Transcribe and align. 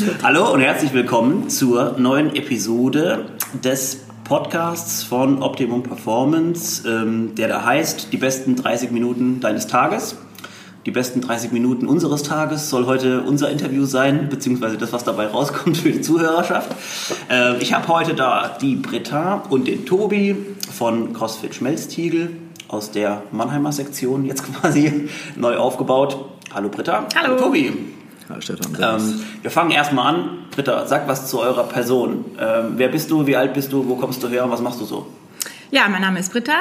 Hallo 0.22 0.52
und 0.52 0.60
herzlich 0.60 0.92
willkommen 0.92 1.50
zur 1.50 1.98
neuen 1.98 2.34
Episode 2.34 3.26
des 3.64 4.04
Podcasts 4.24 5.02
von 5.02 5.42
Optimum 5.42 5.82
Performance, 5.82 6.88
ähm, 6.88 7.34
der 7.34 7.48
da 7.48 7.64
heißt, 7.64 8.12
die 8.12 8.16
besten 8.16 8.56
30 8.56 8.92
Minuten 8.92 9.40
deines 9.40 9.66
Tages. 9.66 10.16
Die 10.86 10.90
besten 10.90 11.20
30 11.20 11.52
Minuten 11.52 11.86
unseres 11.86 12.22
Tages 12.22 12.70
soll 12.70 12.86
heute 12.86 13.22
unser 13.22 13.50
Interview 13.50 13.84
sein, 13.84 14.28
beziehungsweise 14.30 14.78
das, 14.78 14.92
was 14.92 15.04
dabei 15.04 15.26
rauskommt 15.26 15.76
für 15.76 15.90
die 15.90 16.00
Zuhörerschaft. 16.00 16.70
Äh, 17.30 17.58
ich 17.58 17.74
habe 17.74 17.88
heute 17.88 18.14
da 18.14 18.56
die 18.60 18.76
Britta 18.76 19.42
und 19.50 19.68
den 19.68 19.84
Tobi 19.84 20.36
von 20.72 21.12
CrossFit 21.12 21.54
Schmelztiegel 21.54 22.36
aus 22.68 22.90
der 22.90 23.22
Mannheimer 23.32 23.72
Sektion 23.72 24.24
jetzt 24.24 24.44
quasi 24.60 25.08
neu 25.36 25.56
aufgebaut. 25.56 26.16
Hallo 26.54 26.68
Britta. 26.68 27.06
Hallo. 27.14 27.36
Tobi. 27.36 27.99
Hallo 28.30 28.40
Stefan. 28.40 28.76
Ähm, 28.80 29.20
wir 29.42 29.50
fangen 29.50 29.72
erstmal 29.72 30.14
an. 30.14 30.38
Britta, 30.52 30.86
sag 30.86 31.08
was 31.08 31.28
zu 31.28 31.40
eurer 31.40 31.64
Person. 31.64 32.24
Ähm, 32.38 32.74
wer 32.76 32.88
bist 32.88 33.10
du? 33.10 33.26
Wie 33.26 33.34
alt 33.34 33.54
bist 33.54 33.72
du? 33.72 33.88
Wo 33.88 33.96
kommst 33.96 34.22
du 34.22 34.28
her? 34.28 34.44
Und 34.44 34.52
was 34.52 34.60
machst 34.60 34.80
du 34.80 34.84
so? 34.84 35.06
Ja, 35.72 35.88
mein 35.88 36.00
Name 36.00 36.20
ist 36.20 36.32
Britta. 36.32 36.52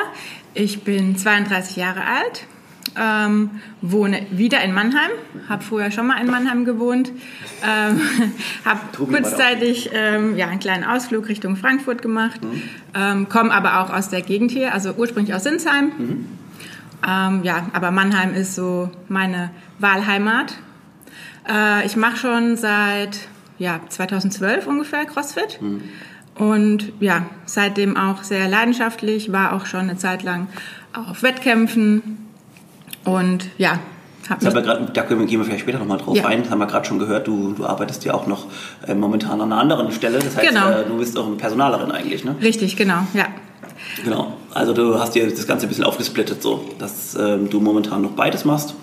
Ich 0.56 0.84
bin 0.84 1.16
32 1.16 1.76
Jahre 1.76 2.02
alt. 2.06 2.48
Ähm, 3.00 3.52
wohne 3.82 4.26
wieder 4.32 4.64
in 4.64 4.74
Mannheim, 4.74 5.12
habe 5.48 5.64
vorher 5.64 5.92
schon 5.92 6.08
mal 6.08 6.20
in 6.20 6.26
Mannheim 6.26 6.66
gewohnt, 6.66 7.12
ähm, 7.64 8.02
habe 8.66 8.80
kurzzeitig 8.98 9.92
ähm, 9.94 10.36
ja, 10.36 10.48
einen 10.48 10.60
kleinen 10.60 10.84
Ausflug 10.84 11.28
Richtung 11.30 11.56
Frankfurt 11.56 12.02
gemacht, 12.02 12.44
mhm. 12.44 12.64
ähm, 12.96 13.30
komme 13.30 13.52
aber 13.52 13.82
auch 13.82 13.94
aus 13.94 14.10
der 14.10 14.24
Gegend 14.24 14.50
hier, 14.50 14.74
also 14.74 14.94
ursprünglich 14.94 15.36
aus 15.36 15.44
Sinsheim. 15.44 15.92
Mhm. 15.98 16.26
Ähm, 17.08 17.44
ja, 17.44 17.68
aber 17.74 17.92
Mannheim 17.92 18.34
ist 18.34 18.56
so 18.56 18.90
meine 19.08 19.52
Wahlheimat. 19.78 20.56
Äh, 21.50 21.86
ich 21.86 21.96
mache 21.96 22.18
schon 22.18 22.56
seit 22.58 23.18
ja, 23.58 23.80
2012 23.90 24.68
ungefähr 24.68 25.06
CrossFit. 25.06 25.62
Mhm. 25.62 25.84
Und 26.36 26.94
ja, 27.02 27.26
seitdem 27.46 27.98
auch 27.98 28.24
sehr 28.24 28.48
leidenschaftlich, 28.48 29.32
war 29.32 29.54
auch 29.54 29.66
schon 29.66 29.82
eine 29.82 29.98
Zeit 29.98 30.24
lang 30.24 30.48
auf 30.94 31.22
Wettkämpfen, 31.22 32.30
und 33.04 33.46
ja, 33.58 33.80
haben 34.30 34.54
wir 34.54 34.62
grad, 34.62 34.96
da 34.96 35.02
gehen 35.02 35.28
wir 35.28 35.44
vielleicht 35.44 35.62
später 35.62 35.80
nochmal 35.80 35.98
drauf 35.98 36.16
ja. 36.16 36.26
ein. 36.26 36.44
Das 36.44 36.52
haben 36.52 36.60
wir 36.60 36.68
gerade 36.68 36.86
schon 36.86 37.00
gehört. 37.00 37.28
Du, 37.28 37.54
du 37.54 37.66
arbeitest 37.66 38.06
ja 38.06 38.14
auch 38.14 38.28
noch 38.28 38.46
äh, 38.88 38.94
momentan 38.94 39.42
an 39.42 39.52
einer 39.52 39.60
anderen 39.60 39.92
Stelle. 39.92 40.20
Das 40.20 40.38
heißt, 40.38 40.50
genau. 40.50 40.70
äh, 40.70 40.86
du 40.86 40.98
bist 40.98 41.18
auch 41.18 41.26
eine 41.26 41.36
Personalerin 41.36 41.92
eigentlich, 41.92 42.24
ne? 42.24 42.36
Richtig, 42.42 42.76
genau, 42.76 43.08
ja. 43.14 43.26
Genau. 44.04 44.34
Also 44.54 44.74
du 44.74 45.00
hast 45.00 45.16
dir 45.16 45.28
das 45.28 45.48
Ganze 45.48 45.66
ein 45.66 45.70
bisschen 45.70 45.86
aufgesplittet, 45.86 46.44
so, 46.44 46.70
dass 46.78 47.16
ähm, 47.16 47.50
du 47.50 47.60
momentan 47.60 48.04
noch 48.04 48.12
beides 48.12 48.46
machst. 48.46 48.76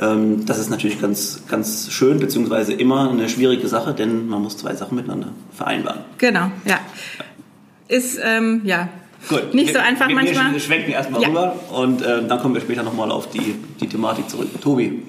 Ähm, 0.00 0.46
das 0.46 0.58
ist 0.58 0.70
natürlich 0.70 1.00
ganz, 1.00 1.42
ganz 1.48 1.90
schön, 1.90 2.18
beziehungsweise 2.18 2.72
immer 2.72 3.10
eine 3.10 3.28
schwierige 3.28 3.66
Sache, 3.68 3.94
denn 3.94 4.28
man 4.28 4.42
muss 4.42 4.56
zwei 4.56 4.74
Sachen 4.74 4.96
miteinander 4.96 5.28
vereinbaren. 5.52 6.00
Genau, 6.18 6.50
ja. 6.64 6.80
Ist, 7.88 8.18
ähm, 8.22 8.62
ja, 8.64 8.88
Gut. 9.28 9.52
Nicht 9.52 9.74
so 9.74 9.80
einfach 9.80 10.08
wir, 10.08 10.14
manchmal. 10.14 10.52
Wir 10.52 10.60
schwenken 10.60 10.92
erstmal 10.92 11.20
ja. 11.22 11.28
rüber 11.28 11.54
und 11.72 12.02
äh, 12.02 12.26
dann 12.26 12.38
kommen 12.38 12.54
wir 12.54 12.60
später 12.60 12.82
nochmal 12.82 13.10
auf 13.10 13.28
die, 13.30 13.56
die 13.80 13.88
Thematik 13.88 14.30
zurück. 14.30 14.48
Tobi. 14.60 15.02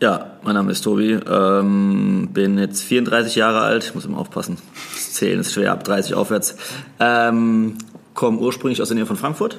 Ja, 0.00 0.32
mein 0.42 0.54
Name 0.54 0.72
ist 0.72 0.82
Tobi, 0.82 1.12
ähm, 1.12 2.28
bin 2.32 2.58
jetzt 2.58 2.82
34 2.82 3.34
Jahre 3.34 3.60
alt, 3.60 3.84
ich 3.84 3.94
muss 3.94 4.04
immer 4.04 4.18
aufpassen, 4.18 4.58
das 4.92 5.14
Zählen 5.14 5.40
ist 5.40 5.54
schwer, 5.54 5.72
ab 5.72 5.84
30 5.84 6.12
aufwärts. 6.12 6.56
Ähm, 7.00 7.78
komme 8.12 8.38
ursprünglich 8.38 8.82
aus 8.82 8.88
der 8.88 8.96
Nähe 8.96 9.06
von 9.06 9.16
Frankfurt 9.16 9.58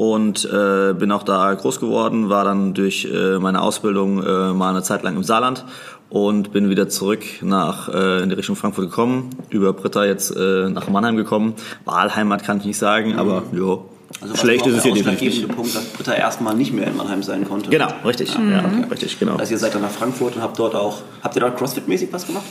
und 0.00 0.46
äh, 0.46 0.94
bin 0.94 1.12
auch 1.12 1.24
da 1.24 1.52
groß 1.52 1.78
geworden, 1.78 2.30
war 2.30 2.42
dann 2.42 2.72
durch 2.72 3.04
äh, 3.04 3.38
meine 3.38 3.60
Ausbildung 3.60 4.22
äh, 4.22 4.54
mal 4.54 4.70
eine 4.70 4.82
Zeit 4.82 5.02
lang 5.02 5.14
im 5.14 5.24
Saarland 5.24 5.66
und 6.08 6.52
bin 6.52 6.70
wieder 6.70 6.88
zurück 6.88 7.22
nach 7.42 7.90
äh, 7.90 8.22
in 8.22 8.30
die 8.30 8.34
Richtung 8.34 8.56
Frankfurt 8.56 8.86
gekommen, 8.86 9.28
über 9.50 9.74
Britta 9.74 10.06
jetzt 10.06 10.34
äh, 10.34 10.70
nach 10.70 10.88
Mannheim 10.88 11.16
gekommen. 11.16 11.52
Wahlheimat 11.84 12.44
kann 12.44 12.60
ich 12.60 12.64
nicht 12.64 12.78
sagen, 12.78 13.12
mhm. 13.12 13.18
aber 13.18 13.42
ja. 13.52 13.78
Also 14.22 14.36
Schlecht 14.36 14.66
ist 14.66 14.78
es 14.78 14.84
hier 14.84 14.94
definitiv. 14.94 15.46
Der 15.46 15.54
Punkt, 15.54 15.74
dass 15.74 15.84
Britta 15.84 16.14
erstmal 16.14 16.54
nicht 16.54 16.72
mehr 16.72 16.86
in 16.86 16.96
Mannheim 16.96 17.22
sein 17.22 17.46
konnte. 17.46 17.68
Genau, 17.68 17.88
richtig. 18.02 18.32
Ja, 18.34 18.40
ja 18.40 18.58
okay. 18.60 18.86
richtig, 18.90 19.18
genau. 19.18 19.36
Also 19.36 19.52
ihr 19.52 19.58
seid 19.58 19.74
dann 19.74 19.82
nach 19.82 19.90
Frankfurt 19.90 20.34
und 20.34 20.40
habt 20.40 20.58
dort 20.58 20.74
auch, 20.74 21.02
habt 21.22 21.36
ihr 21.36 21.40
dort 21.40 21.58
Crossfit-mäßig 21.58 22.08
was 22.10 22.26
gemacht? 22.26 22.46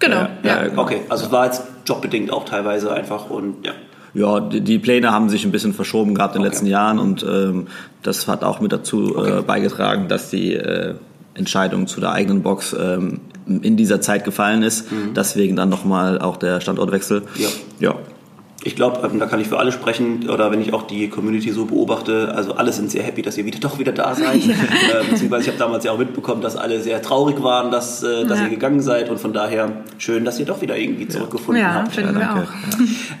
Genau, 0.00 0.16
ja. 0.16 0.30
ja. 0.42 0.62
Genau. 0.64 0.82
Okay, 0.82 1.02
also 1.08 1.26
es 1.26 1.30
war 1.30 1.44
jetzt 1.44 1.62
jobbedingt 1.86 2.32
auch 2.32 2.44
teilweise 2.44 2.92
einfach 2.92 3.30
und 3.30 3.64
ja. 3.64 3.72
Ja, 4.18 4.40
die, 4.40 4.60
die, 4.60 4.78
Pläne 4.78 5.12
haben 5.12 5.28
sich 5.28 5.44
ein 5.44 5.52
bisschen 5.52 5.74
verschoben 5.74 6.14
gehabt 6.14 6.34
in 6.34 6.42
den 6.42 6.46
okay. 6.46 6.54
letzten 6.54 6.66
Jahren 6.66 6.98
und 6.98 7.22
ähm, 7.22 7.68
das 8.02 8.26
hat 8.26 8.42
auch 8.42 8.60
mit 8.60 8.72
dazu 8.72 9.14
äh, 9.14 9.18
okay. 9.18 9.38
äh, 9.38 9.42
beigetragen, 9.42 10.08
dass 10.08 10.30
die 10.30 10.54
äh, 10.54 10.94
Entscheidung 11.34 11.86
zu 11.86 12.00
der 12.00 12.12
eigenen 12.12 12.42
Box 12.42 12.74
ähm, 12.78 13.20
in 13.46 13.76
dieser 13.76 14.00
Zeit 14.00 14.24
gefallen 14.24 14.62
ist. 14.62 14.90
Mhm. 14.90 15.14
Deswegen 15.14 15.56
dann 15.56 15.68
nochmal 15.68 16.20
auch 16.20 16.36
der 16.36 16.60
Standortwechsel. 16.60 17.22
Ja. 17.36 17.48
ja 17.78 17.94
ich 18.64 18.74
glaube, 18.74 19.06
ähm, 19.06 19.20
da 19.20 19.26
kann 19.26 19.40
ich 19.40 19.48
für 19.48 19.58
alle 19.58 19.70
sprechen, 19.70 20.28
oder 20.28 20.50
wenn 20.50 20.60
ich 20.60 20.72
auch 20.72 20.82
die 20.82 21.08
Community 21.08 21.52
so 21.52 21.66
beobachte, 21.66 22.34
also 22.34 22.54
alle 22.54 22.72
sind 22.72 22.90
sehr 22.90 23.04
happy, 23.04 23.22
dass 23.22 23.38
ihr 23.38 23.44
wieder 23.44 23.60
doch 23.60 23.78
wieder 23.78 23.92
da 23.92 24.14
seid. 24.14 24.42
Ja. 24.48 25.00
Äh, 25.00 25.04
beziehungsweise 25.10 25.42
ich 25.42 25.48
habe 25.48 25.58
damals 25.58 25.84
ja 25.84 25.92
auch 25.92 25.98
mitbekommen, 25.98 26.40
dass 26.40 26.56
alle 26.56 26.80
sehr 26.80 27.02
traurig 27.02 27.42
waren, 27.42 27.70
dass, 27.70 28.02
äh, 28.02 28.24
dass 28.24 28.38
ja. 28.38 28.44
ihr 28.44 28.50
gegangen 28.50 28.80
seid 28.80 29.10
und 29.10 29.20
von 29.20 29.32
daher 29.32 29.82
schön, 29.98 30.24
dass 30.24 30.38
ihr 30.38 30.46
doch 30.46 30.60
wieder 30.62 30.76
irgendwie 30.76 31.06
zurückgefunden 31.06 31.62
ja, 31.62 31.74
habt. 31.74 31.94
Finden 31.94 32.18
ja, 32.18 32.34
wir 32.34 32.42
auch. 32.42 32.48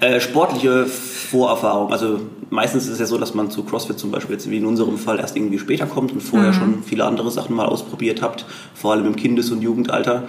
Äh, 0.00 0.20
sportliche 0.20 0.86
Vorerfahrung, 0.86 1.92
also 1.92 2.20
meistens 2.50 2.84
ist 2.84 2.92
es 2.92 2.98
ja 3.00 3.06
so, 3.06 3.18
dass 3.18 3.34
man 3.34 3.50
zu 3.50 3.64
CrossFit 3.64 3.98
zum 3.98 4.10
Beispiel 4.10 4.34
jetzt 4.34 4.50
wie 4.50 4.58
in 4.58 4.66
unserem 4.66 4.96
Fall 4.96 5.18
erst 5.18 5.36
irgendwie 5.36 5.58
später 5.58 5.86
kommt 5.86 6.12
und 6.12 6.22
vorher 6.22 6.52
mhm. 6.52 6.54
schon 6.54 6.82
viele 6.84 7.04
andere 7.04 7.30
Sachen 7.30 7.54
mal 7.54 7.66
ausprobiert 7.66 8.22
habt, 8.22 8.46
vor 8.74 8.92
allem 8.92 9.06
im 9.06 9.16
Kindes- 9.16 9.50
und 9.50 9.60
Jugendalter. 9.60 10.24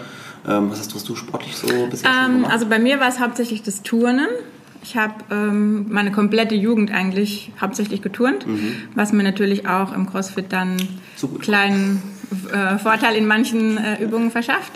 Ähm, 0.48 0.72
was 0.72 0.80
hast 0.80 1.10
du 1.10 1.16
sportlich 1.16 1.56
so 1.56 1.68
bisher 1.90 2.10
ähm, 2.10 2.34
gemacht? 2.34 2.52
Also 2.52 2.66
bei 2.68 2.80
mir 2.80 3.00
war 3.00 3.10
es 3.10 3.20
hauptsächlich 3.20 3.62
das 3.64 3.84
Turnen. 3.84 4.28
Ich 4.84 4.96
habe 4.98 5.14
ähm, 5.30 5.88
meine 5.90 6.12
komplette 6.12 6.56
Jugend 6.56 6.92
eigentlich 6.92 7.52
hauptsächlich 7.60 8.02
geturnt, 8.02 8.48
mhm. 8.48 8.74
was 8.96 9.12
mir 9.12 9.24
natürlich 9.24 9.68
auch 9.68 9.94
im 9.94 10.10
CrossFit 10.10 10.52
dann 10.52 10.78
so 11.16 11.28
kleinen 11.28 12.02
äh, 12.54 12.78
Vorteil 12.78 13.16
in 13.16 13.28
manchen 13.28 13.78
äh, 13.78 14.02
Übungen 14.02 14.32
verschafft. 14.32 14.72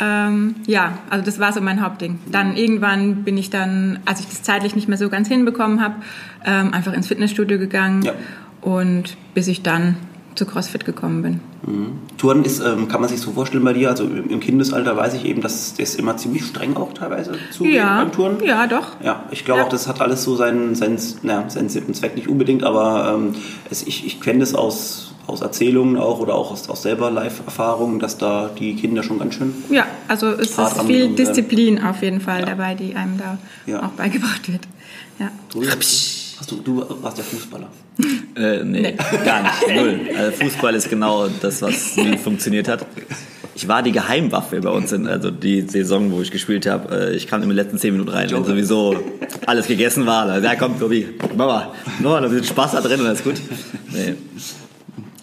Ähm, 0.00 0.56
ja, 0.66 0.98
also 1.10 1.24
das 1.24 1.38
war 1.38 1.52
so 1.52 1.60
mein 1.60 1.82
Hauptding. 1.82 2.18
Dann 2.30 2.56
irgendwann 2.56 3.24
bin 3.24 3.36
ich 3.36 3.50
dann, 3.50 4.00
als 4.04 4.20
ich 4.20 4.26
das 4.26 4.42
zeitlich 4.42 4.74
nicht 4.74 4.88
mehr 4.88 4.98
so 4.98 5.08
ganz 5.08 5.28
hinbekommen 5.28 5.82
habe, 5.82 5.96
ähm, 6.44 6.72
einfach 6.72 6.92
ins 6.92 7.08
Fitnessstudio 7.08 7.58
gegangen 7.58 8.02
ja. 8.02 8.12
und 8.60 9.16
bis 9.34 9.48
ich 9.48 9.62
dann 9.62 9.96
zu 10.36 10.46
CrossFit 10.46 10.84
gekommen 10.84 11.22
bin. 11.22 11.40
Mhm. 11.66 11.98
Touren 12.18 12.44
ist, 12.44 12.60
ähm, 12.60 12.88
kann 12.88 13.00
man 13.00 13.10
sich 13.10 13.20
so 13.20 13.32
vorstellen 13.32 13.64
bei 13.64 13.72
dir, 13.72 13.90
also 13.90 14.04
im 14.04 14.40
Kindesalter 14.40 14.96
weiß 14.96 15.14
ich 15.14 15.24
eben, 15.24 15.40
dass 15.40 15.74
das 15.74 15.94
immer 15.94 16.16
ziemlich 16.16 16.44
streng 16.44 16.76
auch 16.76 16.92
teilweise 16.94 17.32
zugeht 17.50 17.74
ja, 17.74 17.98
beim 18.02 18.12
Touren. 18.12 18.36
Ja, 18.44 18.66
doch. 18.66 19.00
Ja, 19.02 19.24
ich 19.30 19.44
glaube 19.44 19.60
ja. 19.60 19.66
auch, 19.66 19.70
das 19.70 19.88
hat 19.88 20.00
alles 20.00 20.22
so 20.22 20.36
seinen, 20.36 20.74
seinen, 20.74 20.98
na, 21.22 21.48
seinen 21.48 21.68
Zweck 21.68 22.16
nicht 22.16 22.28
unbedingt, 22.28 22.62
aber 22.62 23.14
ähm, 23.16 23.34
es, 23.70 23.86
ich, 23.86 24.06
ich 24.06 24.20
kenne 24.20 24.40
das 24.40 24.54
aus, 24.54 25.14
aus 25.26 25.40
Erzählungen 25.40 25.96
auch 25.96 26.20
oder 26.20 26.34
auch 26.34 26.52
aus, 26.52 26.68
aus 26.68 26.82
selber 26.82 27.10
Live-Erfahrungen, 27.10 27.98
dass 27.98 28.18
da 28.18 28.50
die 28.58 28.76
Kinder 28.76 29.02
schon 29.02 29.18
ganz 29.18 29.34
schön. 29.34 29.54
Ja, 29.70 29.86
also 30.08 30.28
es 30.28 30.56
ist 30.56 30.82
viel 30.86 31.14
Disziplin 31.14 31.82
auf 31.82 32.02
jeden 32.02 32.20
Fall 32.20 32.40
ja. 32.40 32.46
dabei, 32.46 32.74
die 32.74 32.94
einem 32.94 33.18
da 33.18 33.38
auch 33.78 33.92
beigebracht 33.92 34.50
wird. 34.50 34.62
Ja. 35.18 35.30
Hast 36.46 36.52
du, 36.52 36.62
du 36.62 37.02
warst 37.02 37.18
ja 37.18 37.24
Fußballer. 37.24 37.66
Äh, 38.36 38.62
nee, 38.62 38.80
nee, 38.80 38.96
gar 39.24 39.42
nicht. 39.42 39.74
Null. 39.74 40.00
Also 40.16 40.30
Fußball 40.44 40.76
ist 40.76 40.88
genau 40.88 41.26
das, 41.26 41.60
was 41.60 41.96
nie 41.96 42.16
funktioniert 42.22 42.68
hat. 42.68 42.86
Ich 43.56 43.66
war 43.66 43.82
die 43.82 43.90
Geheimwaffe 43.90 44.60
bei 44.60 44.70
uns 44.70 44.92
in 44.92 45.08
also 45.08 45.32
die 45.32 45.62
Saison, 45.62 46.12
wo 46.12 46.22
ich 46.22 46.30
gespielt 46.30 46.66
habe. 46.66 47.08
Äh, 47.08 47.16
ich 47.16 47.26
kam 47.26 47.42
in 47.42 47.48
den 47.48 47.56
letzten 47.56 47.78
zehn 47.78 47.94
Minuten 47.94 48.10
rein, 48.10 48.30
wenn 48.30 48.44
sowieso 48.44 48.96
alles 49.44 49.66
gegessen 49.66 50.06
war. 50.06 50.28
Also, 50.28 50.46
ja, 50.46 50.54
komm, 50.54 50.78
Tobi, 50.78 51.08
Mama, 51.36 51.72
noch 51.98 52.14
ein 52.14 52.22
bisschen 52.30 52.44
Spaß 52.44 52.72
da 52.72 52.80
drin 52.80 53.00
und 53.00 53.06
alles 53.08 53.24
gut. 53.24 53.40
Nee. 53.92 54.14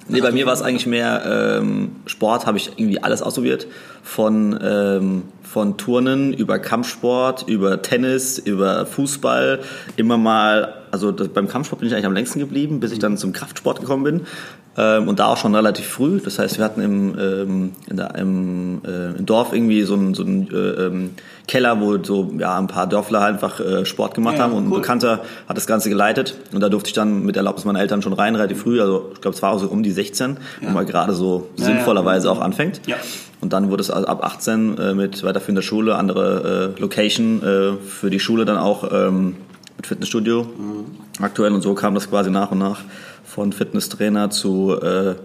Nee, 0.08 0.22
bei 0.22 0.32
mir 0.32 0.46
war 0.46 0.54
es 0.54 0.62
eigentlich 0.62 0.86
mehr 0.86 1.60
ähm, 1.60 1.96
Sport, 2.06 2.46
habe 2.46 2.58
ich 2.58 2.72
irgendwie 2.78 3.02
alles 3.02 3.22
ausprobiert. 3.22 3.68
Von 4.04 4.60
ähm, 4.62 5.24
von 5.54 5.78
Turnen 5.78 6.34
über 6.34 6.58
Kampfsport, 6.58 7.48
über 7.48 7.84
Tennis, 7.84 8.40
über 8.40 8.88
Fußball, 8.88 9.60
immer 9.98 10.18
mal, 10.18 10.74
also 10.90 11.12
das, 11.12 11.28
beim 11.28 11.48
Kampfsport 11.48 11.80
bin 11.80 11.88
ich 11.88 11.94
eigentlich 11.94 12.08
am 12.08 12.14
längsten 12.14 12.40
geblieben, 12.40 12.80
bis 12.80 12.92
ich 12.92 12.98
dann 12.98 13.18
zum 13.18 13.34
Kraftsport 13.34 13.80
gekommen 13.80 14.04
bin. 14.04 14.22
Ähm, 14.76 15.08
und 15.08 15.20
da 15.20 15.28
auch 15.28 15.38
schon 15.38 15.54
relativ 15.54 15.86
früh. 15.86 16.20
Das 16.20 16.40
heißt, 16.40 16.58
wir 16.58 16.66
hatten 16.66 16.82
im, 16.82 17.20
ähm, 17.20 17.72
in 17.88 17.98
der, 17.98 18.16
im, 18.16 18.82
äh, 18.86 19.18
im 19.18 19.26
Dorf 19.26 19.54
irgendwie 19.54 19.84
so 19.84 19.94
einen 19.94 20.16
so 20.16 20.24
einen, 20.24 20.50
äh, 20.52 20.86
ähm, 20.86 21.12
Keller, 21.48 21.80
wo 21.80 22.02
so 22.02 22.32
ja, 22.40 22.58
ein 22.58 22.68
paar 22.68 22.88
Dörfler 22.88 23.22
einfach 23.22 23.60
äh, 23.60 23.86
Sport 23.86 24.16
gemacht 24.16 24.38
ja, 24.38 24.44
haben 24.44 24.54
und 24.54 24.68
cool. 24.68 24.78
ein 24.78 24.82
Bekannter 24.82 25.20
hat 25.48 25.58
das 25.58 25.68
Ganze 25.68 25.90
geleitet. 25.90 26.36
Und 26.54 26.62
da 26.62 26.70
durfte 26.70 26.88
ich 26.88 26.94
dann 26.94 27.24
mit 27.24 27.38
Erlaubnis 27.38 27.66
meiner 27.66 27.82
Eltern 27.82 28.02
schon 28.02 28.14
rein, 28.14 28.36
relativ 28.36 28.62
früh. 28.62 28.82
Also 28.82 29.12
ich 29.14 29.22
glaube, 29.22 29.36
es 29.36 29.44
war 29.44 29.52
auch 29.52 29.60
so 29.60 29.68
um 29.68 29.84
die 29.84 29.92
16, 29.92 30.38
ja. 30.62 30.68
wo 30.68 30.72
man 30.72 30.86
gerade 30.86 31.14
so 31.14 31.50
ja, 31.58 31.66
sinnvollerweise 31.66 32.32
auch 32.32 32.40
anfängt. 32.42 32.82
Ja. 32.88 32.96
Und 33.42 33.54
dann 33.54 33.70
wurde 33.70 33.82
es 33.82 33.92
also 33.92 34.08
ab 34.08 34.24
18 34.24 34.78
äh, 34.78 34.94
mit 34.94 35.22
weiterführender 35.24 35.62
Schule, 35.62 35.96
andere 35.96 36.74
äh, 36.78 36.82
Location 36.82 37.44
äh, 37.44 37.74
für 37.86 38.10
die 38.10 38.20
Schule 38.20 38.46
dann 38.46 38.58
auch 38.58 38.90
ähm, 38.92 39.36
mit 39.76 39.86
Fitnessstudio 39.86 40.44
mhm. 40.44 40.86
aktuell. 41.20 41.52
Und 41.52 41.62
so 41.62 41.74
kam 41.74 41.94
das 41.94 42.10
quasi 42.10 42.32
nach 42.32 42.52
und 42.52 42.60
nach 42.60 42.80
von 43.34 43.52
Fitnesstrainer 43.52 44.30
zu 44.30 44.80
äh, 44.80 45.16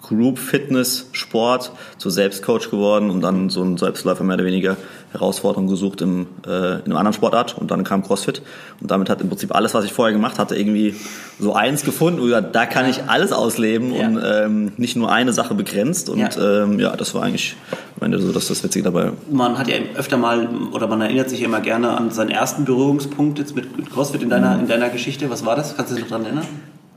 Group 0.00 0.38
Fitness 0.38 1.08
Sport 1.12 1.72
zu 1.98 2.10
Selbstcoach 2.10 2.70
geworden 2.70 3.10
und 3.10 3.20
dann 3.22 3.50
so 3.50 3.62
ein 3.62 3.76
Selbstläufer 3.76 4.24
mehr 4.24 4.36
oder 4.36 4.44
weniger 4.44 4.76
Herausforderung 5.12 5.66
gesucht 5.66 6.00
im, 6.00 6.26
äh, 6.46 6.48
in 6.48 6.84
einem 6.84 6.96
anderen 6.96 7.12
Sportart 7.12 7.56
und 7.56 7.70
dann 7.70 7.84
kam 7.84 8.02
CrossFit 8.02 8.42
und 8.80 8.90
damit 8.90 9.08
hat 9.08 9.20
im 9.20 9.28
Prinzip 9.28 9.54
alles, 9.54 9.74
was 9.74 9.84
ich 9.84 9.92
vorher 9.92 10.12
gemacht 10.12 10.38
hatte, 10.38 10.56
irgendwie 10.56 10.94
so 11.38 11.54
eins 11.54 11.84
gefunden 11.84 12.20
und 12.20 12.26
gesagt, 12.26 12.54
da 12.54 12.66
kann 12.66 12.88
ich 12.88 13.04
alles 13.08 13.32
ausleben 13.32 13.94
ja. 13.94 14.06
und 14.06 14.22
ähm, 14.24 14.72
nicht 14.76 14.96
nur 14.96 15.12
eine 15.12 15.32
Sache 15.32 15.54
begrenzt 15.54 16.08
und 16.08 16.18
ja, 16.18 16.30
ähm, 16.38 16.80
ja 16.80 16.96
das 16.96 17.14
war 17.14 17.22
eigentlich 17.22 17.56
am 17.98 18.06
Ende 18.06 18.18
so 18.18 18.32
das, 18.32 18.48
das 18.48 18.64
Witzige 18.64 18.84
dabei. 18.84 19.12
Man 19.30 19.58
hat 19.58 19.68
ja 19.68 19.76
öfter 19.96 20.16
mal 20.16 20.48
oder 20.72 20.86
man 20.86 21.00
erinnert 21.00 21.30
sich 21.30 21.40
ja 21.40 21.46
immer 21.46 21.60
gerne 21.60 21.90
an 21.90 22.10
seinen 22.10 22.30
ersten 22.30 22.64
Berührungspunkt 22.64 23.38
jetzt 23.38 23.54
mit 23.54 23.66
CrossFit 23.90 24.22
in 24.22 24.30
deiner, 24.30 24.54
mhm. 24.54 24.60
in 24.62 24.68
deiner 24.68 24.88
Geschichte. 24.88 25.30
Was 25.30 25.46
war 25.46 25.56
das? 25.56 25.76
Kannst 25.76 25.92
du 25.92 25.94
dich 25.94 26.04
noch 26.04 26.10
daran 26.10 26.26
erinnern? 26.26 26.46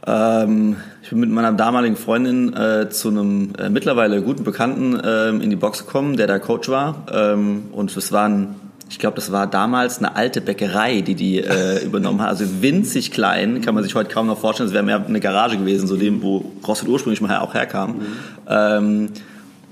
Ähm, 0.07 0.77
ich 1.03 1.09
bin 1.09 1.19
mit 1.19 1.29
meiner 1.29 1.51
damaligen 1.51 1.97
Freundin 1.97 2.53
äh, 2.53 2.89
zu 2.89 3.09
einem 3.09 3.53
äh, 3.59 3.69
mittlerweile 3.69 4.21
guten 4.21 4.45
Bekannten 4.45 4.97
äh, 4.97 5.29
in 5.29 5.49
die 5.49 5.57
Box 5.57 5.85
gekommen, 5.85 6.15
der 6.15 6.27
da 6.27 6.39
Coach 6.39 6.69
war. 6.69 7.03
Ähm, 7.11 7.65
und 7.73 7.95
es 7.95 8.11
waren, 8.13 8.55
ich 8.89 8.99
glaube, 8.99 9.17
das 9.17 9.33
war 9.33 9.47
damals 9.47 9.97
eine 9.97 10.15
alte 10.15 10.39
Bäckerei, 10.39 11.01
die 11.01 11.15
die 11.15 11.39
äh, 11.39 11.83
übernommen 11.85 12.21
hat. 12.21 12.29
Also 12.29 12.45
winzig 12.61 13.11
klein, 13.11 13.59
kann 13.59 13.75
man 13.75 13.83
sich 13.83 13.95
heute 13.95 14.09
kaum 14.09 14.27
noch 14.27 14.39
vorstellen. 14.39 14.69
Es 14.69 14.73
wäre 14.73 14.83
mehr 14.83 15.05
eine 15.05 15.19
Garage 15.19 15.57
gewesen, 15.57 15.87
so 15.87 15.97
dem, 15.97 16.23
wo 16.23 16.45
CrossFit 16.63 16.87
ursprünglich 16.87 17.19
mal 17.19 17.39
auch 17.39 17.53
herkam. 17.53 17.97
Mhm. 17.97 18.05
Ähm, 18.47 19.09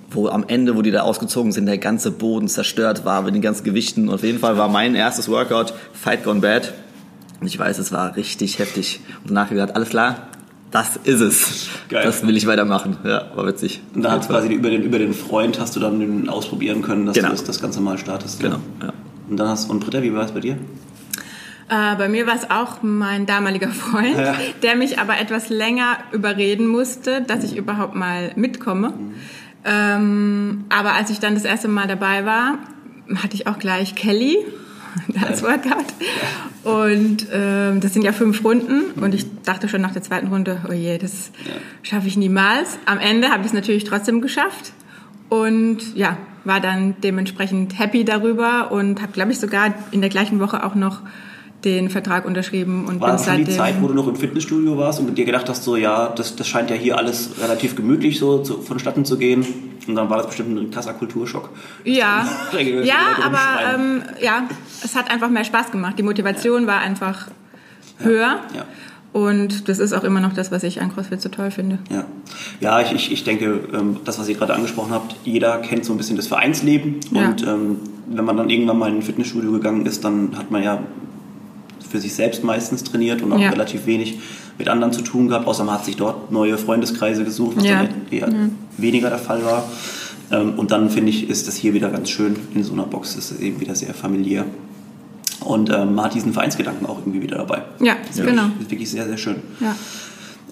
wo 0.09 0.27
am 0.27 0.45
Ende, 0.47 0.75
wo 0.75 0.81
die 0.81 0.91
da 0.91 1.01
ausgezogen 1.01 1.51
sind, 1.51 1.65
der 1.65 1.77
ganze 1.77 2.11
Boden 2.11 2.47
zerstört 2.47 3.05
war 3.05 3.21
mit 3.21 3.35
den 3.35 3.41
ganzen 3.41 3.63
Gewichten. 3.63 4.09
Und 4.09 4.15
auf 4.15 4.23
jeden 4.23 4.39
Fall 4.39 4.57
war 4.57 4.67
mein 4.67 4.95
erstes 4.95 5.29
Workout 5.29 5.73
Fight 5.93 6.23
Gone 6.23 6.41
Bad. 6.41 6.73
Und 7.39 7.47
ich 7.47 7.57
weiß, 7.57 7.77
es 7.79 7.91
war 7.91 8.15
richtig 8.15 8.59
heftig. 8.59 9.01
Und 9.23 9.31
danach 9.31 9.49
gesagt, 9.49 9.75
alles 9.75 9.89
klar, 9.89 10.27
das 10.71 10.97
ist 10.97 11.21
es. 11.21 11.69
Geil. 11.89 12.03
Das 12.03 12.25
will 12.25 12.35
ich 12.35 12.47
weitermachen. 12.47 12.97
Ja, 13.03 13.31
war 13.35 13.47
witzig. 13.47 13.81
Und 13.93 14.03
da 14.03 14.11
hast 14.11 14.27
quasi 14.27 14.53
über 14.53 14.69
den, 14.69 14.83
über 14.83 14.99
den 14.99 15.13
Freund 15.13 15.59
hast 15.59 15.75
du 15.75 15.79
dann 15.79 16.27
ausprobieren 16.27 16.81
können, 16.81 17.05
dass 17.05 17.15
genau. 17.15 17.29
du 17.29 17.35
das, 17.35 17.43
das 17.43 17.61
Ganze 17.61 17.81
mal 17.81 17.97
startest. 17.97 18.39
Genau, 18.41 18.59
ja. 18.81 18.91
Und 19.29 19.37
dann 19.37 19.47
hast 19.47 19.69
und 19.69 19.79
Britta, 19.79 20.01
wie 20.01 20.13
war 20.13 20.25
es 20.25 20.31
bei 20.31 20.41
dir? 20.41 20.57
Äh, 21.67 21.95
bei 21.95 22.09
mir 22.09 22.27
war 22.27 22.35
es 22.35 22.49
auch 22.51 22.83
mein 22.83 23.25
damaliger 23.25 23.69
Freund, 23.69 24.17
ja. 24.17 24.35
der 24.61 24.75
mich 24.75 24.99
aber 24.99 25.17
etwas 25.17 25.49
länger 25.49 25.97
überreden 26.11 26.67
musste, 26.67 27.21
dass 27.21 27.43
ich 27.43 27.55
überhaupt 27.55 27.95
mal 27.95 28.31
mitkomme. 28.35 28.89
Mhm. 28.89 29.13
Ähm, 29.63 30.65
aber 30.69 30.93
als 30.93 31.09
ich 31.09 31.19
dann 31.19 31.33
das 31.33 31.43
erste 31.43 31.67
Mal 31.67 31.87
dabei 31.87 32.25
war, 32.25 32.59
hatte 33.15 33.33
ich 33.35 33.47
auch 33.47 33.57
gleich 33.57 33.95
Kelly 33.95 34.37
als 35.27 35.43
Workout. 35.43 35.85
Und 36.63 37.27
ähm, 37.31 37.79
das 37.79 37.93
sind 37.93 38.03
ja 38.03 38.11
fünf 38.11 38.43
Runden 38.43 38.91
und 39.01 39.13
ich 39.13 39.25
dachte 39.43 39.69
schon 39.69 39.81
nach 39.81 39.91
der 39.91 40.01
zweiten 40.01 40.27
Runde, 40.27 40.61
oh 40.67 40.73
je, 40.73 40.97
das 40.97 41.31
schaffe 41.83 42.07
ich 42.07 42.17
niemals. 42.17 42.79
Am 42.85 42.99
Ende 42.99 43.29
habe 43.29 43.41
ich 43.41 43.47
es 43.47 43.53
natürlich 43.53 43.83
trotzdem 43.83 44.21
geschafft 44.21 44.73
und 45.29 45.95
ja, 45.95 46.17
war 46.43 46.59
dann 46.59 46.95
dementsprechend 47.01 47.77
happy 47.77 48.05
darüber 48.05 48.71
und 48.71 49.01
habe, 49.01 49.11
glaube 49.11 49.31
ich, 49.31 49.39
sogar 49.39 49.73
in 49.91 50.01
der 50.01 50.09
gleichen 50.09 50.39
Woche 50.39 50.63
auch 50.63 50.75
noch 50.75 51.01
den 51.65 51.89
Vertrag 51.89 52.25
unterschrieben 52.25 52.85
und 52.85 53.01
war 53.01 53.09
bin 53.09 53.17
das 53.17 53.25
seitdem... 53.25 53.45
die 53.45 53.51
Zeit, 53.51 53.81
wo 53.81 53.87
du 53.87 53.93
noch 53.93 54.07
im 54.07 54.15
Fitnessstudio 54.15 54.77
warst 54.77 54.99
und 54.99 55.15
dir 55.17 55.25
gedacht 55.25 55.49
hast, 55.49 55.63
so 55.63 55.75
ja, 55.75 56.13
das, 56.15 56.35
das 56.35 56.47
scheint 56.47 56.69
ja 56.69 56.75
hier 56.75 56.97
alles 56.97 57.31
relativ 57.41 57.75
gemütlich 57.75 58.19
so 58.19 58.39
zu, 58.39 58.61
vonstatten 58.61 59.03
zu 59.03 59.17
gehen 59.17 59.45
und 59.87 59.95
dann 59.95 60.09
war 60.09 60.17
das 60.17 60.27
bestimmt 60.27 60.57
ein 60.57 60.71
krasser 60.71 60.93
Kulturschock. 60.93 61.49
Ja, 61.83 62.27
ja 62.83 62.95
aber 63.23 63.75
ähm, 63.75 64.03
ja, 64.21 64.47
es 64.83 64.95
hat 64.95 65.11
einfach 65.11 65.29
mehr 65.29 65.43
Spaß 65.43 65.71
gemacht. 65.71 65.97
Die 65.97 66.03
Motivation 66.03 66.61
ja. 66.61 66.67
war 66.67 66.79
einfach 66.79 67.27
höher. 67.99 68.39
Ja. 68.53 68.65
Und 69.11 69.69
das 69.69 69.79
ist 69.79 69.93
auch 69.93 70.03
immer 70.03 70.19
noch 70.19 70.33
das, 70.33 70.51
was 70.51 70.63
ich 70.63 70.81
an 70.81 70.93
CrossFit 70.93 71.21
so 71.21 71.29
toll 71.29 71.49
finde. 71.49 71.79
Ja, 71.89 72.05
ja 72.59 72.81
ich, 72.81 72.91
ich, 72.91 73.11
ich 73.13 73.23
denke, 73.23 73.61
ähm, 73.73 73.97
das, 74.03 74.19
was 74.19 74.27
ihr 74.27 74.35
gerade 74.35 74.53
angesprochen 74.53 74.91
habt, 74.91 75.15
jeder 75.23 75.57
kennt 75.59 75.85
so 75.85 75.93
ein 75.93 75.97
bisschen 75.97 76.17
das 76.17 76.27
Vereinsleben. 76.27 76.99
Ja. 77.11 77.29
Und 77.29 77.41
ähm, 77.47 77.79
wenn 78.07 78.25
man 78.25 78.35
dann 78.35 78.49
irgendwann 78.49 78.77
mal 78.77 78.89
in 78.89 78.97
ein 78.97 79.01
Fitnessstudio 79.01 79.53
gegangen 79.53 79.85
ist, 79.85 80.03
dann 80.03 80.37
hat 80.37 80.51
man 80.51 80.63
ja 80.63 80.83
für 81.95 82.01
sich 82.01 82.13
selbst 82.13 82.43
meistens 82.43 82.83
trainiert 82.83 83.21
und 83.21 83.31
auch 83.31 83.39
ja. 83.39 83.49
relativ 83.49 83.85
wenig 83.85 84.19
mit 84.57 84.67
anderen 84.67 84.91
zu 84.91 85.01
tun 85.01 85.29
gehabt, 85.29 85.47
außer 85.47 85.63
man 85.63 85.75
hat 85.75 85.85
sich 85.85 85.95
dort 85.95 86.29
neue 86.29 86.57
Freundeskreise 86.57 87.23
gesucht, 87.23 87.55
was 87.55 87.63
ja. 87.63 87.83
dann 87.83 87.89
eher 88.11 88.27
ja. 88.27 88.49
weniger 88.77 89.09
der 89.09 89.19
Fall 89.19 89.45
war. 89.45 89.63
Ähm, 90.29 90.55
und 90.59 90.71
dann 90.71 90.89
finde 90.89 91.11
ich, 91.11 91.29
ist 91.29 91.47
das 91.47 91.55
hier 91.55 91.73
wieder 91.73 91.89
ganz 91.89 92.09
schön 92.09 92.35
in 92.53 92.65
so 92.65 92.73
einer 92.73 92.83
Box, 92.83 93.15
ist 93.15 93.31
es 93.31 93.39
eben 93.39 93.61
wieder 93.61 93.75
sehr 93.75 93.93
familiär. 93.93 94.45
Und 95.39 95.69
ähm, 95.69 95.95
man 95.95 96.05
hat 96.05 96.15
diesen 96.15 96.33
Vereinsgedanken 96.33 96.85
auch 96.85 96.99
irgendwie 96.99 97.21
wieder 97.21 97.37
dabei. 97.37 97.61
Ja, 97.79 97.95
das 98.05 98.17
genau. 98.17 98.43
Das 98.43 98.63
ist 98.63 98.71
wirklich 98.71 98.89
sehr, 98.89 99.05
sehr 99.05 99.17
schön. 99.17 99.37
Ja. 99.61 99.73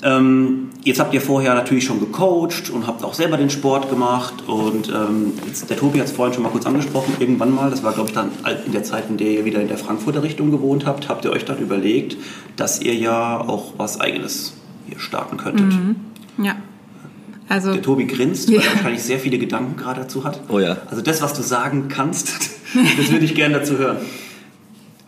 Ähm, 0.03 0.69
jetzt 0.83 0.99
habt 0.99 1.13
ihr 1.13 1.21
vorher 1.21 1.53
natürlich 1.53 1.85
schon 1.85 1.99
gecoacht 1.99 2.69
und 2.69 2.87
habt 2.87 3.03
auch 3.03 3.13
selber 3.13 3.37
den 3.37 3.49
Sport 3.49 3.89
gemacht. 3.89 4.43
Und 4.47 4.89
ähm, 4.89 5.33
jetzt, 5.47 5.69
der 5.69 5.77
Tobi 5.77 5.99
hat 5.99 6.07
es 6.07 6.11
vorhin 6.11 6.33
schon 6.33 6.43
mal 6.43 6.49
kurz 6.49 6.65
angesprochen, 6.65 7.15
irgendwann 7.19 7.53
mal, 7.53 7.69
das 7.69 7.83
war 7.83 7.93
glaube 7.93 8.09
ich 8.09 8.15
dann 8.15 8.31
in 8.65 8.73
der 8.73 8.83
Zeit, 8.83 9.05
in 9.09 9.17
der 9.17 9.31
ihr 9.31 9.45
wieder 9.45 9.61
in 9.61 9.69
der 9.69 9.77
Frankfurter 9.77 10.23
Richtung 10.23 10.51
gewohnt 10.51 10.85
habt, 10.85 11.07
habt 11.07 11.23
ihr 11.25 11.31
euch 11.31 11.45
dann 11.45 11.59
überlegt, 11.59 12.17
dass 12.57 12.81
ihr 12.81 12.95
ja 12.95 13.39
auch 13.39 13.73
was 13.77 13.99
Eigenes 13.99 14.53
hier 14.87 14.99
starten 14.99 15.37
könntet. 15.37 15.67
Mhm. 15.67 15.95
Ja. 16.43 16.55
Also, 17.49 17.73
der 17.73 17.81
Tobi 17.81 18.05
grinst, 18.05 18.49
weil 18.49 18.59
er 18.59 18.73
wahrscheinlich 18.73 19.03
sehr 19.03 19.19
viele 19.19 19.37
Gedanken 19.37 19.77
gerade 19.77 20.01
dazu 20.01 20.23
hat. 20.23 20.41
Oh 20.49 20.59
ja. 20.59 20.77
Also 20.89 21.01
das, 21.01 21.21
was 21.21 21.33
du 21.33 21.41
sagen 21.41 21.87
kannst, 21.87 22.29
das 22.97 23.11
würde 23.11 23.25
ich 23.25 23.35
gerne 23.35 23.59
dazu 23.59 23.77
hören. 23.77 23.97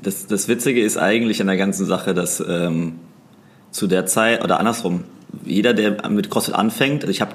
Das, 0.02 0.28
das 0.28 0.48
Witzige 0.48 0.82
ist 0.82 0.98
eigentlich 0.98 1.42
an 1.42 1.48
der 1.48 1.58
ganzen 1.58 1.86
Sache, 1.86 2.14
dass 2.14 2.44
ähm, 2.48 2.94
zu 3.76 3.88
der 3.88 4.06
Zeit, 4.06 4.42
oder 4.42 4.58
andersrum, 4.60 5.04
jeder, 5.44 5.74
der 5.74 6.10
mit 6.10 6.32
CrossFit 6.32 6.56
anfängt, 6.56 7.04
also 7.04 7.12
ich 7.12 7.20
habe 7.20 7.34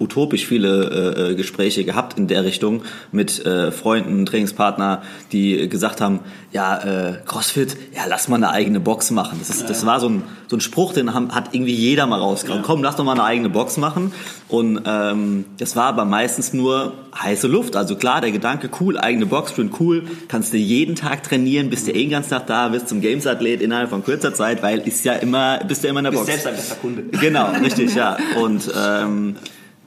utopisch 0.00 0.46
viele 0.46 0.90
äh, 1.16 1.30
äh, 1.30 1.34
Gespräche 1.34 1.84
gehabt 1.84 2.18
in 2.18 2.26
der 2.26 2.44
Richtung 2.44 2.82
mit 3.12 3.44
äh, 3.46 3.70
Freunden, 3.70 4.26
Trainingspartner, 4.26 5.02
die 5.32 5.68
gesagt 5.68 6.00
haben, 6.00 6.20
ja, 6.52 6.78
äh, 6.78 7.18
CrossFit, 7.24 7.76
ja, 7.94 8.02
lass 8.08 8.28
mal 8.28 8.36
eine 8.36 8.50
eigene 8.50 8.80
Box 8.80 9.10
machen. 9.10 9.38
Das, 9.38 9.50
ist, 9.50 9.62
ja. 9.62 9.68
das 9.68 9.86
war 9.86 10.00
so 10.00 10.08
ein, 10.08 10.22
so 10.48 10.56
ein 10.56 10.60
Spruch, 10.60 10.92
den 10.92 11.14
haben, 11.14 11.34
hat 11.34 11.54
irgendwie 11.54 11.74
jeder 11.74 12.06
mal 12.06 12.18
rausgekommen. 12.18 12.62
Ja. 12.62 12.66
Komm, 12.66 12.82
lass 12.82 12.96
doch 12.96 13.04
mal 13.04 13.12
eine 13.12 13.24
eigene 13.24 13.50
Box 13.50 13.76
machen. 13.76 14.12
Und 14.48 14.82
ähm, 14.86 15.44
das 15.58 15.76
war 15.76 15.86
aber 15.86 16.04
meistens 16.04 16.52
nur 16.52 16.92
heiße 17.16 17.46
Luft. 17.46 17.76
Also 17.76 17.96
klar, 17.96 18.20
der 18.20 18.32
Gedanke, 18.32 18.70
cool, 18.80 18.98
eigene 18.98 19.26
Box, 19.26 19.54
schön 19.54 19.70
cool, 19.80 20.04
kannst 20.28 20.52
du 20.52 20.56
jeden 20.56 20.96
Tag 20.96 21.22
trainieren, 21.22 21.70
bist 21.70 21.86
du 21.86 21.92
eh 21.92 22.04
den 22.04 22.10
ganzen 22.10 22.30
Tag 22.30 22.46
da, 22.46 22.68
bist 22.68 22.88
zum 22.88 23.00
Games-Athlet 23.00 23.62
innerhalb 23.62 23.90
von 23.90 24.04
kurzer 24.04 24.34
Zeit, 24.34 24.62
weil 24.62 24.80
ist 24.80 25.04
ja 25.04 25.14
immer, 25.14 25.58
bist 25.66 25.84
du 25.84 25.88
immer 25.88 26.00
in 26.00 26.04
der 26.04 26.10
bist 26.10 26.26
Box. 26.26 26.32
selbst 26.32 26.46
ein 26.46 26.56
bester 26.56 26.76
Kunde. 26.76 27.02
Genau, 27.18 27.50
richtig, 27.62 27.94
ja. 27.94 28.16
Und 28.40 28.70
ähm, 28.76 29.36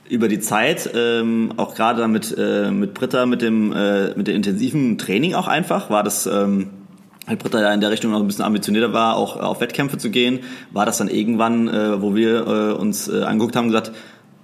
über 0.10 0.28
die 0.28 0.40
Zeit, 0.40 0.90
ähm, 0.96 1.54
auch 1.58 1.76
gerade 1.76 2.02
dann 2.02 2.12
mit, 2.12 2.36
äh, 2.38 2.72
mit 2.72 2.94
Britta, 2.94 3.26
mit 3.26 3.42
dem, 3.42 3.74
äh, 3.74 4.16
mit 4.16 4.28
dem 4.28 4.36
intensiven 4.36 4.98
Training 4.98 5.34
auch 5.34 5.48
einfach, 5.48 5.90
war 5.90 6.04
das, 6.04 6.26
ähm, 6.26 6.70
weil 7.26 7.38
Britta 7.38 7.60
ja 7.60 7.74
in 7.74 7.82
der 7.82 7.92
Richtung 7.92 8.12
noch 8.12 8.22
ein 8.22 8.28
bisschen 8.28 8.46
ambitionierter 8.46 8.94
war, 8.94 9.18
auch 9.18 9.38
auf 9.38 9.60
Wettkämpfe 9.60 9.98
zu 9.98 10.10
gehen, 10.10 10.40
war 10.72 10.86
das 10.86 10.98
dann 10.98 11.10
irgendwann, 11.10 11.68
äh, 11.68 12.02
wo 12.02 12.16
wir 12.16 12.48
äh, 12.48 12.74
uns 12.74 13.08
äh, 13.08 13.24
angeguckt 13.24 13.56
haben, 13.56 13.68
gesagt, 13.68 13.92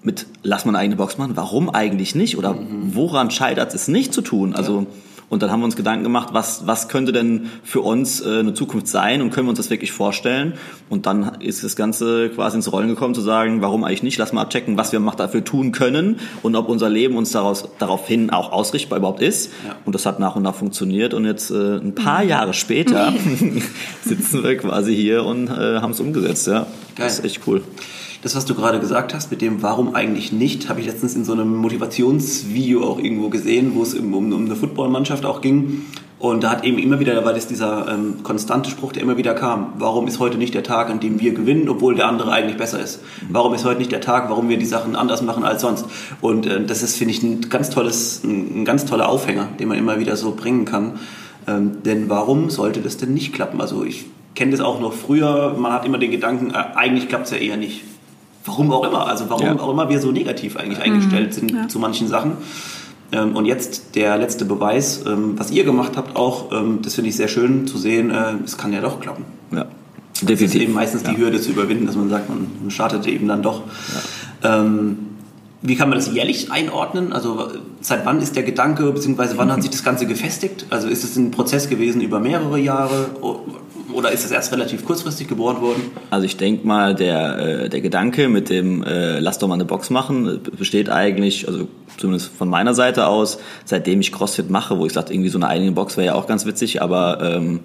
mit 0.02 0.26
lass 0.42 0.66
mal 0.66 0.72
eine 0.72 0.80
eigene 0.80 0.98
Box 0.98 1.18
machen, 1.18 1.36
warum 1.36 1.70
eigentlich 1.70 2.14
nicht? 2.14 2.38
Oder 2.38 2.54
mhm. 2.54 2.94
woran 2.94 3.32
scheitert 3.32 3.74
es 3.74 3.88
nicht 3.88 4.14
zu 4.14 4.22
tun? 4.22 4.54
Also 4.54 4.82
ja 4.82 4.88
und 5.34 5.42
dann 5.42 5.52
haben 5.52 5.62
wir 5.62 5.66
uns 5.66 5.76
Gedanken 5.76 6.04
gemacht, 6.04 6.30
was, 6.32 6.68
was 6.68 6.88
könnte 6.88 7.12
denn 7.12 7.50
für 7.64 7.82
uns 7.82 8.22
äh, 8.22 8.40
eine 8.40 8.54
Zukunft 8.54 8.88
sein 8.88 9.22
und 9.22 9.32
können 9.32 9.48
wir 9.48 9.50
uns 9.50 9.58
das 9.58 9.72
wirklich 9.72 9.92
vorstellen? 9.92 10.54
Und 10.90 11.08
dann 11.08 11.42
ist 11.42 11.64
das 11.64 11.76
Ganze 11.76 12.30
quasi 12.30 12.58
ins 12.58 12.72
Rollen 12.72 12.88
gekommen, 12.88 13.16
zu 13.16 13.22
sagen, 13.22 13.62
warum 13.62 13.84
eigentlich 13.84 14.04
nicht? 14.04 14.20
Lass 14.20 14.32
mal 14.32 14.42
abchecken, 14.44 14.78
was 14.78 14.92
wir 14.92 15.00
dafür 15.18 15.44
tun 15.44 15.72
können 15.72 16.20
und 16.44 16.56
ob 16.56 16.70
unser 16.70 16.88
Leben 16.88 17.18
uns 17.18 17.32
daraus, 17.32 17.68
daraufhin 17.80 18.30
auch 18.30 18.52
ausrichtbar 18.52 19.00
überhaupt 19.00 19.24
ist. 19.24 19.52
Ja. 19.66 19.76
Und 19.86 19.96
das 19.96 20.06
hat 20.06 20.20
nach 20.20 20.36
und 20.36 20.44
nach 20.44 20.56
funktioniert. 20.56 21.16
Und 21.16 21.26
jetzt 21.26 21.50
äh, 21.50 21.78
ein 21.78 21.96
paar 21.96 22.24
Jahre 22.24 22.54
später 22.54 23.12
sitzen 24.04 24.44
wir 24.44 24.56
quasi 24.58 24.96
hier 24.96 25.26
und 25.26 25.48
äh, 25.48 25.80
haben 25.80 25.92
es 25.92 26.00
umgesetzt. 26.00 26.46
Ja, 26.46 26.60
Geil. 26.62 26.68
das 26.96 27.20
ist 27.20 27.26
echt 27.26 27.42
cool 27.48 27.64
das, 28.24 28.38
was 28.38 28.46
du 28.46 28.56
gerade 28.56 28.80
gesagt 28.80 29.14
hast, 29.14 29.32
mit 29.32 29.42
dem 29.42 29.62
Warum 29.62 29.96
eigentlich 29.96 30.32
nicht, 30.32 30.70
habe 30.70 30.80
ich 30.80 30.86
letztens 30.86 31.14
in 31.14 31.26
so 31.26 31.34
einem 31.34 31.58
Motivationsvideo 31.58 32.82
auch 32.82 32.98
irgendwo 32.98 33.28
gesehen, 33.28 33.74
wo 33.76 33.84
es 33.84 33.94
um, 33.94 34.14
um, 34.14 34.46
eine 34.46 34.56
Footballmannschaft 34.56 35.26
auch 35.26 35.42
ging. 35.42 35.86
Und 36.20 36.42
da 36.42 36.52
hat 36.52 36.64
eben 36.64 36.78
immer 36.78 37.02
wieder, 37.02 37.16
da 37.16 37.26
war 37.26 37.34
das 37.34 37.48
dieser 37.48 37.86
ähm, 37.92 38.24
konstante 38.24 38.70
Spruch, 38.70 38.94
der 38.94 39.04
immer 39.04 39.18
wieder 39.18 39.34
kam. 39.34 39.74
Warum 39.78 40.08
ist 40.08 40.20
heute 40.20 40.38
nicht 40.38 40.54
der 40.54 40.64
Tag, 40.64 40.90
an 40.90 41.02
dem 41.02 41.20
wir 41.20 41.34
gewinnen, 41.34 41.68
obwohl 41.68 41.96
der 41.96 42.08
andere 42.08 42.32
eigentlich 42.32 42.56
besser 42.56 42.80
ist? 42.80 43.02
Warum 43.28 43.54
ist 43.56 43.66
heute 43.66 43.80
nicht 43.80 43.92
der 43.92 44.00
Tag, 44.00 44.30
warum 44.30 44.48
wir 44.48 44.58
die 44.58 44.66
Sachen 44.66 44.96
anders 44.96 45.22
machen 45.22 45.44
als 45.44 45.62
sonst? 45.62 45.86
Und 46.22 46.46
äh, 46.46 46.64
das 46.64 46.82
ist, 46.82 46.96
finde 46.96 47.14
ich, 47.14 47.24
ein 47.24 47.50
ganz 47.50 47.72
tolles, 47.72 48.24
ein, 48.24 48.62
ein, 48.62 48.66
ganz 48.66 48.86
toller 48.86 49.10
Aufhänger, 49.10 49.50
den 49.60 49.68
man 49.68 49.78
immer 49.78 50.00
wieder 50.00 50.16
so 50.16 50.34
bringen 50.34 50.64
kann. 50.64 50.94
Ähm, 51.46 51.84
denn 51.84 52.10
warum 52.10 52.50
sollte 52.50 52.80
das 52.80 52.96
denn 52.96 53.14
nicht 53.14 53.34
klappen? 53.34 53.60
Also 53.60 53.84
ich 53.84 54.06
kenne 54.34 54.52
das 54.52 54.62
auch 54.62 54.80
noch 54.80 54.94
früher, 54.94 55.58
man 55.60 55.74
hat 55.74 55.86
immer 55.86 55.98
den 55.98 56.12
Gedanken, 56.12 56.52
äh, 56.52 56.76
eigentlich 56.76 57.10
klappt 57.10 57.26
es 57.26 57.32
ja 57.32 57.38
eher 57.38 57.58
nicht. 57.58 57.84
Warum 58.46 58.72
auch 58.72 58.84
immer, 58.84 59.08
also 59.08 59.30
warum 59.30 59.46
ja. 59.46 59.60
auch 59.60 59.72
immer 59.72 59.90
wir 59.90 60.00
so 60.00 60.12
negativ 60.12 60.58
eigentlich 60.58 60.80
mhm. 60.80 60.84
eingestellt 60.84 61.34
sind 61.34 61.52
ja. 61.52 61.68
zu 61.68 61.80
manchen 61.80 62.08
Sachen. 62.08 62.34
Ähm, 63.14 63.36
und 63.36 63.46
jetzt 63.46 63.96
der 63.96 64.18
letzte 64.18 64.46
Beweis, 64.46 65.04
ähm, 65.06 65.38
was 65.38 65.52
ihr 65.52 65.64
gemacht 65.64 65.94
habt, 65.96 66.16
auch, 66.16 66.52
ähm, 66.52 66.80
das 66.82 66.96
finde 66.96 67.10
ich 67.10 67.16
sehr 67.16 67.28
schön 67.28 67.68
zu 67.68 67.78
sehen, 67.78 68.10
äh, 68.10 68.34
es 68.44 68.58
kann 68.58 68.74
ja 68.74 68.82
doch 68.82 69.00
klappen. 69.00 69.26
Ja. 69.52 69.66
Definitiv. 70.22 70.48
Das 70.48 70.56
ist 70.56 70.62
eben 70.62 70.74
meistens 70.74 71.04
die 71.04 71.18
Hürde 71.18 71.42
zu 71.42 71.52
überwinden, 71.52 71.86
dass 71.86 71.96
man 71.96 72.10
sagt, 72.10 72.30
man 72.30 72.70
startet 72.70 73.08
eben 73.08 73.28
dann 73.28 73.42
doch. 73.42 73.64
Wie 75.66 75.76
kann 75.76 75.90
man 75.90 75.98
das 75.98 76.14
jährlich 76.14 76.52
einordnen? 76.52 77.14
Also 77.14 77.48
seit 77.82 78.06
wann 78.06 78.22
ist 78.22 78.36
der 78.36 78.44
Gedanke, 78.44 78.92
beziehungsweise 78.92 79.38
wann 79.38 79.52
hat 79.52 79.62
sich 79.64 79.72
das 79.72 79.84
Ganze 79.84 80.06
gefestigt? 80.06 80.68
Also 80.70 80.88
ist 80.88 81.04
es 81.04 81.16
ein 81.16 81.32
Prozess 81.32 81.68
gewesen 81.68 82.02
über 82.02 82.20
mehrere 82.20 82.60
Jahre 82.60 83.12
oder 83.94 84.12
ist 84.12 84.26
es 84.26 84.32
erst 84.32 84.52
relativ 84.52 84.86
kurzfristig 84.86 85.28
geboren 85.28 85.62
worden? 85.62 85.92
Also 86.10 86.26
ich 86.26 86.38
denke 86.38 86.66
mal, 86.68 86.96
der, 86.96 87.38
äh, 87.38 87.70
der 87.70 87.82
Gedanke 87.82 88.30
mit 88.30 88.50
dem 88.50 88.84
äh, 88.84 89.20
Lass 89.20 89.40
doch 89.40 89.48
mal 89.48 89.56
eine 89.56 89.66
Box 89.66 89.90
machen 89.90 90.42
besteht 90.58 90.90
eigentlich, 90.90 91.48
also 91.48 91.68
zumindest 91.98 92.32
von 92.36 92.50
meiner 92.50 92.74
Seite 92.74 93.08
aus, 93.08 93.40
seitdem 93.66 94.02
ich 94.02 94.12
CrossFit 94.12 94.50
mache, 94.50 94.78
wo 94.78 94.86
ich 94.86 94.94
sagte, 94.94 95.14
irgendwie 95.14 95.30
so 95.30 95.38
eine 95.38 95.48
eigene 95.48 95.72
Box 95.72 95.98
wäre 95.98 96.08
ja 96.08 96.14
auch 96.16 96.28
ganz 96.28 96.46
witzig, 96.46 96.82
aber 96.82 97.20
ähm, 97.22 97.62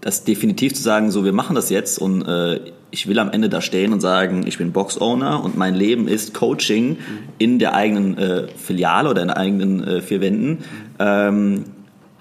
das 0.00 0.24
definitiv 0.24 0.74
zu 0.74 0.82
sagen, 0.82 1.10
so 1.10 1.24
wir 1.24 1.32
machen 1.32 1.56
das 1.56 1.70
jetzt 1.70 1.98
und 1.98 2.22
äh, 2.22 2.60
ich 2.90 3.08
will 3.08 3.18
am 3.18 3.30
Ende 3.30 3.48
da 3.48 3.60
stehen 3.60 3.92
und 3.92 4.00
sagen, 4.00 4.44
ich 4.46 4.58
bin 4.58 4.72
Box-Owner 4.72 5.42
und 5.42 5.56
mein 5.56 5.74
Leben 5.74 6.06
ist 6.08 6.32
Coaching 6.32 6.98
in 7.38 7.58
der 7.58 7.74
eigenen 7.74 8.16
äh, 8.16 8.48
Filiale 8.56 9.10
oder 9.10 9.22
in 9.22 9.30
eigenen 9.30 9.82
äh, 9.84 10.00
vier 10.00 10.20
Wänden, 10.20 10.64
ähm, 10.98 11.64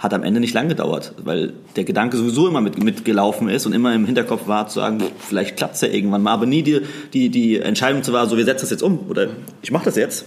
hat 0.06 0.14
am 0.14 0.24
Ende 0.24 0.40
nicht 0.40 0.54
lang 0.54 0.70
gedauert, 0.70 1.14
weil 1.24 1.54
der 1.76 1.84
Gedanke 1.84 2.16
sowieso 2.16 2.48
immer 2.48 2.62
mit, 2.62 2.82
mitgelaufen 2.82 3.50
ist 3.50 3.66
und 3.66 3.74
immer 3.74 3.94
im 3.94 4.06
Hinterkopf 4.06 4.48
war 4.48 4.68
zu 4.68 4.80
sagen, 4.80 5.04
vielleicht 5.20 5.58
klappt 5.58 5.76
es 5.76 5.82
ja 5.82 5.88
irgendwann 5.88 6.22
mal, 6.22 6.32
aber 6.32 6.46
nie 6.46 6.64
die, 6.64 6.82
die, 7.14 7.30
die 7.30 7.60
Entscheidung 7.60 8.04
zu 8.04 8.14
war, 8.14 8.28
so 8.28 8.38
wir 8.38 8.46
setzen 8.46 8.62
das 8.62 8.70
jetzt 8.70 8.84
um 8.84 9.00
oder 9.10 9.28
ich 9.62 9.72
mache 9.72 9.86
das 9.86 9.96
jetzt. 9.96 10.26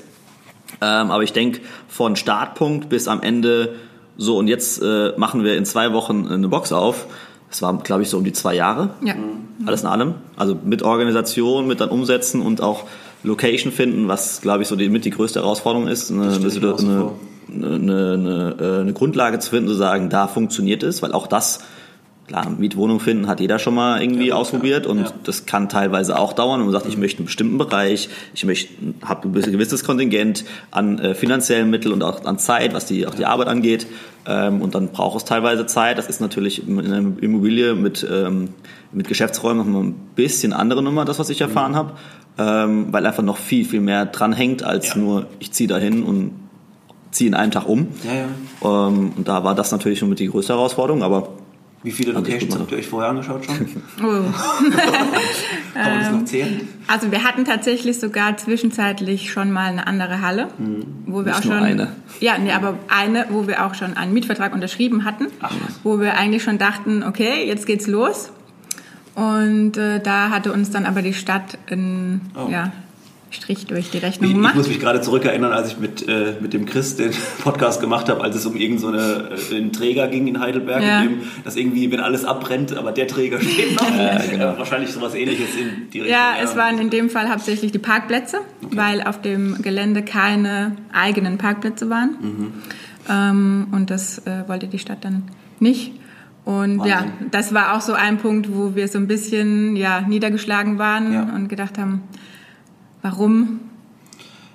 Ähm, 0.81 1.11
aber 1.11 1.23
ich 1.23 1.33
denke, 1.33 1.61
von 1.87 2.17
Startpunkt 2.17 2.89
bis 2.89 3.09
am 3.09 3.23
Ende 3.23 3.77
so 4.17 4.37
und 4.37 4.49
jetzt 4.49 4.83
äh, 4.83 5.13
machen 5.17 5.45
wir 5.45 5.57
in 5.57 5.65
zwei 5.65 5.93
Wochen 5.93 6.27
eine 6.27 6.49
Box 6.49 6.73
auf, 6.73 7.07
es 7.51 7.63
war, 7.63 7.79
glaube 7.79 8.03
ich, 8.03 8.11
so 8.11 8.19
um 8.19 8.25
die 8.25 8.33
zwei 8.33 8.55
Jahre. 8.55 8.91
Ja. 9.03 9.15
Alles 9.65 9.83
in 9.83 9.89
allem. 9.89 10.15
Also 10.37 10.57
mit 10.63 10.83
Organisation, 10.83 11.67
mit 11.67 11.81
dann 11.81 11.89
Umsetzen 11.89 12.43
und 12.43 12.61
auch 12.61 12.85
Location 13.23 13.73
finden, 13.73 14.09
was, 14.09 14.41
glaube 14.41 14.63
ich, 14.63 14.69
so 14.69 14.77
die, 14.77 14.89
mit 14.89 15.05
die 15.05 15.11
größte 15.11 15.41
Herausforderung 15.41 15.89
ist. 15.89 16.11
Eine, 16.11 16.35
eine, 16.35 16.77
eine, 16.79 17.11
eine, 17.53 18.57
äh, 18.59 18.81
eine 18.81 18.93
Grundlage 18.93 19.39
zu 19.39 19.51
finden, 19.51 19.69
zu 19.69 19.75
sagen, 19.75 20.11
da 20.11 20.27
funktioniert 20.27 20.83
es, 20.83 21.03
weil 21.03 21.13
auch 21.13 21.27
das 21.27 21.61
Klar, 22.29 22.51
Mietwohnung 22.51 23.01
finden 23.01 23.27
hat 23.27 23.41
jeder 23.41 23.59
schon 23.59 23.75
mal 23.75 24.03
irgendwie 24.03 24.29
ja, 24.29 24.35
ausprobiert 24.35 24.87
und 24.87 25.01
ja. 25.01 25.13
das 25.25 25.47
kann 25.47 25.71
teilweise 25.71 26.19
auch 26.19 26.35
dauern. 26.35 26.61
Und 26.61 26.67
man 26.67 26.75
sagt, 26.75 26.85
ich 26.85 26.99
möchte 26.99 27.21
einen 27.21 27.25
bestimmten 27.25 27.57
Bereich, 27.57 28.11
ich 28.35 28.45
möchte, 28.45 28.71
habe 29.03 29.29
ein 29.29 29.33
gewisses 29.33 29.83
Kontingent 29.83 30.45
an 30.71 30.99
äh, 30.99 31.15
finanziellen 31.15 31.71
Mitteln 31.71 31.95
und 31.95 32.03
auch 32.03 32.27
an 32.27 32.39
Zeit, 32.39 32.75
was 32.75 32.85
die, 32.85 33.07
auch 33.07 33.15
die 33.15 33.25
Arbeit 33.25 33.49
angeht. 33.49 33.87
Ähm, 34.27 34.61
und 34.61 34.75
dann 34.75 34.89
braucht 34.89 35.17
es 35.17 35.25
teilweise 35.25 35.65
Zeit. 35.65 35.97
Das 35.97 36.07
ist 36.07 36.21
natürlich 36.21 36.69
in 36.69 36.79
einer 36.79 37.13
Immobilie 37.19 37.75
mit, 37.75 38.07
ähm, 38.11 38.51
mit 38.93 39.09
Geschäftsräumen 39.09 39.65
noch 39.65 39.67
mal 39.67 39.85
ein 39.85 39.95
bisschen 40.15 40.53
andere 40.53 40.83
Nummer, 40.83 41.07
das, 41.07 41.19
was 41.19 41.31
ich 41.31 41.41
erfahren 41.41 41.73
mhm. 41.73 41.77
habe, 41.77 41.93
ähm, 42.37 42.93
weil 42.93 43.07
einfach 43.07 43.23
noch 43.23 43.39
viel, 43.39 43.65
viel 43.65 43.81
mehr 43.81 44.05
dran 44.05 44.35
hängt, 44.35 44.63
als 44.63 44.89
ja. 44.89 44.99
nur, 44.99 45.27
ich 45.39 45.53
ziehe 45.53 45.67
dahin 45.67 46.03
und 46.03 46.33
ziehe 47.19 47.29
in 47.29 47.35
einem 47.35 47.51
Tag 47.51 47.69
um. 47.69 47.89
Ja, 48.05 48.15
ja. 48.15 48.89
Ähm, 48.89 49.13
und 49.17 49.29
da 49.29 49.45
war 49.45 49.55
das 49.55 49.71
natürlich 49.73 49.99
schon 49.99 50.09
mit 50.09 50.21
die 50.21 50.29
größte 50.29 50.55
Herausforderung, 50.55 51.03
aber 51.03 51.29
wie 51.83 51.93
viele 51.93 52.13
Locations 52.13 52.59
habt 52.59 52.73
ihr 52.73 52.79
euch 52.79 52.89
vorher 52.89 53.11
angeschaut 53.11 53.45
schon? 53.45 53.55
Oh. 54.03 54.05
Kann 55.75 55.91
man 55.93 56.01
das 56.01 56.13
noch 56.13 56.25
zählen? 56.25 56.67
Also 56.89 57.13
wir 57.13 57.23
hatten 57.23 57.45
tatsächlich 57.45 58.01
sogar 58.01 58.37
zwischenzeitlich 58.37 59.31
schon 59.31 59.53
mal 59.53 59.67
eine 59.71 59.87
andere 59.87 60.21
Halle, 60.23 60.49
hm. 60.57 60.85
wo 61.07 61.19
wir 61.19 61.27
Nicht 61.27 61.39
auch 61.39 61.43
schon 61.43 61.53
eine. 61.53 61.93
Ja, 62.21 62.39
nee, 62.39 62.51
aber 62.51 62.79
eine, 62.89 63.27
wo 63.31 63.47
wir 63.47 63.65
auch 63.65 63.75
schon 63.75 63.97
einen 63.97 64.13
Mietvertrag 64.13 64.55
unterschrieben 64.55 65.05
hatten, 65.05 65.27
Ach. 65.41 65.53
wo 65.85 66.01
wir 66.01 66.17
eigentlich 66.17 66.43
schon 66.43 66.59
dachten, 66.59 67.05
okay, 67.05 67.47
jetzt 67.47 67.67
geht's 67.67 67.87
los. 67.87 68.33
Und 69.15 69.77
äh, 69.77 70.01
da 70.01 70.31
hatte 70.31 70.53
uns 70.53 70.71
dann 70.71 70.87
aber 70.87 71.03
die 71.03 71.15
Stadt 71.15 71.59
in, 71.69 72.21
oh. 72.35 72.49
ja, 72.51 72.73
Strich 73.31 73.67
durch 73.67 73.91
die 73.91 73.99
Rechnung 73.99 74.33
gemacht. 74.33 74.53
Ich, 74.55 74.59
muss 74.59 74.69
mich 74.69 74.81
gerade 74.81 75.01
zurückerinnern, 75.01 75.53
als 75.53 75.73
ich 75.73 75.79
mit, 75.79 76.09
äh, 76.09 76.35
mit 76.41 76.55
dem 76.55 76.65
Chris 76.65 76.97
den 76.97 77.13
Podcast 77.43 77.81
gemacht 77.81 78.09
habe, 78.09 78.23
als 78.23 78.37
es 78.37 78.47
um 78.47 78.57
irgendeinen 78.57 79.37
so 79.37 79.55
äh, 79.55 79.69
Träger 79.71 80.09
ging 80.09 80.27
in 80.27 80.41
Heidelberg, 80.41 80.83
ja. 80.83 81.03
in 81.03 81.09
dem, 81.09 81.21
dass 81.45 81.57
irgendwie, 81.57 81.91
wenn 81.91 82.01
alles 82.01 82.25
abbrennt, 82.25 82.77
aber 82.77 82.93
der 82.93 83.07
Träger 83.07 83.41
steht 83.41 83.75
noch. 83.75 83.89
Ja, 83.99 84.19
genau. 84.19 84.53
äh, 84.53 84.59
wahrscheinlich 84.59 84.91
sowas 84.91 85.15
ähnliches 85.15 85.57
in 85.57 85.91
die 85.91 86.01
Richtung. 86.01 86.19
Ja, 86.19 86.35
es 86.43 86.57
waren 86.57 86.79
in 86.79 86.89
dem 86.89 87.11
Fall 87.11 87.29
hauptsächlich 87.31 87.73
die 87.73 87.79
Parkplätze, 87.79 88.39
okay. 88.63 88.77
weil 88.77 89.03
auf 89.03 89.21
dem 89.21 89.61
Gelände 89.61 90.03
keine 90.03 90.77
eigenen 90.93 91.37
Parkplätze 91.37 91.91
waren. 91.91 92.11
Mhm. 92.21 92.53
Ähm, 93.09 93.67
und 93.73 93.91
das 93.91 94.19
äh, 94.27 94.45
wollte 94.47 94.69
die 94.69 94.79
Stadt 94.79 95.05
dann 95.05 95.25
nicht. 95.59 95.93
Und 96.45 96.79
Wahnsinn. 96.79 96.87
ja, 96.87 97.07
das 97.31 97.53
war 97.53 97.77
auch 97.77 97.81
so 97.81 97.93
ein 97.93 98.19
Punkt, 98.19 98.55
wo 98.55 98.75
wir 98.75 98.89
so 98.89 98.99
ein 98.99 99.07
bisschen 99.07 99.77
ja, 99.77 100.01
niedergeschlagen 100.01 100.79
waren 100.79 101.13
ja. 101.13 101.23
und 101.35 101.49
gedacht 101.49 101.77
haben, 101.77 102.03
Warum? 103.03 103.61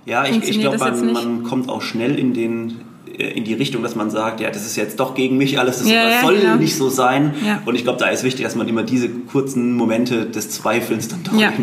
Ja, 0.05 0.25
ich, 0.25 0.50
ich 0.50 0.59
glaube, 0.59 0.77
man, 0.77 1.13
man 1.13 1.43
kommt 1.43 1.69
auch 1.69 1.81
schnell 1.81 2.19
in 2.19 2.33
den 2.33 2.81
äh, 3.17 3.31
in 3.38 3.43
die 3.43 3.53
Richtung, 3.53 3.83
dass 3.83 3.95
man 3.95 4.09
sagt, 4.09 4.39
ja, 4.39 4.50
das 4.50 4.65
ist 4.65 4.75
jetzt 4.75 5.00
doch 5.00 5.15
gegen 5.15 5.38
mich 5.38 5.59
alles, 5.59 5.79
das 5.79 5.89
ja, 5.89 6.21
soll 6.21 6.39
genau. 6.39 6.55
nicht 6.55 6.75
so 6.75 6.89
sein. 6.89 7.33
Ja. 7.45 7.62
Und 7.65 7.75
ich 7.75 7.83
glaube, 7.83 8.00
da 8.00 8.07
ist 8.07 8.23
wichtig, 8.23 8.43
dass 8.45 8.55
man 8.55 8.67
immer 8.67 8.83
diese 8.83 9.09
kurzen 9.09 9.73
Momente 9.73 10.25
des 10.25 10.50
Zweifelns 10.50 11.07
dann 11.07 11.23
doch 11.23 11.38
ja. 11.38 11.53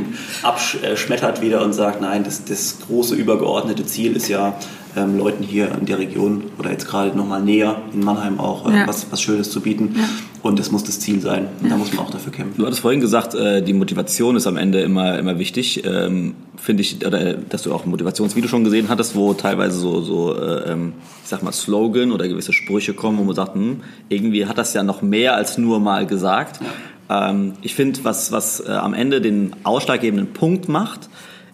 abschmettert 0.42 1.42
wieder 1.42 1.62
und 1.64 1.72
sagt, 1.72 2.00
nein, 2.00 2.24
das, 2.24 2.44
das 2.44 2.78
große 2.86 3.14
übergeordnete 3.14 3.84
Ziel 3.84 4.16
ist 4.16 4.28
ja, 4.28 4.58
ähm, 4.96 5.18
Leuten 5.18 5.44
hier 5.44 5.72
in 5.78 5.86
der 5.86 5.98
Region 5.98 6.44
oder 6.58 6.70
jetzt 6.70 6.86
gerade 6.86 7.16
nochmal 7.16 7.42
näher 7.42 7.80
in 7.92 8.04
Mannheim 8.04 8.40
auch 8.40 8.68
äh, 8.68 8.78
ja. 8.78 8.86
was, 8.86 9.06
was 9.10 9.22
Schönes 9.22 9.50
zu 9.50 9.60
bieten. 9.60 9.94
Ja. 9.96 10.04
Und 10.42 10.58
das 10.58 10.72
muss 10.72 10.84
das 10.84 11.00
Ziel 11.00 11.20
sein. 11.20 11.48
Und 11.60 11.64
ja. 11.64 11.70
da 11.70 11.76
muss 11.76 11.92
man 11.92 12.06
auch 12.06 12.10
dafür 12.10 12.32
kämpfen. 12.32 12.58
Du 12.58 12.64
hattest 12.64 12.80
vorhin 12.80 13.00
gesagt, 13.00 13.34
äh, 13.34 13.62
die 13.62 13.72
Motivation 13.72 14.36
ist 14.36 14.46
am 14.46 14.56
Ende 14.56 14.80
immer, 14.80 15.18
immer 15.18 15.38
wichtig. 15.38 15.84
Ähm, 15.84 16.34
Finde 16.56 16.82
ich, 16.82 17.04
oder 17.06 17.34
dass 17.34 17.62
du 17.62 17.72
auch 17.72 17.84
ein 17.84 17.90
Motivationsvideo 17.90 18.48
schon 18.48 18.64
gesehen 18.64 18.88
hattest, 18.88 19.14
wo 19.14 19.32
teilweise 19.34 19.78
so, 19.78 20.02
so 20.02 20.34
äh, 20.34 20.72
ähm, 20.72 20.94
ich 21.22 21.28
sag 21.28 21.42
mal, 21.42 21.52
Slogan 21.52 22.12
oder 22.12 22.28
gewisse 22.28 22.52
Sprüche 22.52 22.94
kommen, 22.94 23.18
wo 23.18 23.24
man 23.24 23.34
sagt, 23.34 23.54
hm, 23.54 23.80
irgendwie 24.08 24.46
hat 24.46 24.58
das 24.58 24.74
ja 24.74 24.82
noch 24.82 25.02
mehr 25.02 25.34
als 25.34 25.58
nur 25.58 25.80
mal 25.80 26.06
gesagt. 26.06 26.60
Ähm, 27.08 27.54
ich 27.62 27.74
finde, 27.74 28.00
was, 28.04 28.32
was 28.32 28.60
äh, 28.60 28.70
am 28.70 28.94
Ende 28.94 29.20
den 29.20 29.52
ausschlaggebenden 29.64 30.32
Punkt 30.32 30.68
macht, 30.68 31.08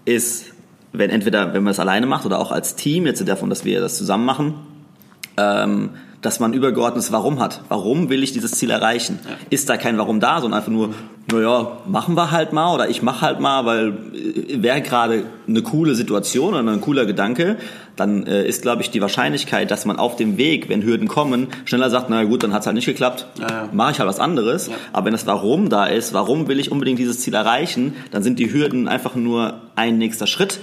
ist 0.05 0.47
wenn 0.99 1.11
entweder, 1.11 1.55
wenn 1.55 1.63
man 1.63 1.71
es 1.71 1.81
alleine 1.81 2.07
macht 2.07 2.27
oder 2.27 2.39
auch 2.39 2.53
als 2.53 2.77
Team, 2.77 3.07
jetzt 3.07 3.27
davon, 3.27 3.51
dass 3.51 3.65
wir 3.65 3.81
das 3.81 3.97
zusammen 3.97 4.25
machen, 4.25 4.55
ähm, 5.37 5.91
dass 6.23 6.41
man 6.41 6.53
übergeordnetes 6.53 7.13
Warum 7.13 7.41
hat. 7.41 7.63
Warum 7.69 8.09
will 8.09 8.23
ich 8.23 8.33
dieses 8.33 8.53
Ziel 8.53 8.71
erreichen? 8.71 9.19
Ja. 9.25 9.31
Ist 9.51 9.69
da 9.69 9.77
kein 9.77 9.99
Warum 9.99 10.21
da, 10.21 10.41
sondern 10.41 10.59
einfach 10.59 10.73
nur, 10.73 10.95
naja, 11.31 11.79
machen 11.87 12.17
wir 12.17 12.31
halt 12.31 12.53
mal 12.53 12.75
oder 12.75 12.89
ich 12.89 13.03
mache 13.03 13.21
halt 13.23 13.41
mal, 13.41 13.65
weil 13.67 13.89
äh, 14.15 14.63
wäre 14.63 14.81
gerade 14.81 15.25
eine 15.49 15.63
coole 15.63 15.95
Situation 15.95 16.55
oder 16.55 16.71
ein 16.71 16.81
cooler 16.81 17.07
Gedanke, 17.07 17.57
dann 17.97 18.27
äh, 18.27 18.47
ist, 18.47 18.63
glaube 18.63 18.83
ich, 18.83 18.91
die 18.91 19.01
Wahrscheinlichkeit, 19.01 19.71
dass 19.71 19.87
man 19.87 19.99
auf 19.99 20.17
dem 20.17 20.37
Weg, 20.37 20.69
wenn 20.69 20.83
Hürden 20.83 21.09
kommen, 21.09 21.49
schneller 21.65 21.91
sagt, 21.91 22.11
na 22.11 22.25
gut, 22.25 22.43
dann 22.43 22.53
hat 22.53 22.61
es 22.61 22.67
halt 22.67 22.77
nicht 22.77 22.87
geklappt, 22.87 23.27
ja, 23.41 23.49
ja. 23.49 23.69
mache 23.73 23.93
ich 23.93 23.99
halt 23.99 24.09
was 24.09 24.21
anderes. 24.21 24.69
Ja. 24.69 24.75
Aber 24.93 25.07
wenn 25.07 25.13
das 25.13 25.27
Warum 25.27 25.69
da 25.69 25.87
ist, 25.87 26.13
warum 26.13 26.49
will 26.49 26.61
ich 26.61 26.71
unbedingt 26.71 26.99
dieses 26.99 27.21
Ziel 27.21 27.35
erreichen, 27.35 27.95
dann 28.11 28.23
sind 28.23 28.39
die 28.39 28.53
Hürden 28.53 28.87
einfach 28.87 29.15
nur 29.15 29.61
ein 29.75 29.99
nächster 29.99 30.27
Schritt. 30.27 30.61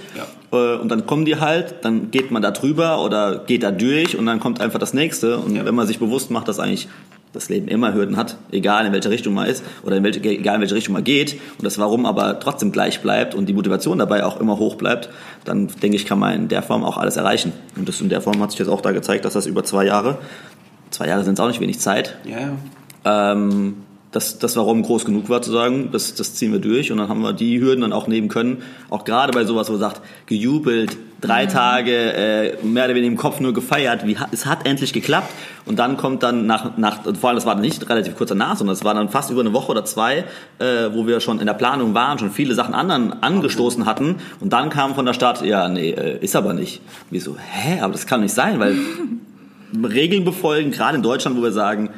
Und 0.54 0.88
dann 0.88 1.06
kommen 1.06 1.24
die 1.24 1.40
halt, 1.40 1.76
dann 1.82 2.10
geht 2.10 2.30
man 2.30 2.42
da 2.42 2.50
drüber 2.50 3.02
oder 3.02 3.38
geht 3.38 3.62
da 3.62 3.70
durch 3.70 4.16
und 4.16 4.26
dann 4.26 4.40
kommt 4.40 4.60
einfach 4.60 4.78
das 4.78 4.94
nächste. 4.94 5.38
Und 5.38 5.64
wenn 5.64 5.74
man 5.74 5.86
sich 5.86 5.98
bewusst 5.98 6.30
macht, 6.30 6.48
dass 6.48 6.58
eigentlich 6.58 6.88
das 7.34 7.48
Leben 7.48 7.68
immer 7.68 7.92
Hürden 7.92 8.16
hat, 8.16 8.36
egal 8.52 8.86
in 8.86 8.92
welche 8.92 9.10
Richtung 9.10 9.34
man 9.34 9.46
ist 9.46 9.64
oder 9.82 9.96
in 9.96 10.04
welche, 10.04 10.20
egal 10.20 10.56
in 10.56 10.60
welche 10.60 10.76
Richtung 10.76 10.94
man 10.94 11.04
geht 11.04 11.34
und 11.58 11.64
das 11.64 11.78
Warum 11.78 12.06
aber 12.06 12.38
trotzdem 12.38 12.70
gleich 12.70 13.02
bleibt 13.02 13.34
und 13.34 13.46
die 13.46 13.52
Motivation 13.52 13.98
dabei 13.98 14.24
auch 14.24 14.40
immer 14.40 14.58
hoch 14.58 14.76
bleibt, 14.76 15.10
dann 15.44 15.68
denke 15.82 15.96
ich, 15.96 16.06
kann 16.06 16.18
man 16.18 16.34
in 16.34 16.48
der 16.48 16.62
Form 16.62 16.84
auch 16.84 16.96
alles 16.96 17.16
erreichen. 17.16 17.52
Und 17.76 17.88
das 17.88 18.00
in 18.00 18.08
der 18.08 18.20
Form 18.20 18.40
hat 18.40 18.52
sich 18.52 18.60
jetzt 18.60 18.68
auch 18.68 18.80
da 18.80 18.92
gezeigt, 18.92 19.24
dass 19.24 19.32
das 19.32 19.46
über 19.46 19.64
zwei 19.64 19.84
Jahre, 19.84 20.18
zwei 20.90 21.08
Jahre 21.08 21.24
sind 21.24 21.34
es 21.34 21.40
auch 21.40 21.48
nicht 21.48 21.60
wenig 21.60 21.80
Zeit, 21.80 22.16
ja, 22.24 22.38
ja. 23.04 23.32
Ähm, 23.32 23.78
dass 24.14 24.38
das 24.38 24.54
Warum 24.56 24.82
groß 24.82 25.04
genug 25.04 25.28
war 25.28 25.42
zu 25.42 25.50
sagen, 25.50 25.88
das, 25.90 26.14
das 26.14 26.34
ziehen 26.34 26.52
wir 26.52 26.60
durch 26.60 26.92
und 26.92 26.98
dann 26.98 27.08
haben 27.08 27.20
wir 27.22 27.32
die 27.32 27.60
Hürden 27.60 27.80
dann 27.80 27.92
auch 27.92 28.06
nehmen 28.06 28.28
können. 28.28 28.62
Auch 28.88 29.04
gerade 29.04 29.32
bei 29.32 29.44
sowas, 29.44 29.68
wo 29.68 29.72
man 29.72 29.80
sagt, 29.80 30.02
gejubelt, 30.26 30.96
drei 31.20 31.46
mhm. 31.46 31.48
Tage 31.48 32.12
äh, 32.12 32.64
mehr 32.64 32.84
oder 32.84 32.94
weniger 32.94 33.10
im 33.10 33.16
Kopf 33.16 33.40
nur 33.40 33.52
gefeiert, 33.52 34.06
wie, 34.06 34.16
es 34.30 34.46
hat 34.46 34.66
endlich 34.66 34.92
geklappt 34.92 35.32
und 35.64 35.80
dann 35.80 35.96
kommt 35.96 36.22
dann 36.22 36.46
nach, 36.46 36.76
nach 36.76 37.02
vor 37.18 37.30
allem 37.30 37.36
das 37.36 37.44
war 37.44 37.56
nicht 37.56 37.88
relativ 37.88 38.14
kurz 38.14 38.28
danach, 38.28 38.56
sondern 38.56 38.74
es 38.74 38.84
war 38.84 38.94
dann 38.94 39.08
fast 39.08 39.32
über 39.32 39.40
eine 39.40 39.52
Woche 39.52 39.72
oder 39.72 39.84
zwei, 39.84 40.24
äh, 40.60 40.90
wo 40.92 41.08
wir 41.08 41.18
schon 41.18 41.40
in 41.40 41.46
der 41.46 41.54
Planung 41.54 41.92
waren, 41.94 42.20
schon 42.20 42.30
viele 42.30 42.54
Sachen 42.54 42.72
anderen 42.72 43.20
angestoßen 43.20 43.84
hatten 43.84 44.16
und 44.38 44.52
dann 44.52 44.70
kam 44.70 44.94
von 44.94 45.06
der 45.06 45.14
Stadt, 45.14 45.42
ja, 45.42 45.68
nee, 45.68 45.90
äh, 45.90 46.18
ist 46.22 46.36
aber 46.36 46.54
nicht. 46.54 46.82
Wie 47.10 47.18
so, 47.18 47.36
hä, 47.36 47.80
aber 47.80 47.92
das 47.92 48.06
kann 48.06 48.20
nicht 48.20 48.34
sein, 48.34 48.60
weil 48.60 48.76
Regeln 49.82 50.24
befolgen, 50.24 50.70
gerade 50.70 50.96
in 50.96 51.02
Deutschland, 51.02 51.36
wo 51.36 51.42
wir 51.42 51.50
sagen, 51.50 51.90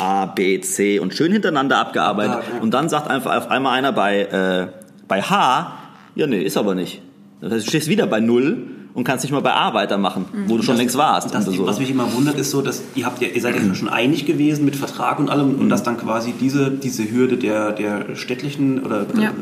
A, 0.00 0.26
B, 0.26 0.60
C 0.60 0.98
und 0.98 1.14
schön 1.14 1.32
hintereinander 1.32 1.78
abgearbeitet. 1.78 2.36
Ah, 2.36 2.54
ja. 2.56 2.62
Und 2.62 2.72
dann 2.72 2.88
sagt 2.88 3.08
einfach 3.08 3.36
auf 3.36 3.50
einmal 3.50 3.76
einer 3.76 3.92
bei, 3.92 4.22
äh, 4.22 4.68
bei 5.06 5.22
H, 5.22 5.72
ja, 6.14 6.26
nee, 6.26 6.42
ist 6.42 6.56
aber 6.56 6.74
nicht. 6.74 7.02
Das 7.40 7.52
heißt, 7.52 7.66
du 7.66 7.70
stehst 7.70 7.88
wieder 7.88 8.06
bei 8.06 8.20
Null 8.20 8.66
und 8.94 9.04
kannst 9.04 9.24
nicht 9.24 9.32
mal 9.32 9.40
bei 9.40 9.52
A 9.52 9.72
weitermachen, 9.74 10.26
mhm. 10.32 10.48
wo 10.48 10.56
du 10.56 10.62
schon 10.62 10.74
das, 10.74 10.80
längst 10.80 10.98
warst. 10.98 11.32
Das, 11.34 11.44
so. 11.44 11.66
Was 11.66 11.78
mich 11.78 11.90
immer 11.90 12.12
wundert, 12.12 12.38
ist 12.38 12.50
so, 12.50 12.60
dass 12.62 12.82
ihr 12.94 13.06
habt 13.06 13.20
ja, 13.22 13.28
ihr 13.28 13.40
seid 13.40 13.54
ja 13.54 13.74
schon 13.74 13.88
einig 13.88 14.26
gewesen 14.26 14.64
mit 14.64 14.76
Vertrag 14.76 15.18
und 15.18 15.30
allem 15.30 15.54
mhm. 15.54 15.60
und 15.60 15.68
dass 15.68 15.82
dann 15.82 15.96
quasi 15.96 16.34
diese, 16.38 16.70
diese 16.70 17.10
Hürde 17.10 17.36
der, 17.36 17.72
der 17.72 18.16
städtlichen 18.16 18.80
oder 18.84 19.06
ja. 19.18 19.32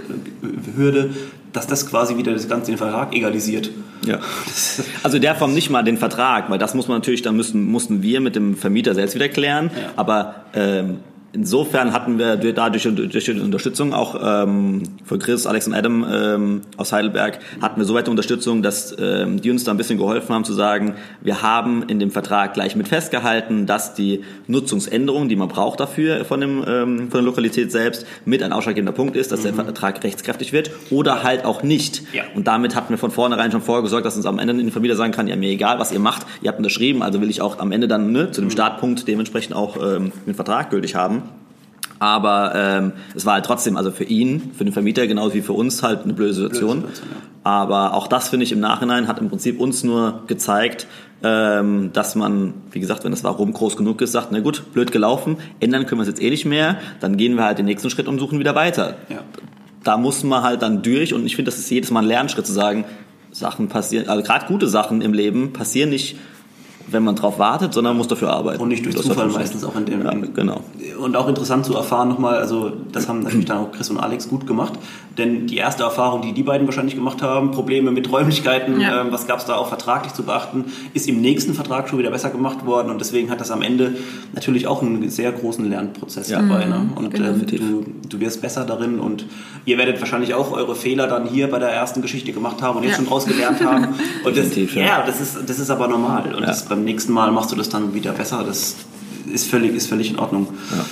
Hürde, 0.76 1.10
dass 1.52 1.66
das 1.66 1.86
quasi 1.86 2.16
wieder 2.16 2.32
das 2.32 2.48
Ganze 2.48 2.72
den 2.72 2.78
Vertrag 2.78 3.14
egalisiert. 3.14 3.70
Ja. 4.08 4.18
Also 5.02 5.18
der 5.18 5.34
Form 5.34 5.54
nicht 5.54 5.70
mal 5.70 5.82
den 5.82 5.96
Vertrag, 5.96 6.50
weil 6.50 6.58
das 6.58 6.74
muss 6.74 6.88
man 6.88 6.98
natürlich, 6.98 7.22
dann 7.22 7.36
müssen, 7.36 7.64
mussten 7.64 8.02
wir 8.02 8.20
mit 8.20 8.36
dem 8.36 8.56
Vermieter 8.56 8.94
selbst 8.94 9.14
wieder 9.14 9.28
klären. 9.28 9.70
Ja. 9.74 9.92
Aber 9.96 10.34
ähm, 10.54 10.98
Insofern 11.32 11.92
hatten 11.92 12.18
wir 12.18 12.36
dadurch 12.36 12.84
durch 12.84 13.24
die 13.26 13.32
Unterstützung 13.32 13.92
auch 13.92 14.18
ähm, 14.22 14.82
von 15.04 15.18
Chris, 15.18 15.46
Alex 15.46 15.66
und 15.66 15.74
Adam 15.74 16.06
ähm, 16.10 16.60
aus 16.78 16.92
Heidelberg 16.92 17.40
hatten 17.60 17.78
wir 17.78 17.84
so 17.84 17.92
weite 17.92 18.10
Unterstützung, 18.10 18.62
dass 18.62 18.96
ähm, 18.98 19.40
die 19.42 19.50
uns 19.50 19.62
da 19.64 19.72
ein 19.72 19.76
bisschen 19.76 19.98
geholfen 19.98 20.34
haben 20.34 20.44
zu 20.44 20.54
sagen, 20.54 20.94
wir 21.20 21.42
haben 21.42 21.82
in 21.82 21.98
dem 21.98 22.10
Vertrag 22.10 22.54
gleich 22.54 22.76
mit 22.76 22.88
festgehalten, 22.88 23.66
dass 23.66 23.92
die 23.92 24.24
Nutzungsänderung, 24.46 25.28
die 25.28 25.36
man 25.36 25.48
braucht 25.48 25.80
dafür 25.80 26.24
von, 26.24 26.40
dem, 26.40 26.64
ähm, 26.66 26.98
von 27.10 27.20
der 27.20 27.22
Lokalität 27.22 27.70
selbst, 27.72 28.06
mit 28.24 28.42
ein 28.42 28.54
ausschlaggebender 28.54 28.92
Punkt 28.92 29.14
ist, 29.14 29.30
dass 29.30 29.40
mhm. 29.40 29.56
der 29.56 29.66
Vertrag 29.66 30.02
rechtskräftig 30.02 30.54
wird 30.54 30.70
oder 30.90 31.22
halt 31.24 31.44
auch 31.44 31.62
nicht. 31.62 32.04
Ja. 32.14 32.22
Und 32.34 32.46
damit 32.46 32.74
hatten 32.74 32.88
wir 32.88 32.98
von 32.98 33.10
vornherein 33.10 33.52
schon 33.52 33.60
vorgesorgt, 33.60 34.06
dass 34.06 34.16
uns 34.16 34.24
am 34.24 34.38
Ende 34.38 34.54
die 34.54 34.70
Familie 34.70 34.96
sagen 34.96 35.12
kann, 35.12 35.28
ja 35.28 35.36
mir 35.36 35.50
egal, 35.50 35.78
was 35.78 35.92
ihr 35.92 36.00
macht, 36.00 36.26
ihr 36.40 36.48
habt 36.48 36.58
unterschrieben, 36.58 37.02
also 37.02 37.20
will 37.20 37.28
ich 37.28 37.42
auch 37.42 37.58
am 37.58 37.70
Ende 37.70 37.86
dann 37.86 38.12
ne, 38.12 38.30
zu 38.30 38.40
dem 38.40 38.46
mhm. 38.46 38.52
Startpunkt 38.52 39.06
dementsprechend 39.06 39.54
auch 39.54 39.76
ähm, 39.76 40.10
den 40.26 40.34
Vertrag 40.34 40.70
gültig 40.70 40.94
haben. 40.94 41.17
Aber 41.98 42.52
ähm, 42.54 42.92
es 43.14 43.26
war 43.26 43.34
halt 43.34 43.46
trotzdem, 43.46 43.76
also 43.76 43.90
für 43.90 44.04
ihn, 44.04 44.52
für 44.56 44.64
den 44.64 44.72
Vermieter 44.72 45.06
genauso 45.06 45.34
wie 45.34 45.42
für 45.42 45.52
uns 45.52 45.82
halt 45.82 46.04
eine 46.04 46.14
blöde 46.14 46.34
Situation. 46.34 46.80
Blöde 46.80 46.94
Situation 46.94 47.16
ja. 47.22 47.28
Aber 47.44 47.94
auch 47.94 48.08
das 48.08 48.28
finde 48.28 48.44
ich 48.44 48.52
im 48.52 48.60
Nachhinein 48.60 49.08
hat 49.08 49.20
im 49.20 49.30
Prinzip 49.30 49.58
uns 49.58 49.82
nur 49.82 50.24
gezeigt, 50.26 50.86
ähm, 51.22 51.90
dass 51.92 52.14
man, 52.14 52.54
wie 52.72 52.80
gesagt, 52.80 53.04
wenn 53.04 53.10
das 53.10 53.24
Warum 53.24 53.52
groß 53.52 53.76
genug 53.76 54.00
ist, 54.02 54.12
sagt, 54.12 54.28
na 54.32 54.40
gut, 54.40 54.72
blöd 54.72 54.92
gelaufen, 54.92 55.38
ändern 55.58 55.86
können 55.86 56.00
wir 56.00 56.02
es 56.02 56.08
jetzt 56.08 56.22
eh 56.22 56.30
nicht 56.30 56.44
mehr, 56.44 56.76
dann 57.00 57.16
gehen 57.16 57.36
wir 57.36 57.44
halt 57.44 57.58
den 57.58 57.64
nächsten 57.64 57.90
Schritt 57.90 58.06
und 58.06 58.18
suchen 58.18 58.38
wieder 58.38 58.54
weiter. 58.54 58.96
Ja. 59.08 59.22
Da 59.82 59.96
muss 59.96 60.22
man 60.24 60.42
halt 60.42 60.62
dann 60.62 60.82
durch 60.82 61.14
und 61.14 61.24
ich 61.24 61.36
finde, 61.36 61.50
das 61.50 61.58
ist 61.58 61.70
jedes 61.70 61.90
Mal 61.90 62.00
ein 62.00 62.06
Lernschritt 62.06 62.46
zu 62.46 62.52
sagen, 62.52 62.84
Sachen 63.30 63.68
passieren, 63.68 64.08
also 64.08 64.22
gerade 64.22 64.46
gute 64.46 64.68
Sachen 64.68 65.00
im 65.00 65.12
Leben 65.12 65.52
passieren 65.52 65.90
nicht 65.90 66.16
wenn 66.90 67.02
man 67.04 67.16
drauf 67.16 67.38
wartet, 67.38 67.74
sondern 67.74 67.92
man 67.92 67.98
muss 67.98 68.08
dafür 68.08 68.30
arbeiten. 68.30 68.62
Und 68.62 68.68
nicht 68.68 68.84
durch 68.84 68.96
Zufall 68.96 69.28
meistens 69.28 69.64
auch 69.64 69.76
in 69.76 69.86
dem. 69.86 70.04
Ja, 70.04 70.12
genau. 70.12 70.60
Und 70.98 71.16
auch 71.16 71.28
interessant 71.28 71.64
zu 71.64 71.74
erfahren 71.74 72.08
nochmal, 72.08 72.38
also 72.38 72.72
das 72.92 73.08
haben 73.08 73.20
natürlich 73.20 73.44
dann 73.46 73.58
auch 73.58 73.72
Chris 73.72 73.90
und 73.90 73.98
Alex 73.98 74.28
gut 74.28 74.46
gemacht, 74.46 74.74
denn 75.16 75.46
die 75.46 75.56
erste 75.56 75.82
Erfahrung, 75.82 76.22
die 76.22 76.32
die 76.32 76.42
beiden 76.42 76.66
wahrscheinlich 76.66 76.94
gemacht 76.94 77.22
haben, 77.22 77.50
Probleme 77.50 77.90
mit 77.90 78.10
Räumlichkeiten, 78.10 78.80
ja. 78.80 79.02
ähm, 79.02 79.08
was 79.10 79.26
gab 79.26 79.38
es 79.38 79.44
da 79.44 79.56
auch 79.56 79.68
vertraglich 79.68 80.14
zu 80.14 80.22
beachten, 80.22 80.66
ist 80.94 81.08
im 81.08 81.20
nächsten 81.20 81.54
Vertrag 81.54 81.88
schon 81.88 81.98
wieder 81.98 82.10
besser 82.10 82.30
gemacht 82.30 82.64
worden 82.64 82.90
und 82.90 83.00
deswegen 83.00 83.30
hat 83.30 83.40
das 83.40 83.50
am 83.50 83.62
Ende 83.62 83.96
natürlich 84.32 84.66
auch 84.66 84.82
einen 84.82 85.08
sehr 85.10 85.32
großen 85.32 85.68
Lernprozess 85.68 86.30
ja. 86.30 86.40
dabei. 86.40 86.64
Ne? 86.64 86.90
Und 86.94 87.12
genau. 87.12 87.28
ähm, 87.28 87.46
du, 87.46 88.08
du 88.08 88.20
wirst 88.20 88.40
besser 88.40 88.64
darin 88.64 89.00
und 89.00 89.26
ihr 89.64 89.76
werdet 89.78 90.00
wahrscheinlich 90.00 90.34
auch 90.34 90.52
eure 90.52 90.74
Fehler 90.74 91.06
dann 91.06 91.26
hier 91.26 91.50
bei 91.50 91.58
der 91.58 91.70
ersten 91.70 92.00
Geschichte 92.02 92.32
gemacht 92.32 92.62
haben 92.62 92.78
und 92.78 92.84
jetzt 92.84 92.96
schon 92.96 93.06
draus 93.06 93.26
gelernt 93.26 93.62
haben. 93.64 93.88
Und 94.24 94.36
das, 94.36 94.54
ja, 94.74 95.04
das 95.06 95.20
ist, 95.20 95.48
das 95.48 95.58
ist 95.58 95.70
aber 95.70 95.88
normal 95.88 96.34
und 96.34 96.42
das 96.42 96.64
beim 96.64 96.77
nächsten 96.84 97.12
Mal 97.12 97.32
machst 97.32 97.52
du 97.52 97.56
das 97.56 97.68
dann 97.68 97.94
wieder 97.94 98.12
besser. 98.12 98.44
Das 98.44 98.76
ist 99.32 99.48
völlig, 99.48 99.74
ist 99.74 99.88
völlig 99.88 100.10
in 100.10 100.18
Ordnung. 100.18 100.48
Ja. 100.70 100.84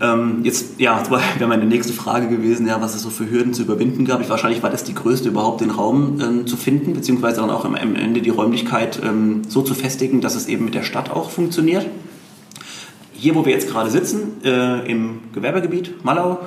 Ähm, 0.00 0.40
jetzt, 0.44 0.78
ja, 0.78 1.02
wäre 1.38 1.48
meine 1.48 1.66
nächste 1.66 1.92
Frage 1.92 2.28
gewesen, 2.28 2.66
ja, 2.66 2.80
was 2.80 2.94
es 2.94 3.02
so 3.02 3.10
für 3.10 3.28
Hürden 3.28 3.54
zu 3.54 3.62
überwinden 3.62 4.04
gab. 4.04 4.20
Ich, 4.20 4.28
wahrscheinlich 4.28 4.62
war 4.62 4.70
das 4.70 4.84
die 4.84 4.94
größte, 4.94 5.28
überhaupt 5.28 5.60
den 5.60 5.70
Raum 5.70 6.20
ähm, 6.20 6.46
zu 6.46 6.56
finden, 6.56 6.92
beziehungsweise 6.94 7.40
dann 7.40 7.50
auch 7.50 7.64
am, 7.64 7.74
Ende 7.74 8.22
die 8.22 8.30
Räumlichkeit 8.30 9.00
ähm, 9.02 9.42
so 9.48 9.62
zu 9.62 9.74
festigen, 9.74 10.20
dass 10.20 10.34
es 10.34 10.46
eben 10.46 10.64
mit 10.64 10.74
der 10.74 10.82
Stadt 10.82 11.10
auch 11.10 11.30
funktioniert. 11.30 11.86
Hier, 13.12 13.34
wo 13.34 13.44
wir 13.44 13.52
jetzt 13.52 13.68
gerade 13.68 13.90
sitzen, 13.90 14.44
äh, 14.44 14.88
im 14.88 15.20
Gewerbegebiet 15.34 16.04
Mallau, 16.04 16.38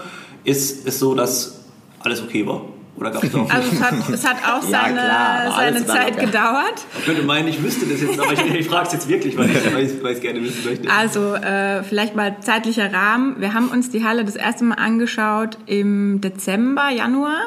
ist 0.45 0.87
es 0.87 0.99
so, 0.99 1.13
dass 1.13 1.65
alles 1.99 2.23
okay 2.23 2.47
war. 2.47 2.61
Oder 3.01 3.09
gab 3.09 3.23
es 3.23 3.33
auch 3.33 3.49
Also 3.49 3.69
es 3.71 3.81
hat, 3.81 4.09
es 4.13 4.27
hat 4.27 4.37
auch 4.47 4.61
seine, 4.61 4.97
ja, 5.07 5.51
seine 5.55 5.85
Zeit 5.87 6.19
gedauert. 6.19 6.85
Man 6.93 7.03
könnte 7.03 7.23
meinen, 7.23 7.47
ich 7.47 7.63
wüsste 7.63 7.87
das 7.87 7.99
jetzt, 7.99 8.19
aber 8.19 8.31
ich, 8.33 8.45
ich 8.53 8.67
frage 8.67 8.87
es 8.87 8.93
jetzt 8.93 9.07
wirklich, 9.07 9.35
weil 9.35 9.49
ich, 9.49 9.73
weil 9.73 9.85
ich, 9.85 10.03
weil 10.03 10.13
ich 10.13 10.21
gerne 10.21 10.43
wissen 10.43 10.63
möchte. 10.63 10.87
Also 10.91 11.33
äh, 11.33 11.81
vielleicht 11.81 12.15
mal 12.15 12.37
zeitlicher 12.41 12.93
Rahmen. 12.93 13.41
Wir 13.41 13.55
haben 13.55 13.69
uns 13.69 13.89
die 13.89 14.03
Halle 14.03 14.23
das 14.23 14.35
erste 14.35 14.65
Mal 14.65 14.75
angeschaut 14.75 15.57
im 15.65 16.21
Dezember, 16.21 16.89
Januar. 16.89 17.39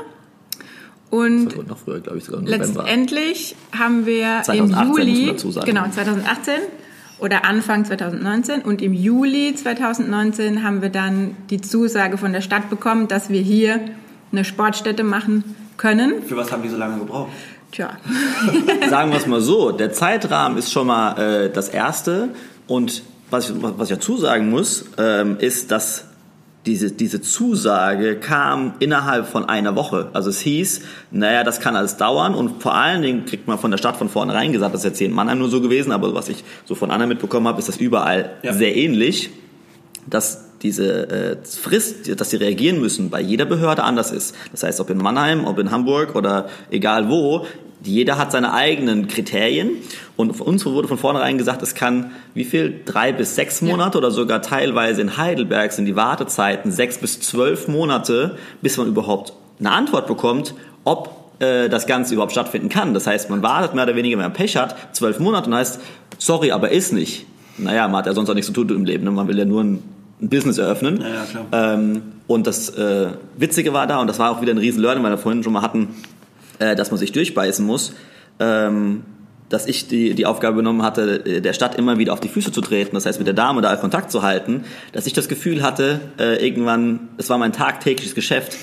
Und 1.10 1.68
noch 1.68 1.78
früher, 1.78 2.00
glaube 2.00 2.18
ich, 2.18 2.24
sogar 2.24 2.42
letztendlich 2.42 3.54
haben 3.78 4.06
wir 4.06 4.42
2018, 4.42 5.08
im 5.08 5.14
Juli, 5.14 5.36
genau 5.64 5.88
2018 5.88 6.54
oder 7.20 7.44
Anfang 7.44 7.84
2019 7.84 8.62
und 8.62 8.82
im 8.82 8.92
Juli 8.92 9.54
2019 9.54 10.64
haben 10.64 10.82
wir 10.82 10.88
dann 10.88 11.36
die 11.50 11.60
Zusage 11.60 12.18
von 12.18 12.32
der 12.32 12.40
Stadt 12.40 12.70
bekommen, 12.70 13.06
dass 13.06 13.30
wir 13.30 13.40
hier 13.40 13.78
eine 14.32 14.44
Sportstätte 14.44 15.04
machen 15.04 15.44
können. 15.76 16.22
Für 16.22 16.36
was 16.36 16.52
haben 16.52 16.62
die 16.62 16.68
so 16.68 16.76
lange 16.76 16.98
gebraucht? 16.98 17.30
Tja. 17.72 17.90
Sagen 18.88 19.10
wir 19.10 19.18
es 19.18 19.26
mal 19.26 19.40
so, 19.40 19.72
der 19.72 19.92
Zeitrahmen 19.92 20.58
ist 20.58 20.72
schon 20.72 20.86
mal 20.86 21.18
äh, 21.18 21.50
das 21.50 21.68
Erste 21.68 22.30
und 22.66 23.02
was 23.30 23.50
ich, 23.50 23.56
was 23.60 23.90
ich 23.90 23.96
dazu 23.96 24.16
sagen 24.16 24.48
muss, 24.50 24.84
ähm, 24.96 25.38
ist, 25.40 25.72
dass 25.72 26.04
diese, 26.66 26.92
diese 26.92 27.20
Zusage 27.20 28.16
kam 28.16 28.74
innerhalb 28.78 29.26
von 29.26 29.48
einer 29.48 29.76
Woche. 29.76 30.08
Also 30.12 30.30
es 30.30 30.40
hieß, 30.40 30.80
naja, 31.10 31.44
das 31.44 31.60
kann 31.60 31.76
alles 31.76 31.96
dauern 31.96 32.34
und 32.34 32.62
vor 32.62 32.74
allen 32.74 33.02
Dingen 33.02 33.26
kriegt 33.26 33.46
man 33.46 33.58
von 33.58 33.70
der 33.70 33.78
Stadt 33.78 33.96
von 33.96 34.08
vornherein 34.08 34.52
gesagt, 34.52 34.72
das 34.72 34.80
ist 34.80 34.86
jetzt 34.86 34.98
hier 34.98 35.08
in 35.08 35.12
Mannheim 35.12 35.38
nur 35.38 35.48
so 35.48 35.60
gewesen, 35.60 35.92
aber 35.92 36.14
was 36.14 36.28
ich 36.28 36.44
so 36.64 36.74
von 36.74 36.90
anderen 36.90 37.10
mitbekommen 37.10 37.46
habe, 37.48 37.58
ist 37.58 37.68
das 37.68 37.76
überall 37.76 38.30
ja. 38.42 38.52
sehr 38.54 38.74
ähnlich, 38.76 39.30
dass 40.06 40.44
diese 40.62 41.10
äh, 41.10 41.36
Frist, 41.44 42.18
dass 42.18 42.30
sie 42.30 42.36
reagieren 42.36 42.80
müssen, 42.80 43.10
bei 43.10 43.20
jeder 43.20 43.44
Behörde 43.44 43.84
anders 43.84 44.10
ist. 44.10 44.34
Das 44.50 44.62
heißt, 44.62 44.80
ob 44.80 44.90
in 44.90 44.98
Mannheim, 44.98 45.46
ob 45.46 45.58
in 45.58 45.70
Hamburg 45.70 46.14
oder 46.14 46.48
egal 46.70 47.08
wo, 47.08 47.46
jeder 47.82 48.16
hat 48.16 48.32
seine 48.32 48.54
eigenen 48.54 49.08
Kriterien 49.08 49.72
und 50.16 50.34
für 50.34 50.44
uns 50.44 50.64
wurde 50.64 50.88
von 50.88 50.96
vornherein 50.96 51.36
gesagt, 51.36 51.62
es 51.62 51.74
kann 51.74 52.12
wie 52.32 52.44
viel? 52.44 52.80
Drei 52.84 53.12
bis 53.12 53.34
sechs 53.34 53.60
Monate 53.60 53.98
ja. 53.98 53.98
oder 53.98 54.10
sogar 54.10 54.40
teilweise 54.40 55.02
in 55.02 55.16
Heidelberg 55.18 55.72
sind 55.72 55.84
die 55.84 55.96
Wartezeiten 55.96 56.72
sechs 56.72 56.98
bis 56.98 57.20
zwölf 57.20 57.68
Monate, 57.68 58.36
bis 58.62 58.78
man 58.78 58.88
überhaupt 58.88 59.34
eine 59.60 59.70
Antwort 59.70 60.06
bekommt, 60.06 60.54
ob 60.84 61.24
äh, 61.40 61.68
das 61.68 61.86
Ganze 61.86 62.14
überhaupt 62.14 62.32
stattfinden 62.32 62.68
kann. 62.68 62.94
Das 62.94 63.06
heißt, 63.06 63.28
man 63.28 63.42
wartet 63.42 63.74
mehr 63.74 63.84
oder 63.84 63.96
weniger, 63.96 64.16
wenn 64.16 64.24
man 64.24 64.32
Pech 64.32 64.56
hat, 64.56 64.76
zwölf 64.96 65.18
Monate 65.18 65.50
und 65.50 65.56
heißt, 65.56 65.80
sorry, 66.18 66.52
aber 66.52 66.70
ist 66.70 66.92
nicht. 66.92 67.26
Naja, 67.58 67.86
man 67.88 67.98
hat 67.98 68.06
ja 68.06 68.14
sonst 68.14 68.30
auch 68.30 68.34
nichts 68.34 68.52
zu 68.52 68.52
tun 68.52 68.68
im 68.76 68.84
Leben. 68.84 69.04
Ne? 69.04 69.10
Man 69.10 69.28
will 69.28 69.38
ja 69.38 69.44
nur 69.44 69.62
ein 69.62 69.82
ein 70.20 70.28
Business 70.28 70.58
eröffnen. 70.58 71.00
Ja, 71.00 71.08
ja. 71.52 71.74
Ähm, 71.74 72.02
und 72.26 72.46
das 72.46 72.70
äh, 72.70 73.08
Witzige 73.36 73.72
war 73.72 73.86
da, 73.86 74.00
und 74.00 74.06
das 74.06 74.18
war 74.18 74.30
auch 74.30 74.40
wieder 74.40 74.52
ein 74.52 74.58
riesen 74.58 74.80
Learning, 74.80 75.02
weil 75.02 75.12
wir 75.12 75.18
vorhin 75.18 75.42
schon 75.42 75.52
mal 75.52 75.62
hatten, 75.62 75.94
äh, 76.58 76.74
dass 76.76 76.90
man 76.90 76.98
sich 76.98 77.12
durchbeißen 77.12 77.64
muss, 77.64 77.94
ähm, 78.38 79.02
dass 79.48 79.66
ich 79.66 79.88
die, 79.88 80.14
die 80.14 80.26
Aufgabe 80.26 80.56
genommen 80.56 80.82
hatte, 80.82 81.24
äh, 81.26 81.40
der 81.40 81.52
Stadt 81.52 81.76
immer 81.76 81.98
wieder 81.98 82.12
auf 82.12 82.20
die 82.20 82.28
Füße 82.28 82.52
zu 82.52 82.60
treten, 82.60 82.94
das 82.94 83.06
heißt 83.06 83.18
mit 83.18 83.26
der 83.26 83.34
Dame 83.34 83.60
da 83.60 83.74
Kontakt 83.76 84.10
zu 84.10 84.22
halten, 84.22 84.64
dass 84.92 85.06
ich 85.06 85.12
das 85.12 85.28
Gefühl 85.28 85.62
hatte, 85.62 86.00
äh, 86.18 86.44
irgendwann, 86.44 87.08
es 87.18 87.28
war 87.28 87.38
mein 87.38 87.52
tagtägliches 87.52 88.14
Geschäft, 88.14 88.56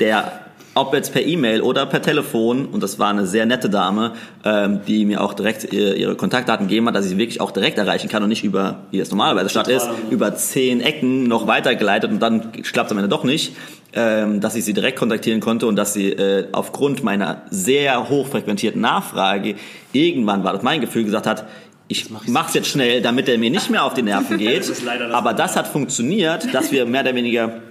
der 0.00 0.40
ob 0.78 0.94
jetzt 0.94 1.12
per 1.12 1.24
E-Mail 1.24 1.60
oder 1.60 1.86
per 1.86 2.00
Telefon, 2.00 2.66
und 2.66 2.82
das 2.82 2.98
war 2.98 3.10
eine 3.10 3.26
sehr 3.26 3.46
nette 3.46 3.68
Dame, 3.68 4.12
ähm, 4.44 4.80
die 4.86 5.04
mir 5.04 5.22
auch 5.22 5.34
direkt 5.34 5.72
ihre 5.72 6.14
Kontaktdaten 6.14 6.68
gegeben 6.68 6.86
hat, 6.86 6.94
dass 6.94 7.04
ich 7.04 7.10
sie 7.10 7.18
wirklich 7.18 7.40
auch 7.40 7.50
direkt 7.50 7.78
erreichen 7.78 8.08
kann 8.08 8.22
und 8.22 8.28
nicht 8.28 8.44
über, 8.44 8.86
wie 8.90 9.00
es 9.00 9.10
normalerweise 9.10 9.48
statt 9.48 9.68
ist, 9.68 9.88
über 10.10 10.34
zehn 10.36 10.80
Ecken 10.80 11.24
noch 11.24 11.46
weitergeleitet 11.46 12.10
und 12.10 12.20
dann 12.20 12.52
klappt 12.52 12.90
es 12.90 12.92
am 12.92 12.98
Ende 12.98 13.08
doch 13.08 13.24
nicht, 13.24 13.56
ähm, 13.92 14.40
dass 14.40 14.54
ich 14.54 14.64
sie 14.64 14.74
direkt 14.74 14.98
kontaktieren 14.98 15.40
konnte 15.40 15.66
und 15.66 15.76
dass 15.76 15.94
sie 15.94 16.12
äh, 16.12 16.46
aufgrund 16.52 17.02
meiner 17.02 17.42
sehr 17.50 18.08
hochfrequentierten 18.08 18.80
Nachfrage 18.80 19.56
irgendwann 19.92 20.44
war 20.44 20.52
das 20.52 20.62
mein 20.62 20.80
Gefühl 20.80 21.04
gesagt 21.04 21.26
hat, 21.26 21.46
ich 21.88 22.10
mach's 22.26 22.54
jetzt 22.54 22.68
schnell, 22.68 23.00
damit 23.00 23.28
er 23.28 23.38
mir 23.38 23.50
nicht 23.50 23.70
mehr 23.70 23.84
auf 23.84 23.94
die 23.94 24.02
Nerven 24.02 24.36
geht. 24.38 24.68
das 24.68 24.82
aber 25.12 25.32
das 25.32 25.56
hat 25.56 25.66
funktioniert, 25.66 26.52
dass 26.54 26.70
wir 26.70 26.84
mehr 26.86 27.00
oder 27.00 27.14
weniger 27.14 27.62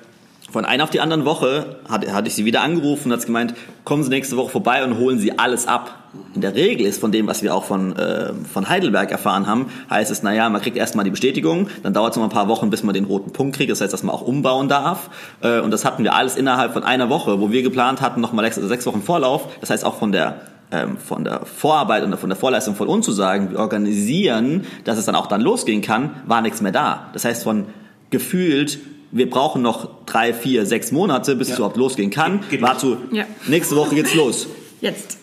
von 0.50 0.64
einer 0.64 0.84
auf 0.86 0.90
die 0.90 1.02
anderen 1.02 1.26
Woche 1.26 1.78
hat, 1.90 2.10
hatte 2.12 2.28
ich 2.28 2.36
sie 2.36 2.46
wieder 2.46 2.62
angerufen 2.62 3.12
und 3.12 3.18
hat 3.18 3.26
gemeint, 3.26 3.54
kommen 3.84 4.04
Sie 4.04 4.10
nächste 4.10 4.38
Woche 4.38 4.50
vorbei 4.50 4.84
und 4.84 4.98
holen 4.98 5.20
Sie 5.20 5.38
alles 5.38 5.68
ab. 5.68 6.04
In 6.34 6.42
der 6.42 6.56
Regel 6.56 6.86
ist 6.86 7.02
von 7.02 7.12
dem, 7.12 7.28
was 7.28 7.44
wir 7.44 7.54
auch 7.54 7.66
von, 7.66 7.96
äh, 7.98 8.34
von 8.52 8.70
Heidelberg 8.70 9.12
erfahren 9.12 9.46
haben, 9.46 9.68
heißt 9.90 10.10
es, 10.10 10.24
naja, 10.24 10.50
man 10.50 10.62
kriegt 10.62 10.78
erstmal 10.78 11.04
die 11.04 11.12
Bestätigung, 11.12 11.68
dann 11.84 11.94
dauert 11.94 12.12
es 12.12 12.18
noch 12.18 12.24
ein 12.24 12.30
paar 12.30 12.48
Wochen, 12.48 12.70
bis 12.70 12.82
man 12.84 12.94
den 12.94 13.06
roten 13.06 13.34
Punkt 13.34 13.58
kriegt, 13.58 13.72
das 13.72 13.82
heißt, 13.82 13.92
dass 13.92 14.04
man 14.04 14.16
auch 14.16 14.22
umbauen 14.22 14.70
darf. 14.70 15.10
Äh, 15.42 15.60
und 15.60 15.72
das 15.72 15.84
hatten 15.84 16.04
wir 16.04 16.16
alles 16.16 16.38
innerhalb 16.38 16.72
von 16.72 16.84
einer 16.84 17.10
Woche, 17.10 17.42
wo 17.42 17.52
wir 17.52 17.62
geplant 17.62 18.02
hatten, 18.02 18.22
nochmal 18.22 18.46
sechs, 18.46 18.56
sechs 18.56 18.86
Wochen 18.86 19.02
Vorlauf. 19.02 19.48
Das 19.60 19.70
heißt, 19.70 19.84
auch 19.84 19.96
von 19.96 20.12
der 20.12 20.42
ähm, 20.70 20.98
von 20.98 21.24
der 21.24 21.46
Vorarbeit 21.46 22.04
und 22.04 22.18
von 22.18 22.30
der 22.30 22.38
Vorleistung 22.38 22.76
von 22.76 22.90
uns 22.90 23.06
zu 23.06 23.14
sagen, 23.14 23.52
wir 23.52 23.60
organisieren, 23.60 24.66
dass 24.84 24.98
es 24.98 25.06
dann 25.06 25.16
auch 25.16 25.28
dann 25.28 25.40
losgehen 25.40 25.82
kann, 25.82 26.10
war 26.26 26.42
nichts 26.42 26.62
mehr 26.62 26.74
da. 26.74 27.10
Das 27.14 27.24
heißt, 27.24 27.44
von 27.44 27.68
gefühlt 28.10 28.80
wir 29.12 29.30
brauchen 29.30 29.62
noch 29.62 29.90
drei, 30.06 30.34
vier, 30.34 30.66
sechs 30.66 30.92
Monate, 30.92 31.36
bis 31.36 31.48
ja. 31.48 31.54
es 31.54 31.60
überhaupt 31.60 31.78
losgehen 31.78 32.10
kann. 32.10 32.42
Geht 32.50 32.62
War 32.62 32.78
zu, 32.78 32.98
ja. 33.12 33.26
nächste 33.48 33.76
Woche 33.76 33.96
geht's 33.96 34.14
los. 34.14 34.48
Jetzt. 34.82 35.18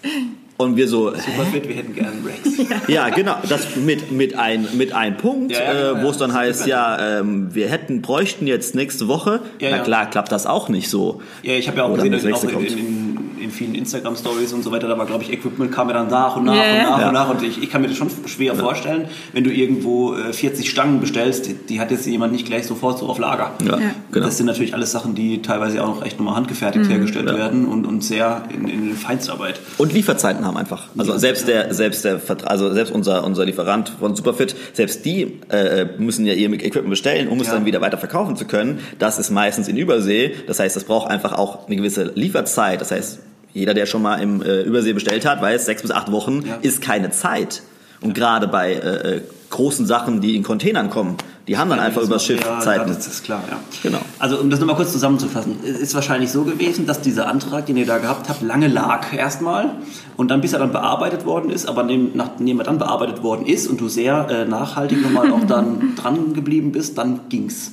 Und 0.57 0.77
wir 0.77 0.87
so, 0.87 1.11
Super 1.11 1.47
fit, 1.53 1.69
wir 1.69 1.75
hätten 1.75 1.95
gerne 1.95 2.13
Rex. 2.25 2.87
ja, 2.89 3.09
genau, 3.09 3.35
das 3.49 3.75
mit, 3.75 4.13
mit 4.13 4.39
ein, 4.39 4.69
mit 4.75 4.93
ein 4.93 5.17
Punkt, 5.17 5.51
ja, 5.51 5.61
ja, 5.61 5.91
äh, 5.91 6.03
wo 6.05 6.11
es 6.11 6.17
dann 6.17 6.33
heißt, 6.33 6.69
ja, 6.69 7.19
ähm, 7.19 7.53
wir 7.55 7.69
hätten, 7.69 8.03
bräuchten 8.03 8.47
jetzt 8.47 8.77
nächste 8.77 9.09
Woche. 9.09 9.41
Ja, 9.59 9.71
Na 9.73 9.79
klar, 9.79 10.09
klappt 10.09 10.31
das 10.31 10.47
auch 10.47 10.69
nicht 10.69 10.89
so. 10.89 11.23
Ja, 11.43 11.55
ich 11.55 11.67
habe 11.67 11.79
ja 11.79 11.85
auch 11.85 11.95
gesehen, 11.95 12.15
auch 12.33 12.45
in, 12.45 12.67
in, 12.67 12.79
in 12.79 13.14
vielen 13.51 13.75
Instagram-Stories 13.75 14.53
und 14.53 14.63
so 14.63 14.71
weiter, 14.73 14.89
da 14.89 14.97
war, 14.99 15.07
glaube 15.07 15.23
ich, 15.25 15.33
Equipment 15.33 15.73
kam 15.73 15.89
ja 15.89 15.95
dann 15.95 16.09
nach 16.09 16.37
und 16.37 16.45
nach 16.45 16.55
Ja, 16.55 16.63
und 16.63 16.77
ja. 16.77 16.83
nach 16.91 17.01
Ja. 17.01 17.09
und 17.09 17.15
nach. 17.15 17.31
Und 17.31 17.43
ich, 17.43 17.63
ich 17.63 17.71
kann 17.71 17.83
mir 17.83 17.89
das 17.89 17.97
schon 17.97 18.11
schwer 18.27 18.55
vorstellen, 18.55 19.07
wenn 19.33 19.45
du 19.45 19.51
irgendwo 19.51 20.15
äh, 20.15 20.33
40 20.33 20.69
Stangen 20.71 21.01
bestellst, 21.01 21.47
die, 21.47 21.55
die 21.55 21.81
hat 21.81 21.91
jetzt 21.91 22.07
jemand 22.07 22.33
nicht 22.33 22.47
gleich 22.47 22.67
sofort 22.67 22.99
so 22.99 23.07
auf 23.09 23.19
Lager. 23.19 23.53
Ja, 23.65 23.79
Ja. 23.79 23.91
genau. 24.13 24.27
Das 24.27 24.37
sind 24.37 24.47
natürlich 24.47 24.75
alles 24.75 24.93
Sachen, 24.93 25.15
die 25.15 25.43
teilweise 25.43 25.83
auch 25.83 25.89
noch 25.89 26.05
echt 26.05 26.19
nochmal 26.19 26.37
handgefertigt 26.37 26.89
hergestellt 26.91 27.29
Ja. 27.29 27.37
werden 27.37 27.67
und, 27.67 27.87
und 27.87 28.03
sehr 28.05 28.43
in, 28.53 28.69
in 28.69 28.95
Feinstarbeit. 28.95 29.61
Und 29.79 29.93
Lieferzeiten 29.93 30.45
haben 30.47 30.57
einfach. 30.57 30.89
Also 30.97 31.17
selbst 31.19 31.49
der, 31.49 31.73
selbst 31.75 32.05
der, 32.05 32.21
also 32.45 32.73
selbst 32.73 32.93
unser, 32.95 33.25
unser 33.25 33.45
Lieferant 33.45 33.93
von 33.99 34.15
Superfit, 34.17 34.55
selbst 34.73 35.05
die 35.05 35.41
äh, 35.51 35.87
müssen 35.99 36.27
ja 36.27 36.35
ihr 36.35 36.51
Equipment 36.53 36.91
bestellen, 36.91 37.29
um 37.29 37.41
es 37.41 37.49
Ja. 37.49 37.55
dann 37.55 37.65
wieder 37.67 37.81
weiter 37.81 37.99
verkaufen 37.99 38.37
zu 38.37 38.45
können. 38.47 38.79
Das 38.99 39.19
ist 39.19 39.31
meistens 39.31 39.69
in 39.69 39.77
Übersee. 39.77 40.35
Das 40.47 40.61
heißt, 40.61 40.77
das 40.77 40.85
braucht 40.85 41.11
einfach 41.11 41.33
auch 41.33 41.67
eine 41.67 41.77
gewisse 41.77 42.13
Lieferzeit. 42.15 42.81
Das 42.81 42.91
heißt, 42.91 43.19
jeder, 43.55 43.73
der 43.73 43.87
schon 43.87 44.03
mal 44.03 44.17
im 44.17 44.43
äh, 44.43 44.63
Übersee 44.63 44.93
bestellt 44.93 45.25
hat, 45.25 45.41
weiß, 45.41 45.65
sechs 45.65 45.81
bis 45.83 45.91
acht 45.91 46.13
Wochen 46.13 46.43
Ja. 46.47 46.57
ist 46.61 46.83
keine 46.83 47.11
Zeit. 47.11 47.63
Und 48.01 48.13
gerade 48.13 48.49
bei 48.49 48.73
äh, 48.75 49.17
äh, 49.17 49.21
großen 49.49 49.87
Sachen, 49.87 50.21
die 50.21 50.37
in 50.37 50.43
Containern 50.43 50.91
kommen, 50.91 51.17
die 51.47 51.57
haben 51.57 51.71
dann 51.71 51.79
einfach 51.79 52.01
Das 52.01 52.09
übers 52.09 52.25
Schiff 52.25 52.41
Material, 52.41 52.63
Zeiten. 52.63 52.89
Ja, 52.91 52.95
das 52.97 53.07
ist 53.07 53.25
klar, 53.25 53.43
ja. 53.49 53.59
Genau. 53.83 54.01
Also 54.19 54.39
um 54.41 54.51
das 54.51 54.59
nochmal 54.61 54.77
kurz 54.77 54.93
zusammenzufassen, 54.93 55.59
es 55.65 55.79
ist 55.79 55.95
wahrscheinlich 55.95 56.31
so 56.31 56.43
gewesen, 56.45 56.87
dass 56.87 57.01
dieser 57.01 57.29
Antrag, 57.29 57.67
den 57.67 57.77
ihr 57.77 57.87
da 57.87 57.99
gehabt 57.99 58.29
habt, 58.29 58.43
lange 58.43 58.67
lag 58.67 59.13
erstmal 59.15 59.71
und 60.17 60.31
dann 60.31 60.41
bis 60.41 60.53
er 60.53 60.59
dann 60.59 60.73
bearbeitet 60.73 61.25
worden 61.25 61.51
ist, 61.51 61.67
aber 61.67 61.85
nachdem 61.85 62.59
er 62.59 62.65
dann 62.65 62.79
bearbeitet 62.79 63.23
worden 63.23 63.47
ist 63.47 63.69
und 63.69 63.81
du 63.81 63.89
sehr 63.89 64.27
äh, 64.29 64.45
nachhaltig 64.47 65.01
nochmal 65.03 65.31
auch 65.31 65.45
dann 65.47 65.95
dran 65.97 66.35
geblieben 66.35 66.73
bist, 66.73 66.99
dann 66.99 67.21
ging's. 67.29 67.73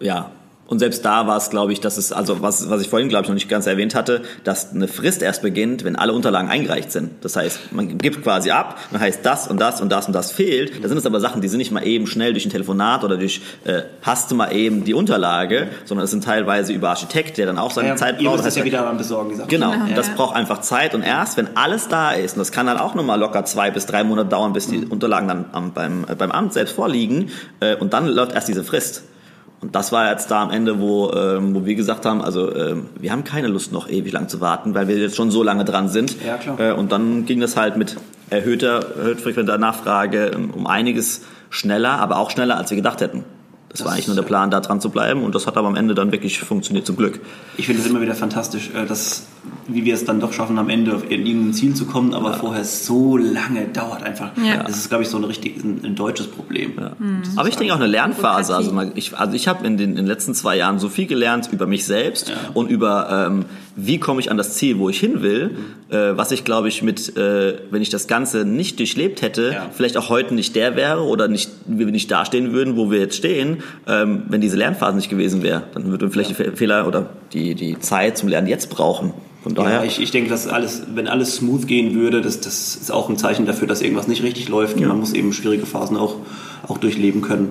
Ja. 0.00 0.30
Und 0.68 0.80
selbst 0.80 1.02
da 1.02 1.26
war 1.26 1.38
es, 1.38 1.48
glaube 1.48 1.72
ich, 1.72 1.80
dass 1.80 1.96
es, 1.96 2.12
also 2.12 2.42
was, 2.42 2.68
was 2.68 2.82
ich 2.82 2.90
vorhin, 2.90 3.08
glaube 3.08 3.22
ich, 3.24 3.28
noch 3.30 3.34
nicht 3.34 3.48
ganz 3.48 3.66
erwähnt 3.66 3.94
hatte, 3.94 4.20
dass 4.44 4.70
eine 4.74 4.86
Frist 4.86 5.22
erst 5.22 5.40
beginnt, 5.40 5.82
wenn 5.82 5.96
alle 5.96 6.12
Unterlagen 6.12 6.50
eingereicht 6.50 6.92
sind. 6.92 7.24
Das 7.24 7.36
heißt, 7.36 7.72
man 7.72 7.96
gibt 7.96 8.22
quasi 8.22 8.50
ab, 8.50 8.78
dann 8.92 9.00
heißt 9.00 9.20
das 9.24 9.48
und 9.48 9.58
das 9.62 9.80
und 9.80 9.88
das 9.90 10.06
und 10.08 10.12
das 10.12 10.30
fehlt. 10.30 10.84
Da 10.84 10.88
sind 10.88 10.98
es 10.98 11.06
aber 11.06 11.20
Sachen, 11.20 11.40
die 11.40 11.48
sind 11.48 11.56
nicht 11.56 11.72
mal 11.72 11.86
eben 11.86 12.06
schnell 12.06 12.32
durch 12.34 12.44
ein 12.44 12.50
Telefonat 12.50 13.02
oder 13.02 13.16
durch, 13.16 13.40
äh, 13.64 13.80
hast 14.02 14.30
du 14.30 14.34
mal 14.34 14.52
eben 14.54 14.84
die 14.84 14.92
Unterlage, 14.92 15.68
sondern 15.86 16.04
es 16.04 16.10
sind 16.10 16.22
teilweise 16.24 16.74
über 16.74 16.90
Architekt, 16.90 17.38
der 17.38 17.46
dann 17.46 17.56
auch 17.56 17.70
seine 17.70 17.88
Ja, 17.88 17.96
Zeit 17.96 18.20
ihr 18.20 18.24
braucht. 18.28 18.36
müsst 18.36 18.48
Das 18.48 18.56
ja 18.56 18.64
wieder 18.64 18.82
beim 18.82 18.98
Besorgen, 18.98 19.34
Sachen. 19.36 19.48
Genau, 19.48 19.70
Genau. 19.72 19.86
das 19.96 20.08
Ja. 20.08 20.14
braucht 20.16 20.36
einfach 20.36 20.60
Zeit 20.60 20.94
und 20.94 21.00
erst, 21.00 21.38
wenn 21.38 21.56
alles 21.56 21.88
da 21.88 22.12
ist, 22.12 22.34
und 22.34 22.40
das 22.40 22.52
kann 22.52 22.66
dann 22.66 22.76
auch 22.76 22.94
nochmal 22.94 23.18
locker 23.18 23.46
zwei 23.46 23.70
bis 23.70 23.86
drei 23.86 24.04
Monate 24.04 24.28
dauern, 24.28 24.52
bis 24.52 24.66
die 24.66 24.84
Unterlagen 24.84 25.28
dann 25.28 25.44
am, 25.52 25.72
beim, 25.72 26.04
äh, 26.06 26.14
beim 26.14 26.30
Amt 26.30 26.52
selbst 26.52 26.74
vorliegen, 26.74 27.30
äh, 27.60 27.74
und 27.76 27.94
dann 27.94 28.06
läuft 28.06 28.32
erst 28.34 28.48
diese 28.48 28.64
Frist. 28.64 29.02
Und 29.60 29.74
das 29.74 29.90
war 29.90 30.10
jetzt 30.10 30.30
da 30.30 30.42
am 30.42 30.50
Ende, 30.50 30.80
wo, 30.80 31.10
ähm, 31.12 31.54
wo 31.54 31.66
wir 31.66 31.74
gesagt 31.74 32.06
haben, 32.06 32.22
also 32.22 32.54
ähm, 32.54 32.86
wir 32.98 33.10
haben 33.10 33.24
keine 33.24 33.48
Lust 33.48 33.72
noch 33.72 33.88
ewig 33.88 34.12
lang 34.12 34.28
zu 34.28 34.40
warten, 34.40 34.74
weil 34.74 34.86
wir 34.86 34.96
jetzt 34.96 35.16
schon 35.16 35.30
so 35.30 35.42
lange 35.42 35.64
dran 35.64 35.88
sind. 35.88 36.16
Ja, 36.24 36.36
klar. 36.36 36.60
Äh, 36.60 36.72
und 36.72 36.92
dann 36.92 37.26
ging 37.26 37.40
das 37.40 37.56
halt 37.56 37.76
mit 37.76 37.96
erhöhter, 38.30 38.96
erhöht 38.96 39.20
frequenter 39.20 39.58
Nachfrage 39.58 40.30
ähm, 40.34 40.50
um 40.50 40.66
einiges 40.66 41.22
schneller, 41.50 41.98
aber 41.98 42.18
auch 42.18 42.30
schneller, 42.30 42.56
als 42.56 42.70
wir 42.70 42.76
gedacht 42.76 43.00
hätten. 43.00 43.24
Das, 43.78 43.86
war 43.86 43.92
eigentlich 43.94 44.06
nur 44.08 44.16
der 44.16 44.24
ist- 44.24 44.28
Plan, 44.28 44.50
da 44.50 44.60
dran 44.60 44.80
zu 44.80 44.90
bleiben 44.90 45.22
und 45.22 45.34
das 45.34 45.46
hat 45.46 45.56
aber 45.56 45.68
am 45.68 45.76
Ende 45.76 45.94
dann 45.94 46.12
wirklich 46.12 46.38
funktioniert, 46.40 46.86
zum 46.86 46.96
Glück. 46.96 47.20
Ich 47.56 47.66
finde 47.66 47.80
es 47.82 47.88
immer 47.88 48.00
wieder 48.00 48.14
fantastisch, 48.14 48.70
äh, 48.74 48.86
dass, 48.86 49.26
wie 49.66 49.84
wir 49.84 49.94
es 49.94 50.04
dann 50.04 50.20
doch 50.20 50.32
schaffen, 50.32 50.58
am 50.58 50.68
Ende 50.68 50.94
auf 50.94 51.10
irgendein 51.10 51.52
Ziel 51.52 51.74
zu 51.74 51.86
kommen, 51.86 52.14
aber 52.14 52.34
vorher 52.34 52.64
so 52.64 53.16
lange 53.16 53.66
dauert 53.68 54.02
einfach. 54.02 54.30
Ja. 54.42 54.62
Das 54.62 54.76
ist, 54.76 54.88
glaube 54.88 55.04
ich, 55.04 55.08
so 55.08 55.16
ein 55.16 55.24
richtig 55.24 55.62
ein, 55.64 55.80
ein 55.84 55.94
deutsches 55.94 56.26
Problem. 56.28 56.72
Aber 57.36 57.48
ich 57.48 57.56
denke 57.56 57.72
auch 57.72 57.78
eine 57.78 57.86
Lernphase. 57.86 58.54
Also, 58.54 58.72
ich, 58.94 59.16
also 59.16 59.34
ich 59.34 59.48
habe 59.48 59.66
in 59.66 59.76
den, 59.76 59.90
in 59.90 59.96
den 59.96 60.06
letzten 60.06 60.34
zwei 60.34 60.56
Jahren 60.56 60.78
so 60.78 60.88
viel 60.88 61.06
gelernt 61.06 61.48
über 61.52 61.66
mich 61.66 61.84
selbst 61.84 62.28
Ja. 62.28 62.34
und 62.54 62.70
über 62.70 63.26
ähm, 63.28 63.44
wie 63.80 63.98
komme 63.98 64.20
ich 64.20 64.28
an 64.30 64.36
das 64.36 64.54
Ziel, 64.54 64.78
wo 64.78 64.88
ich 64.88 64.98
hin 64.98 65.22
will, 65.22 65.52
äh, 65.88 66.16
was 66.16 66.32
ich 66.32 66.42
glaube 66.44 66.66
ich 66.68 66.82
mit, 66.82 67.16
äh, 67.16 67.54
wenn 67.70 67.80
ich 67.80 67.90
das 67.90 68.08
Ganze 68.08 68.44
nicht 68.44 68.78
durchlebt 68.80 69.22
hätte, 69.22 69.52
Ja. 69.54 69.70
vielleicht 69.72 69.96
auch 69.96 70.08
heute 70.08 70.34
nicht 70.34 70.56
der 70.56 70.74
wäre 70.74 71.02
oder 71.04 71.28
nicht, 71.28 71.48
wir 71.66 71.86
nicht 71.86 72.10
dastehen 72.10 72.52
würden, 72.52 72.76
wo 72.76 72.90
wir 72.90 72.98
jetzt 72.98 73.16
stehen, 73.16 73.58
ähm, 73.86 74.22
wenn 74.28 74.40
diese 74.40 74.56
Lernphase 74.56 74.96
nicht 74.96 75.10
gewesen 75.10 75.42
wäre. 75.44 75.62
Dann 75.74 75.84
würden 75.86 76.02
wir 76.02 76.10
vielleicht 76.10 76.30
die 76.30 76.34
Fe- 76.34 76.52
Fehler 76.56 76.88
oder 76.88 77.10
die, 77.32 77.54
die 77.54 77.78
Zeit 77.78 78.18
zum 78.18 78.28
Lernen 78.28 78.48
jetzt 78.48 78.68
brauchen. 78.68 79.12
Von 79.44 79.54
daher. 79.54 79.78
Ja, 79.78 79.84
ich, 79.84 80.00
ich 80.02 80.10
denke, 80.10 80.28
dass 80.30 80.48
alles, 80.48 80.82
wenn 80.94 81.06
alles 81.06 81.36
smooth 81.36 81.68
gehen 81.68 81.94
würde, 81.94 82.20
das, 82.20 82.40
das 82.40 82.74
ist 82.74 82.90
auch 82.90 83.08
ein 83.08 83.16
Zeichen 83.16 83.46
dafür, 83.46 83.68
dass 83.68 83.80
irgendwas 83.80 84.08
nicht 84.08 84.24
richtig 84.24 84.48
läuft. 84.48 84.76
Und 84.78 84.86
man 84.88 84.98
muss 84.98 85.12
eben 85.12 85.32
schwierige 85.32 85.64
Phasen 85.64 85.96
auch, 85.96 86.16
auch 86.66 86.78
durchleben 86.78 87.22
können. 87.22 87.50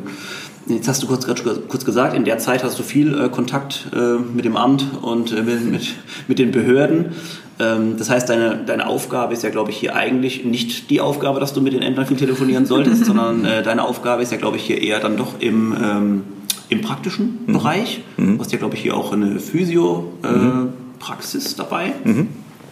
Jetzt 0.67 0.87
hast 0.87 1.01
du 1.01 1.07
kurz, 1.07 1.25
kurz 1.25 1.83
gesagt, 1.85 2.15
in 2.15 2.25
der 2.25 2.37
Zeit 2.39 2.63
hast 2.63 2.77
du 2.77 2.83
viel 2.83 3.17
äh, 3.17 3.29
Kontakt 3.29 3.87
äh, 3.95 4.17
mit 4.17 4.45
dem 4.45 4.57
Amt 4.57 4.85
und 5.01 5.31
äh, 5.31 5.41
mit, 5.41 5.95
mit, 6.27 6.37
den 6.39 6.51
Behörden. 6.51 7.13
Ähm, 7.59 7.95
das 7.97 8.09
heißt, 8.09 8.29
deine, 8.29 8.57
deine 8.65 8.87
Aufgabe 8.87 9.33
ist 9.33 9.43
ja, 9.43 9.49
glaube 9.49 9.71
ich, 9.71 9.77
hier 9.77 9.95
eigentlich 9.95 10.43
nicht 10.43 10.89
die 10.89 10.99
Aufgabe, 10.99 11.39
dass 11.39 11.53
du 11.53 11.61
mit 11.61 11.71
den 11.73 11.81
Ämtern 11.81 12.05
viel 12.05 12.17
telefonieren 12.17 12.65
solltest, 12.65 13.05
sondern 13.05 13.45
äh, 13.45 13.63
deine 13.63 13.83
Aufgabe 13.83 14.23
ist 14.23 14.33
ja, 14.33 14.37
glaube 14.37 14.57
ich, 14.57 14.63
hier 14.63 14.81
eher 14.81 14.99
dann 14.99 15.15
doch 15.15 15.39
im, 15.39 15.73
ähm, 15.81 16.23
im 16.69 16.81
praktischen 16.81 17.45
Bereich. 17.45 18.01
Du 18.17 18.37
hast 18.39 18.51
ja, 18.51 18.57
glaube 18.57 18.75
ich, 18.75 18.81
hier 18.81 18.97
auch 18.97 19.13
eine 19.13 19.39
Physio-Praxis 19.39 21.55
dabei. 21.55 21.93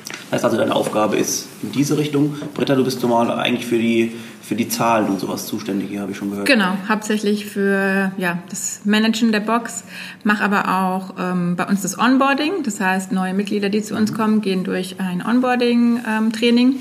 Das 0.10 0.32
heißt 0.34 0.46
also, 0.46 0.58
deine 0.58 0.76
Aufgabe 0.76 1.16
ist 1.18 1.48
in 1.64 1.72
diese 1.72 1.98
Richtung. 1.98 2.36
Britta, 2.54 2.76
du 2.76 2.84
bist 2.84 3.02
normal 3.02 3.32
eigentlich 3.32 3.66
für 3.66 3.78
die, 3.78 4.12
für 4.42 4.56
die 4.56 4.68
Zahlen 4.68 5.08
und 5.08 5.20
sowas 5.20 5.46
zuständig, 5.48 5.90
hier 5.90 6.02
habe 6.02 6.12
ich 6.12 6.18
schon 6.18 6.30
gehört. 6.32 6.48
Genau, 6.48 6.78
hauptsächlich 6.88 7.46
für 7.46 8.12
ja, 8.18 8.40
das 8.50 8.82
Managen 8.86 9.32
der 9.32 9.40
Box, 9.40 9.84
mache 10.24 10.44
aber 10.44 10.68
auch 10.84 11.14
ähm, 11.20 11.56
bei 11.56 11.66
uns 11.66 11.82
das 11.82 11.98
Onboarding. 11.98 12.64
Das 12.64 12.80
heißt, 12.80 13.12
neue 13.12 13.34
Mitglieder, 13.34 13.70
die 13.70 13.82
zu 13.82 13.96
uns 13.96 14.14
kommen, 14.14 14.42
gehen 14.42 14.64
durch 14.64 15.00
ein 15.00 15.26
Onboarding-Training. 15.26 16.76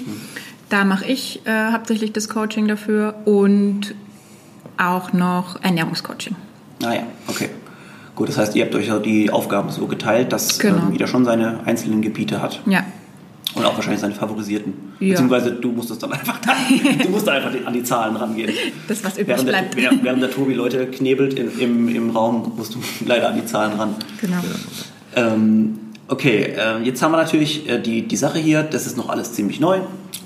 Da 0.68 0.84
mache 0.84 1.04
ich 1.06 1.42
äh, 1.46 1.72
hauptsächlich 1.72 2.12
das 2.12 2.28
Coaching 2.28 2.66
dafür 2.66 3.14
und 3.24 3.94
auch 4.76 5.12
noch 5.12 5.62
Ernährungscoaching. 5.62 6.34
Ah 6.82 6.94
ja, 6.94 7.02
okay. 7.28 7.50
Gut, 8.16 8.28
das 8.28 8.38
heißt, 8.38 8.54
ihr 8.56 8.64
habt 8.64 8.74
euch 8.74 8.90
die 9.04 9.30
Aufgaben 9.30 9.70
so 9.70 9.86
geteilt, 9.86 10.32
dass 10.32 10.58
Genau. 10.58 10.76
ähm, 10.86 10.92
jeder 10.92 11.06
schon 11.06 11.24
seine 11.24 11.60
einzelnen 11.66 12.00
Gebiete 12.00 12.40
hat. 12.40 12.60
Ja, 12.66 12.84
Und 13.54 13.64
auch 13.64 13.76
wahrscheinlich 13.76 14.00
seine 14.00 14.14
favorisierten. 14.14 14.72
Ja. 14.98 15.10
Beziehungsweise 15.10 15.52
du 15.52 15.70
musst 15.70 15.90
es 15.90 15.98
dann 15.98 16.12
einfach, 16.12 16.40
du 17.02 17.08
musst 17.08 17.28
einfach 17.28 17.50
an 17.64 17.72
die 17.72 17.82
Zahlen 17.82 18.16
rangehen. 18.16 18.50
das, 18.88 19.04
was 19.04 19.12
übrig 19.12 19.28
Während 19.28 19.48
der, 19.48 19.52
bleibt. 19.52 19.76
während 19.76 20.04
während 20.04 20.22
der 20.22 20.30
Tobi 20.30 20.54
Leute 20.54 20.86
knebelt 20.86 21.34
in, 21.34 21.58
im, 21.60 21.88
im 21.88 22.10
Raum, 22.10 22.52
musst 22.56 22.74
du 22.74 22.78
leider 23.06 23.28
an 23.28 23.36
die 23.36 23.46
Zahlen 23.46 23.78
ran. 23.78 23.94
Genau. 24.20 24.38
Ähm, 25.14 25.78
okay, 26.08 26.54
äh, 26.56 26.82
jetzt 26.82 27.02
haben 27.02 27.12
wir 27.12 27.18
natürlich 27.18 27.68
äh, 27.68 27.80
die, 27.80 28.02
die 28.02 28.16
Sache 28.16 28.38
hier, 28.38 28.62
das 28.62 28.86
ist 28.86 28.96
noch 28.96 29.08
alles 29.08 29.32
ziemlich 29.32 29.60
neu. 29.60 29.78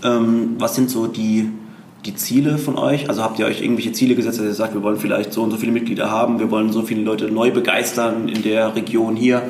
Ähm, 0.02 0.56
was 0.58 0.74
sind 0.74 0.88
so 0.88 1.06
die, 1.06 1.50
die 2.06 2.14
Ziele 2.14 2.56
von 2.56 2.78
euch? 2.78 3.08
Also 3.08 3.22
habt 3.22 3.38
ihr 3.38 3.46
euch 3.46 3.60
irgendwelche 3.60 3.92
Ziele 3.92 4.14
gesetzt, 4.14 4.38
dass 4.38 4.46
ihr 4.46 4.54
sagt, 4.54 4.74
wir 4.74 4.82
wollen 4.82 4.98
vielleicht 4.98 5.32
so 5.32 5.42
und 5.42 5.50
so 5.50 5.58
viele 5.58 5.72
Mitglieder 5.72 6.10
haben, 6.10 6.38
wir 6.38 6.50
wollen 6.50 6.72
so 6.72 6.82
viele 6.82 7.02
Leute 7.02 7.26
neu 7.30 7.50
begeistern 7.50 8.28
in 8.28 8.42
der 8.42 8.74
Region 8.74 9.16
hier 9.16 9.42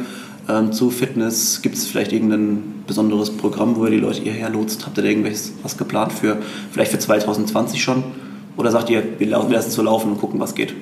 ähm, 0.49 0.73
zu 0.73 0.91
Fitness? 0.91 1.63
Gibt 1.63 1.77
es 1.77 1.87
vielleicht 1.87 2.13
irgendein 2.13 2.85
besonderes 2.87 3.31
Programm, 3.31 3.77
wo 3.77 3.85
ihr 3.85 3.91
die 3.93 3.99
Leute 3.99 4.23
hierher 4.23 4.51
lotst? 4.51 4.87
Habt 4.87 4.99
ihr 4.99 5.03
da 5.03 5.09
irgendwas 5.09 5.53
was 5.63 5.77
geplant 5.77 6.13
für 6.13 6.39
vielleicht 6.73 6.93
für 6.93 6.99
2020 6.99 7.83
schon? 7.83 8.05
Oder 8.57 8.71
sagt 8.71 8.91
ihr, 8.91 9.03
wir 9.19 9.27
lassen 9.29 9.55
es 9.55 9.75
so 9.75 9.83
laufen 9.83 10.13
und 10.13 10.19
gucken, 10.19 10.41
was 10.41 10.55
geht? 10.55 10.75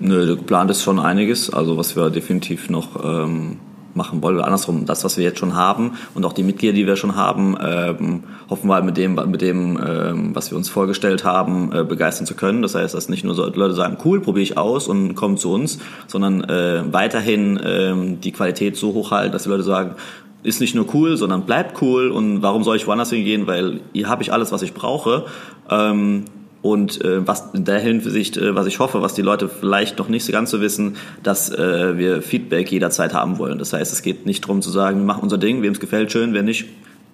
Nö, 0.00 0.36
geplant 0.36 0.70
ist 0.70 0.82
schon 0.82 0.98
einiges, 0.98 1.50
also 1.50 1.76
was 1.76 1.96
wir 1.96 2.10
definitiv 2.10 2.68
noch 2.68 3.04
ähm, 3.04 3.56
machen 3.94 4.22
wollen. 4.22 4.36
Oder 4.36 4.44
andersrum, 4.46 4.86
das, 4.86 5.04
was 5.04 5.16
wir 5.16 5.24
jetzt 5.24 5.38
schon 5.38 5.54
haben 5.54 5.92
und 6.14 6.24
auch 6.24 6.32
die 6.32 6.42
Mitglieder, 6.42 6.72
die 6.72 6.86
wir 6.86 6.96
schon 6.96 7.16
haben, 7.16 7.56
ähm, 7.60 8.24
hoffen 8.50 8.68
wir 8.68 8.74
halt 8.74 8.84
mit 8.84 8.96
dem, 8.96 9.14
mit 9.30 9.42
dem 9.42 9.78
ähm, 9.84 10.34
was 10.34 10.50
wir 10.50 10.58
uns 10.58 10.68
vorgestellt 10.68 11.24
haben, 11.24 11.72
äh, 11.72 11.84
begeistern 11.84 12.26
zu 12.26 12.34
können. 12.34 12.62
Das 12.62 12.74
heißt, 12.74 12.94
dass 12.94 13.08
nicht 13.08 13.24
nur 13.24 13.34
so 13.34 13.46
Leute 13.46 13.74
sagen, 13.74 13.98
cool, 14.04 14.20
probiere 14.20 14.42
ich 14.42 14.58
aus 14.58 14.88
und 14.88 15.14
kommen 15.14 15.36
zu 15.36 15.52
uns, 15.52 15.78
sondern 16.06 16.44
äh, 16.44 16.82
weiterhin 16.90 17.60
ähm, 17.64 18.20
die 18.20 18.32
Qualität 18.32 18.76
so 18.76 18.94
hochhalten, 18.94 19.32
dass 19.32 19.44
die 19.44 19.48
Leute 19.48 19.62
sagen, 19.62 19.94
ist 20.42 20.60
nicht 20.60 20.74
nur 20.74 20.86
cool, 20.94 21.16
sondern 21.16 21.46
bleibt 21.46 21.80
cool 21.82 22.10
und 22.10 22.42
warum 22.42 22.64
soll 22.64 22.76
ich 22.76 22.86
woanders 22.86 23.10
hingehen, 23.10 23.46
weil 23.46 23.80
hier 23.92 24.08
habe 24.08 24.22
ich 24.22 24.32
alles, 24.32 24.52
was 24.52 24.62
ich 24.62 24.74
brauche. 24.74 25.24
Ähm, 25.70 26.26
und 26.64 27.04
äh, 27.04 27.28
was 27.28 27.50
in 27.52 27.66
der 27.66 27.78
Hinsicht, 27.78 28.38
äh, 28.38 28.54
was 28.54 28.66
ich 28.66 28.78
hoffe, 28.78 29.02
was 29.02 29.12
die 29.12 29.20
Leute 29.20 29.50
vielleicht 29.50 29.98
noch 29.98 30.08
nicht 30.08 30.24
so 30.24 30.32
ganz 30.32 30.50
so 30.50 30.62
wissen, 30.62 30.96
dass 31.22 31.50
äh, 31.50 31.98
wir 31.98 32.22
Feedback 32.22 32.72
jederzeit 32.72 33.12
haben 33.12 33.36
wollen. 33.36 33.58
Das 33.58 33.74
heißt, 33.74 33.92
es 33.92 34.00
geht 34.00 34.24
nicht 34.24 34.44
darum 34.44 34.62
zu 34.62 34.70
sagen, 34.70 35.00
wir 35.00 35.04
machen 35.04 35.22
unser 35.22 35.36
Ding, 35.36 35.60
wem 35.60 35.74
es 35.74 35.78
gefällt, 35.78 36.10
schön, 36.10 36.32
wer 36.32 36.42
nicht, 36.42 36.64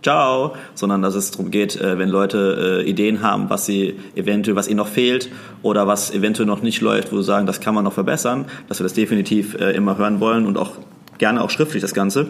ciao, 0.05 0.55
sondern 0.77 1.03
dass 1.03 1.17
es 1.17 1.33
darum 1.33 1.51
geht, 1.51 1.75
äh, 1.81 1.99
wenn 1.99 2.09
Leute 2.09 2.83
äh, 2.87 2.89
Ideen 2.89 3.23
haben, 3.23 3.51
was 3.51 3.67
sie 3.67 3.95
eventuell, 4.15 4.55
was 4.55 4.69
ihnen 4.69 4.77
noch 4.77 4.87
fehlt 4.87 5.31
oder 5.63 5.89
was 5.89 6.15
eventuell 6.15 6.47
noch 6.47 6.63
nicht 6.63 6.81
läuft, 6.81 7.11
wo 7.11 7.17
sie 7.17 7.25
sagen, 7.25 7.49
das 7.49 7.61
kann 7.61 7.75
man 7.75 7.83
noch 7.83 7.95
verbessern, 7.95 8.45
dass 8.69 8.79
wir 8.79 8.85
das 8.85 8.95
definitiv 8.95 9.57
äh, 9.57 9.73
immer 9.73 9.99
hören 9.99 10.21
wollen 10.21 10.47
und 10.47 10.59
auch 10.59 10.75
gerne 11.19 11.43
auch 11.43 11.51
schriftlich 11.51 11.83
das 11.83 11.93
Ganze. 11.93 12.29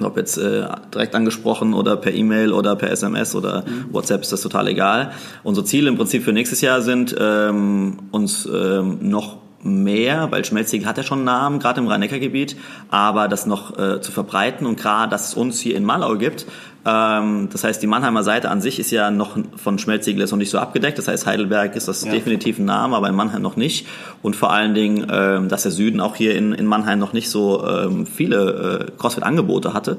Ob 0.00 0.16
jetzt 0.16 0.38
äh, 0.38 0.66
direkt 0.94 1.14
angesprochen 1.14 1.74
oder 1.74 1.96
per 1.96 2.12
E-Mail 2.12 2.52
oder 2.52 2.76
per 2.76 2.90
SMS 2.90 3.34
oder 3.34 3.64
WhatsApp 3.90 4.22
ist 4.22 4.32
das 4.32 4.40
total 4.40 4.68
egal. 4.68 5.12
Unsere 5.42 5.66
Ziele 5.66 5.88
im 5.88 5.96
Prinzip 5.96 6.22
für 6.22 6.32
nächstes 6.32 6.60
Jahr 6.60 6.82
sind, 6.82 7.16
ähm, 7.18 7.98
uns 8.12 8.46
ähm, 8.46 8.98
noch 9.00 9.38
mehr, 9.62 10.30
weil 10.30 10.44
Schmelzig 10.44 10.86
hat 10.86 10.98
ja 10.98 11.02
schon 11.02 11.18
einen 11.18 11.24
Namen, 11.24 11.58
gerade 11.58 11.80
im 11.80 11.88
Rhein-Neckar-Gebiet, 11.88 12.56
aber 12.90 13.28
das 13.28 13.46
noch 13.46 13.76
äh, 13.76 14.00
zu 14.00 14.12
verbreiten 14.12 14.66
und 14.66 14.78
gerade, 14.78 15.10
dass 15.10 15.28
es 15.28 15.34
uns 15.34 15.58
hier 15.60 15.76
in 15.76 15.84
Malau 15.84 16.16
gibt, 16.16 16.46
das 16.84 17.64
heißt, 17.64 17.82
die 17.82 17.86
Mannheimer 17.86 18.22
Seite 18.22 18.50
an 18.50 18.60
sich 18.60 18.78
ist 18.78 18.90
ja 18.90 19.10
noch 19.10 19.36
von 19.56 19.78
Schmelzsiegel 19.78 20.22
ist 20.22 20.30
noch 20.30 20.38
nicht 20.38 20.50
so 20.50 20.58
abgedeckt. 20.58 20.96
Das 20.96 21.08
heißt, 21.08 21.26
Heidelberg 21.26 21.76
ist 21.76 21.88
das 21.88 22.04
ja. 22.04 22.12
definitiv 22.12 22.58
ein 22.58 22.64
Name, 22.64 22.96
aber 22.96 23.08
in 23.08 23.14
Mannheim 23.14 23.42
noch 23.42 23.56
nicht. 23.56 23.86
Und 24.22 24.36
vor 24.36 24.52
allen 24.52 24.74
Dingen, 24.74 25.06
ähm, 25.10 25.48
dass 25.48 25.64
der 25.64 25.72
Süden 25.72 26.00
auch 26.00 26.16
hier 26.16 26.36
in, 26.36 26.52
in 26.52 26.66
Mannheim 26.66 26.98
noch 26.98 27.12
nicht 27.12 27.30
so 27.30 27.66
ähm, 27.66 28.06
viele 28.06 28.88
äh, 28.88 28.98
CrossFit-Angebote 28.98 29.74
hatte. 29.74 29.98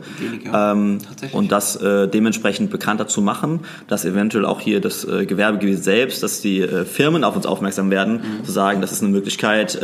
Ähm, 0.52 1.00
und 1.34 1.52
das 1.52 1.76
äh, 1.76 2.08
dementsprechend 2.08 2.72
bekannter 2.72 3.08
zu 3.08 3.22
machen, 3.22 3.60
dass 3.88 4.06
eventuell 4.06 4.46
auch 4.46 4.62
hier 4.62 4.82
das 4.82 5.06
äh, 5.06 5.26
Gewerbegebiet 5.26 5.84
selbst, 5.84 6.24
dass 6.24 6.42
die 6.42 6.66
Firmen 6.86 7.24
auf 7.24 7.36
uns 7.36 7.46
aufmerksam 7.46 7.92
werden, 7.92 8.14
mhm. 8.14 8.46
zu 8.46 8.52
sagen, 8.52 8.82
das 8.82 8.92
ist 8.92 9.04
eine 9.04 9.12
Möglichkeit, 9.12 9.80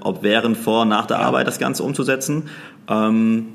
ob 0.00 0.22
während, 0.22 0.56
vor, 0.56 0.84
nach 0.84 1.06
der 1.06 1.18
ja. 1.18 1.24
Arbeit 1.24 1.46
das 1.46 1.58
Ganze 1.58 1.82
umzusetzen. 1.82 2.44
Ähm, 2.88 3.48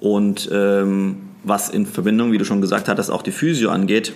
und 0.00 0.48
ähm, 0.52 1.27
was 1.44 1.68
in 1.68 1.86
Verbindung, 1.86 2.32
wie 2.32 2.38
du 2.38 2.44
schon 2.44 2.60
gesagt 2.60 2.88
hattest, 2.88 3.10
auch 3.10 3.22
die 3.22 3.32
Physio 3.32 3.70
angeht, 3.70 4.14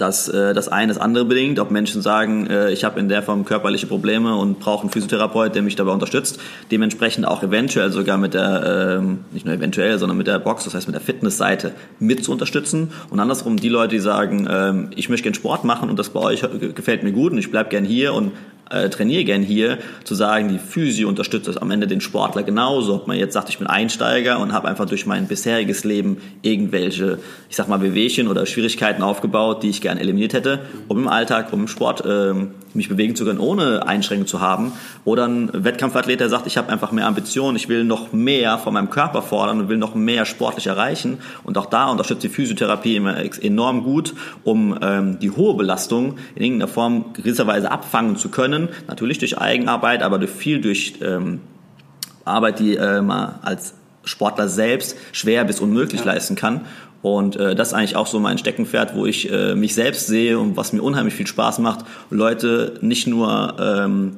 dass 0.00 0.28
äh, 0.28 0.54
das 0.54 0.68
eine 0.68 0.88
das 0.92 1.00
andere 1.00 1.24
bedingt, 1.26 1.58
ob 1.58 1.70
Menschen 1.70 2.00
sagen, 2.00 2.46
äh, 2.46 2.70
ich 2.70 2.84
habe 2.84 2.98
in 2.98 3.08
der 3.08 3.22
Form 3.22 3.44
körperliche 3.44 3.86
Probleme 3.86 4.34
und 4.34 4.58
brauche 4.58 4.82
einen 4.82 4.90
Physiotherapeut, 4.90 5.54
der 5.54 5.62
mich 5.62 5.76
dabei 5.76 5.92
unterstützt, 5.92 6.40
dementsprechend 6.70 7.26
auch 7.26 7.42
eventuell 7.42 7.92
sogar 7.92 8.16
mit 8.16 8.34
der, 8.34 9.00
äh, 9.02 9.34
nicht 9.34 9.44
nur 9.44 9.54
eventuell, 9.54 9.98
sondern 9.98 10.16
mit 10.16 10.26
der 10.26 10.38
Box, 10.38 10.64
das 10.64 10.74
heißt 10.74 10.86
mit 10.86 10.94
der 10.94 11.02
Fitnessseite 11.02 11.72
mit 11.98 12.24
zu 12.24 12.32
unterstützen. 12.32 12.92
Und 13.10 13.20
andersrum 13.20 13.58
die 13.58 13.68
Leute, 13.68 13.96
die 13.96 14.00
sagen, 14.00 14.46
äh, 14.46 14.94
ich 14.96 15.08
möchte 15.10 15.24
gerne 15.24 15.34
Sport 15.36 15.64
machen 15.64 15.90
und 15.90 15.98
das 15.98 16.08
bei 16.08 16.20
euch 16.20 16.44
gefällt 16.74 17.02
mir 17.02 17.12
gut 17.12 17.32
und 17.32 17.38
ich 17.38 17.50
bleib 17.50 17.68
gern 17.70 17.84
hier 17.84 18.14
und 18.14 18.32
äh, 18.70 18.88
trainiere 18.88 19.24
gern 19.24 19.42
hier, 19.42 19.78
zu 20.04 20.14
sagen, 20.14 20.48
die 20.48 20.58
Physio 20.58 21.08
unterstützt 21.08 21.48
das 21.48 21.56
am 21.56 21.70
Ende 21.70 21.86
den 21.86 22.00
Sportler 22.00 22.42
genauso. 22.42 22.94
Ob 22.94 23.06
man 23.06 23.18
jetzt 23.18 23.34
sagt, 23.34 23.48
ich 23.48 23.58
bin 23.58 23.66
Einsteiger 23.66 24.38
und 24.38 24.52
habe 24.52 24.68
einfach 24.68 24.86
durch 24.86 25.06
mein 25.06 25.26
bisheriges 25.26 25.84
Leben 25.84 26.18
irgendwelche, 26.42 27.18
ich 27.48 27.56
sag 27.56 27.68
mal, 27.68 27.78
Bewegchen 27.78 28.28
oder 28.28 28.46
Schwierigkeiten 28.46 29.02
aufgebaut, 29.02 29.62
die 29.62 29.70
ich 29.70 29.80
gern 29.80 29.98
eliminiert 29.98 30.32
hätte, 30.32 30.60
um 30.88 30.98
im 30.98 31.08
Alltag, 31.08 31.52
um 31.52 31.60
im 31.60 31.68
Sport 31.68 32.04
äh, 32.04 32.34
mich 32.74 32.88
bewegen 32.88 33.16
zu 33.16 33.24
können, 33.24 33.40
ohne 33.40 33.86
Einschränkungen 33.86 34.28
zu 34.28 34.40
haben. 34.40 34.72
Oder 35.04 35.26
ein 35.26 35.50
Wettkampfathlet, 35.52 36.20
der 36.20 36.28
sagt, 36.28 36.46
ich 36.46 36.56
habe 36.56 36.70
einfach 36.70 36.92
mehr 36.92 37.06
Ambitionen, 37.06 37.56
ich 37.56 37.68
will 37.68 37.84
noch 37.84 38.12
mehr 38.12 38.58
von 38.58 38.74
meinem 38.74 38.90
Körper 38.90 39.22
fordern 39.22 39.60
und 39.60 39.68
will 39.68 39.76
noch 39.76 39.94
mehr 39.94 40.24
sportlich 40.24 40.66
erreichen. 40.66 41.18
Und 41.42 41.58
auch 41.58 41.66
da 41.66 41.88
unterstützt 41.88 42.22
die 42.22 42.28
Physiotherapie 42.28 42.96
immer 42.96 43.16
enorm 43.42 43.82
gut, 43.82 44.14
um 44.44 44.78
ähm, 44.80 45.18
die 45.18 45.30
hohe 45.30 45.54
Belastung 45.54 46.16
in 46.34 46.44
irgendeiner 46.44 46.70
Form 46.70 47.12
gewisserweise 47.12 47.70
abfangen 47.70 48.16
zu 48.16 48.28
können. 48.28 48.59
Natürlich 48.86 49.18
durch 49.18 49.38
Eigenarbeit, 49.38 50.02
aber 50.02 50.18
durch 50.18 50.30
viel 50.30 50.60
durch 50.60 50.94
ähm, 51.02 51.40
Arbeit, 52.24 52.58
die 52.58 52.76
äh, 52.76 53.00
man 53.02 53.36
als 53.42 53.74
Sportler 54.04 54.48
selbst 54.48 54.96
schwer 55.12 55.44
bis 55.44 55.60
unmöglich 55.60 56.00
ja. 56.00 56.06
leisten 56.06 56.36
kann. 56.36 56.62
Und 57.02 57.36
äh, 57.36 57.54
das 57.54 57.68
ist 57.68 57.74
eigentlich 57.74 57.96
auch 57.96 58.06
so 58.06 58.20
mein 58.20 58.38
Steckenpferd, 58.38 58.94
wo 58.94 59.06
ich 59.06 59.30
äh, 59.30 59.54
mich 59.54 59.74
selbst 59.74 60.06
sehe 60.06 60.38
und 60.38 60.56
was 60.56 60.72
mir 60.72 60.82
unheimlich 60.82 61.14
viel 61.14 61.26
Spaß 61.26 61.58
macht, 61.58 61.84
Leute 62.10 62.78
nicht 62.82 63.06
nur 63.06 63.56
ähm, 63.58 64.16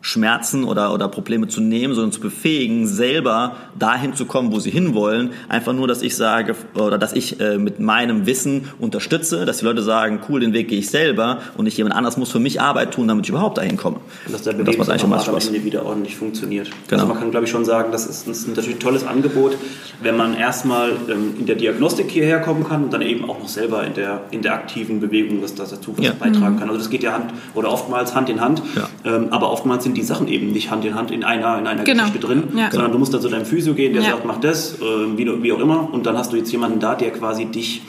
Schmerzen 0.00 0.64
oder, 0.64 0.94
oder 0.94 1.08
Probleme 1.08 1.48
zu 1.48 1.60
nehmen, 1.60 1.94
sondern 1.94 2.12
zu 2.12 2.20
befähigen, 2.20 2.86
selber 2.86 3.56
dahin 3.78 4.14
zu 4.14 4.24
kommen, 4.24 4.52
wo 4.52 4.60
sie 4.60 4.70
hinwollen. 4.70 5.30
Einfach 5.48 5.72
nur, 5.72 5.88
dass 5.88 6.02
ich 6.02 6.14
sage 6.16 6.54
oder 6.74 6.98
dass 6.98 7.12
ich 7.12 7.40
äh, 7.40 7.58
mit 7.58 7.80
meinem 7.80 8.26
Wissen 8.26 8.68
unterstütze, 8.78 9.44
dass 9.44 9.58
die 9.58 9.64
Leute 9.64 9.82
sagen, 9.82 10.20
cool, 10.28 10.40
den 10.40 10.52
Weg 10.52 10.68
gehe 10.68 10.78
ich 10.78 10.90
selber 10.90 11.40
und 11.56 11.64
nicht 11.64 11.76
jemand 11.76 11.96
anders 11.96 12.16
muss 12.16 12.30
für 12.30 12.38
mich 12.38 12.60
Arbeit 12.60 12.94
tun, 12.94 13.08
damit 13.08 13.26
ich 13.26 13.30
überhaupt 13.30 13.58
dahin 13.58 13.76
komme. 13.76 13.96
Und 14.26 14.32
dass 14.32 14.42
der 14.42 14.52
Bewegungsapparat 14.52 15.28
am 15.28 15.38
Ende 15.38 15.64
wieder 15.64 15.84
ordentlich 15.84 16.16
funktioniert. 16.16 16.70
Genau. 16.88 17.02
Also 17.02 17.12
man 17.12 17.20
kann, 17.20 17.30
glaube 17.30 17.46
ich, 17.46 17.50
schon 17.50 17.64
sagen, 17.64 17.90
das 17.92 18.06
ist, 18.06 18.28
das 18.28 18.38
ist 18.38 18.48
natürlich 18.48 18.76
ein 18.76 18.80
tolles 18.80 19.06
Angebot, 19.06 19.56
wenn 20.02 20.16
man 20.16 20.36
erstmal 20.36 20.90
ähm, 21.08 21.34
in 21.38 21.46
der 21.46 21.56
Diagnostik 21.56 22.10
hierher 22.10 22.40
kommen 22.40 22.64
kann 22.64 22.84
und 22.84 22.92
dann 22.92 23.02
eben 23.02 23.28
auch 23.28 23.38
noch 23.38 23.48
selber 23.48 23.84
in 23.84 23.94
der, 23.94 24.22
in 24.30 24.42
der 24.42 24.54
aktiven 24.54 25.00
Bewegung 25.00 25.42
was 25.42 25.54
das 25.54 25.70
dazu 25.70 25.94
ja. 25.98 26.12
beitragen 26.12 26.58
kann. 26.58 26.68
Also 26.68 26.78
das 26.78 26.90
geht 26.90 27.02
ja 27.02 27.12
Hand 27.12 27.32
oder 27.54 27.70
oftmals 27.70 28.14
Hand 28.14 28.28
in 28.28 28.40
Hand, 28.40 28.62
ja. 28.74 28.88
ähm, 29.04 29.28
aber 29.30 29.50
oftmals 29.50 29.84
sind 29.84 29.95
die 29.96 30.02
Sachen 30.02 30.28
eben 30.28 30.52
nicht 30.52 30.70
Hand 30.70 30.84
in 30.84 30.94
Hand 30.94 31.10
in 31.10 31.24
einer, 31.24 31.58
in 31.58 31.66
einer 31.66 31.84
genau. 31.84 32.04
Geschichte 32.04 32.26
drin, 32.26 32.44
ja. 32.54 32.70
sondern 32.70 32.92
du 32.92 32.98
musst 32.98 33.14
dann 33.14 33.20
zu 33.20 33.28
deinem 33.28 33.46
Physio 33.46 33.74
gehen, 33.74 33.92
der 33.92 34.02
ja. 34.02 34.10
sagt, 34.10 34.24
mach 34.24 34.40
das, 34.40 34.74
äh, 34.74 35.16
wie, 35.16 35.42
wie 35.42 35.52
auch 35.52 35.60
immer, 35.60 35.92
und 35.92 36.06
dann 36.06 36.16
hast 36.16 36.32
du 36.32 36.36
jetzt 36.36 36.52
jemanden 36.52 36.80
da, 36.80 36.94
der 36.94 37.10
quasi 37.10 37.46
dich 37.46 37.82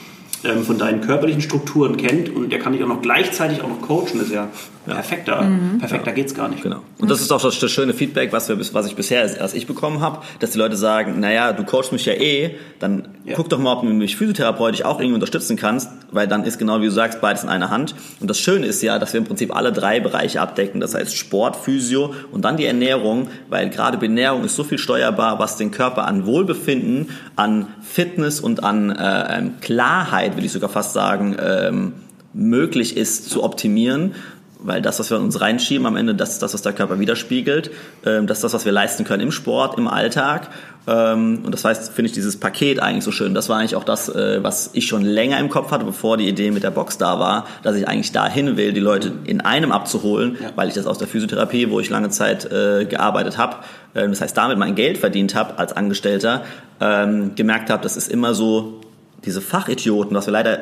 ähm, 0.44 0.62
von 0.62 0.78
deinen 0.78 1.00
körperlichen 1.00 1.42
Strukturen 1.42 1.96
kennt 1.96 2.34
und 2.34 2.50
der 2.50 2.58
kann 2.58 2.72
dich 2.72 2.82
auch 2.82 2.88
noch 2.88 3.02
gleichzeitig 3.02 3.62
auch 3.62 3.68
noch 3.68 3.80
coachen. 3.82 4.18
Das 4.18 4.28
ist 4.28 4.32
ja, 4.32 4.48
ja. 4.88 4.94
perfekter. 4.94 5.42
Mhm. 5.42 5.78
Perfekter 5.78 6.08
ja. 6.08 6.12
geht's 6.14 6.34
gar 6.34 6.48
nicht. 6.48 6.62
Genau. 6.62 6.82
Und 6.98 7.10
das 7.10 7.20
ist 7.20 7.30
auch 7.32 7.40
das, 7.40 7.58
das 7.58 7.70
schöne 7.70 7.94
Feedback, 7.94 8.32
was, 8.32 8.48
wir, 8.48 8.58
was 8.58 8.86
ich 8.86 8.96
bisher 8.96 9.22
als 9.22 9.54
ich 9.54 9.66
bekommen 9.66 10.00
habe, 10.00 10.20
dass 10.40 10.50
die 10.50 10.58
Leute 10.58 10.76
sagen, 10.76 11.20
naja, 11.20 11.52
du 11.52 11.64
coachst 11.64 11.92
mich 11.92 12.04
ja 12.06 12.14
eh, 12.14 12.56
dann 12.78 13.08
ja. 13.24 13.34
guck 13.36 13.48
doch 13.48 13.58
mal, 13.58 13.72
ob 13.74 13.82
du 13.82 13.88
mich 13.88 14.16
physiotherapeutisch 14.16 14.84
auch 14.84 14.98
irgendwie 14.98 15.14
unterstützen 15.14 15.56
kannst, 15.56 15.90
weil 16.10 16.26
dann 16.26 16.44
ist 16.44 16.58
genau 16.58 16.80
wie 16.80 16.86
du 16.86 16.90
sagst, 16.90 17.20
beides 17.20 17.42
in 17.42 17.48
einer 17.48 17.70
Hand. 17.70 17.94
Und 18.20 18.28
das 18.28 18.38
Schöne 18.38 18.66
ist 18.66 18.82
ja, 18.82 18.98
dass 18.98 19.12
wir 19.12 19.18
im 19.18 19.26
Prinzip 19.26 19.54
alle 19.54 19.72
drei 19.72 20.00
Bereiche 20.00 20.40
abdecken. 20.40 20.80
Das 20.80 20.94
heißt 20.94 21.16
Sport, 21.16 21.56
Physio 21.56 22.14
und 22.32 22.44
dann 22.44 22.56
die 22.56 22.64
Ernährung, 22.64 23.28
weil 23.48 23.70
gerade 23.70 23.98
bei 23.98 24.06
Ernährung 24.06 24.44
ist 24.44 24.56
so 24.56 24.64
viel 24.64 24.78
steuerbar, 24.78 25.38
was 25.38 25.56
den 25.56 25.70
Körper 25.70 26.06
an 26.06 26.26
Wohlbefinden, 26.26 27.10
an 27.36 27.66
Fitness 27.80 28.40
und 28.40 28.64
an 28.64 28.90
äh, 28.90 29.38
ähm, 29.38 29.54
Klarheit, 29.60 30.36
will 30.36 30.44
ich 30.44 30.52
sogar 30.52 30.70
fast 30.70 30.92
sagen, 30.92 31.36
ähm, 31.40 31.92
möglich 32.32 32.96
ist 32.96 33.30
zu 33.30 33.42
optimieren, 33.42 34.14
weil 34.60 34.82
das, 34.82 34.98
was 34.98 35.10
wir 35.10 35.18
uns 35.18 35.40
reinschieben 35.40 35.86
am 35.86 35.96
Ende, 35.96 36.14
das 36.14 36.30
ist 36.32 36.42
das, 36.42 36.54
was 36.54 36.62
der 36.62 36.72
Körper 36.72 36.98
widerspiegelt. 36.98 37.70
Ähm, 38.04 38.26
das 38.26 38.38
ist 38.38 38.44
das, 38.44 38.54
was 38.54 38.64
wir 38.64 38.72
leisten 38.72 39.04
können 39.04 39.22
im 39.22 39.32
Sport, 39.32 39.78
im 39.78 39.88
Alltag. 39.88 40.48
Ähm, 40.86 41.40
und 41.44 41.52
das 41.52 41.64
heißt, 41.64 41.92
finde 41.92 42.06
ich 42.06 42.12
dieses 42.12 42.38
Paket 42.38 42.80
eigentlich 42.80 43.04
so 43.04 43.12
schön. 43.12 43.34
Das 43.34 43.48
war 43.48 43.58
eigentlich 43.58 43.76
auch 43.76 43.84
das, 43.84 44.08
äh, 44.08 44.42
was 44.42 44.70
ich 44.72 44.86
schon 44.86 45.02
länger 45.02 45.38
im 45.38 45.48
Kopf 45.48 45.70
hatte, 45.70 45.84
bevor 45.84 46.16
die 46.16 46.28
Idee 46.28 46.50
mit 46.50 46.62
der 46.62 46.70
Box 46.70 46.98
da 46.98 47.20
war, 47.20 47.46
dass 47.62 47.76
ich 47.76 47.86
eigentlich 47.86 48.12
dahin 48.12 48.56
will, 48.56 48.72
die 48.72 48.80
Leute 48.80 49.12
in 49.24 49.40
einem 49.40 49.70
abzuholen, 49.70 50.38
ja. 50.40 50.50
weil 50.56 50.68
ich 50.68 50.74
das 50.74 50.86
aus 50.86 50.98
der 50.98 51.08
Physiotherapie, 51.08 51.70
wo 51.70 51.78
ich 51.78 51.90
lange 51.90 52.08
Zeit 52.08 52.50
äh, 52.50 52.84
gearbeitet 52.84 53.38
habe, 53.38 53.56
äh, 53.94 54.08
das 54.08 54.20
heißt 54.20 54.36
damit 54.36 54.58
mein 54.58 54.74
Geld 54.74 54.98
verdient 54.98 55.34
habe 55.34 55.58
als 55.58 55.72
Angestellter, 55.72 56.42
ähm, 56.80 57.34
gemerkt 57.34 57.70
habe, 57.70 57.82
das 57.82 57.96
ist 57.96 58.10
immer 58.10 58.34
so 58.34 58.80
diese 59.24 59.40
Fachidioten, 59.40 60.16
was 60.16 60.26
wir 60.26 60.32
leider 60.32 60.58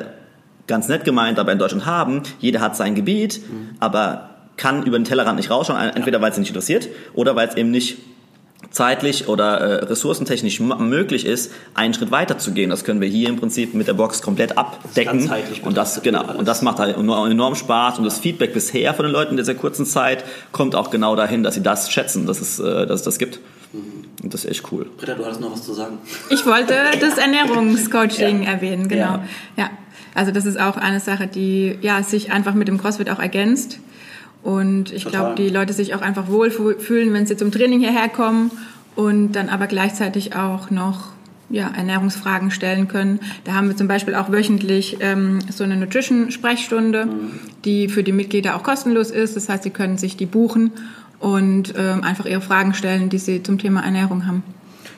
ganz 0.67 0.87
nett 0.87 1.05
gemeint, 1.05 1.39
aber 1.39 1.51
in 1.51 1.59
Deutschland 1.59 1.85
haben. 1.85 2.23
Jeder 2.39 2.59
hat 2.59 2.75
sein 2.75 2.95
Gebiet, 2.95 3.41
mhm. 3.49 3.69
aber 3.79 4.29
kann 4.57 4.83
über 4.83 4.97
den 4.97 5.05
Tellerrand 5.05 5.37
nicht 5.37 5.49
rausschauen, 5.49 5.77
entweder 5.77 6.21
weil 6.21 6.31
es 6.31 6.37
ihn 6.37 6.41
nicht 6.41 6.49
interessiert 6.49 6.89
oder 7.13 7.35
weil 7.35 7.47
es 7.47 7.55
eben 7.55 7.71
nicht 7.71 7.97
zeitlich 8.71 9.27
oder 9.27 9.59
äh, 9.59 9.85
ressourcentechnisch 9.85 10.59
möglich 10.59 11.25
ist, 11.25 11.53
einen 11.73 11.93
Schritt 11.93 12.11
weiter 12.11 12.37
zu 12.37 12.51
gehen. 12.51 12.69
Das 12.69 12.83
können 12.83 13.01
wir 13.01 13.07
hier 13.07 13.29
im 13.29 13.37
Prinzip 13.37 13.73
mit 13.73 13.87
der 13.87 13.93
Box 13.93 14.21
komplett 14.21 14.57
abdecken. 14.57 15.29
Das 15.29 15.59
und 15.59 15.77
das 15.77 16.01
genau 16.01 16.23
und 16.35 16.47
das 16.47 16.61
macht 16.61 16.79
halt 16.79 16.97
enorm 16.97 17.55
Spaß 17.55 17.99
und 17.99 18.03
das 18.03 18.19
Feedback 18.19 18.53
bisher 18.53 18.93
von 18.93 19.05
den 19.05 19.11
Leuten 19.11 19.31
in 19.31 19.37
dieser 19.37 19.55
kurzen 19.55 19.85
Zeit 19.85 20.23
kommt 20.51 20.75
auch 20.75 20.89
genau 20.89 21.15
dahin, 21.15 21.43
dass 21.43 21.53
sie 21.53 21.63
das 21.63 21.91
schätzen, 21.91 22.25
dass 22.25 22.41
es, 22.41 22.59
äh, 22.59 22.87
dass 22.87 23.01
es 23.01 23.03
das 23.03 23.19
gibt. 23.19 23.39
Mhm. 23.73 24.05
Und 24.23 24.33
das 24.33 24.45
ist 24.45 24.51
echt 24.51 24.71
cool. 24.71 24.87
Britta, 24.97 25.13
du 25.13 25.23
hattest 25.23 25.41
noch 25.41 25.51
was 25.51 25.63
zu 25.63 25.73
sagen. 25.73 25.99
Ich 26.29 26.45
wollte 26.45 26.73
das 26.99 27.17
Ernährungscoaching 27.17 28.43
ja. 28.43 28.49
erwähnen, 28.49 28.87
genau. 28.87 29.03
Ja. 29.03 29.23
ja. 29.55 29.69
Also 30.17 30.31
das 30.31 30.45
ist 30.47 30.59
auch 30.59 30.77
eine 30.77 30.99
Sache, 30.99 31.27
die 31.27 31.77
ja, 31.81 32.01
sich 32.01 32.31
einfach 32.31 32.55
mit 32.55 32.67
dem 32.67 32.79
CrossFit 32.79 33.11
auch 33.11 33.19
ergänzt. 33.19 33.79
Und 34.41 34.91
ich 34.91 35.05
glaube, 35.05 35.35
die 35.37 35.49
Leute 35.49 35.73
sich 35.73 35.93
auch 35.93 36.01
einfach 36.01 36.27
wohlfühlen, 36.27 37.13
wenn 37.13 37.27
sie 37.27 37.37
zum 37.37 37.51
Training 37.51 37.81
hierher 37.81 38.09
kommen 38.09 38.49
und 38.95 39.33
dann 39.33 39.47
aber 39.47 39.67
gleichzeitig 39.67 40.35
auch 40.35 40.71
noch 40.71 41.09
ja, 41.49 41.69
Ernährungsfragen 41.69 42.49
stellen 42.49 42.87
können. 42.87 43.19
Da 43.43 43.53
haben 43.53 43.67
wir 43.67 43.77
zum 43.77 43.87
Beispiel 43.87 44.15
auch 44.15 44.31
wöchentlich 44.31 44.97
ähm, 45.01 45.37
so 45.51 45.63
eine 45.63 45.77
Nutrition-Sprechstunde, 45.77 47.05
mhm. 47.05 47.31
die 47.63 47.87
für 47.87 48.01
die 48.01 48.11
Mitglieder 48.11 48.55
auch 48.55 48.63
kostenlos 48.63 49.11
ist. 49.11 49.35
Das 49.35 49.49
heißt, 49.49 49.63
sie 49.63 49.69
können 49.69 49.99
sich 49.99 50.17
die 50.17 50.25
buchen 50.25 50.71
und 51.19 51.75
ähm, 51.77 52.03
einfach 52.03 52.25
ihre 52.25 52.41
Fragen 52.41 52.73
stellen, 52.73 53.09
die 53.09 53.19
sie 53.19 53.43
zum 53.43 53.59
Thema 53.59 53.81
Ernährung 53.81 54.25
haben. 54.25 54.43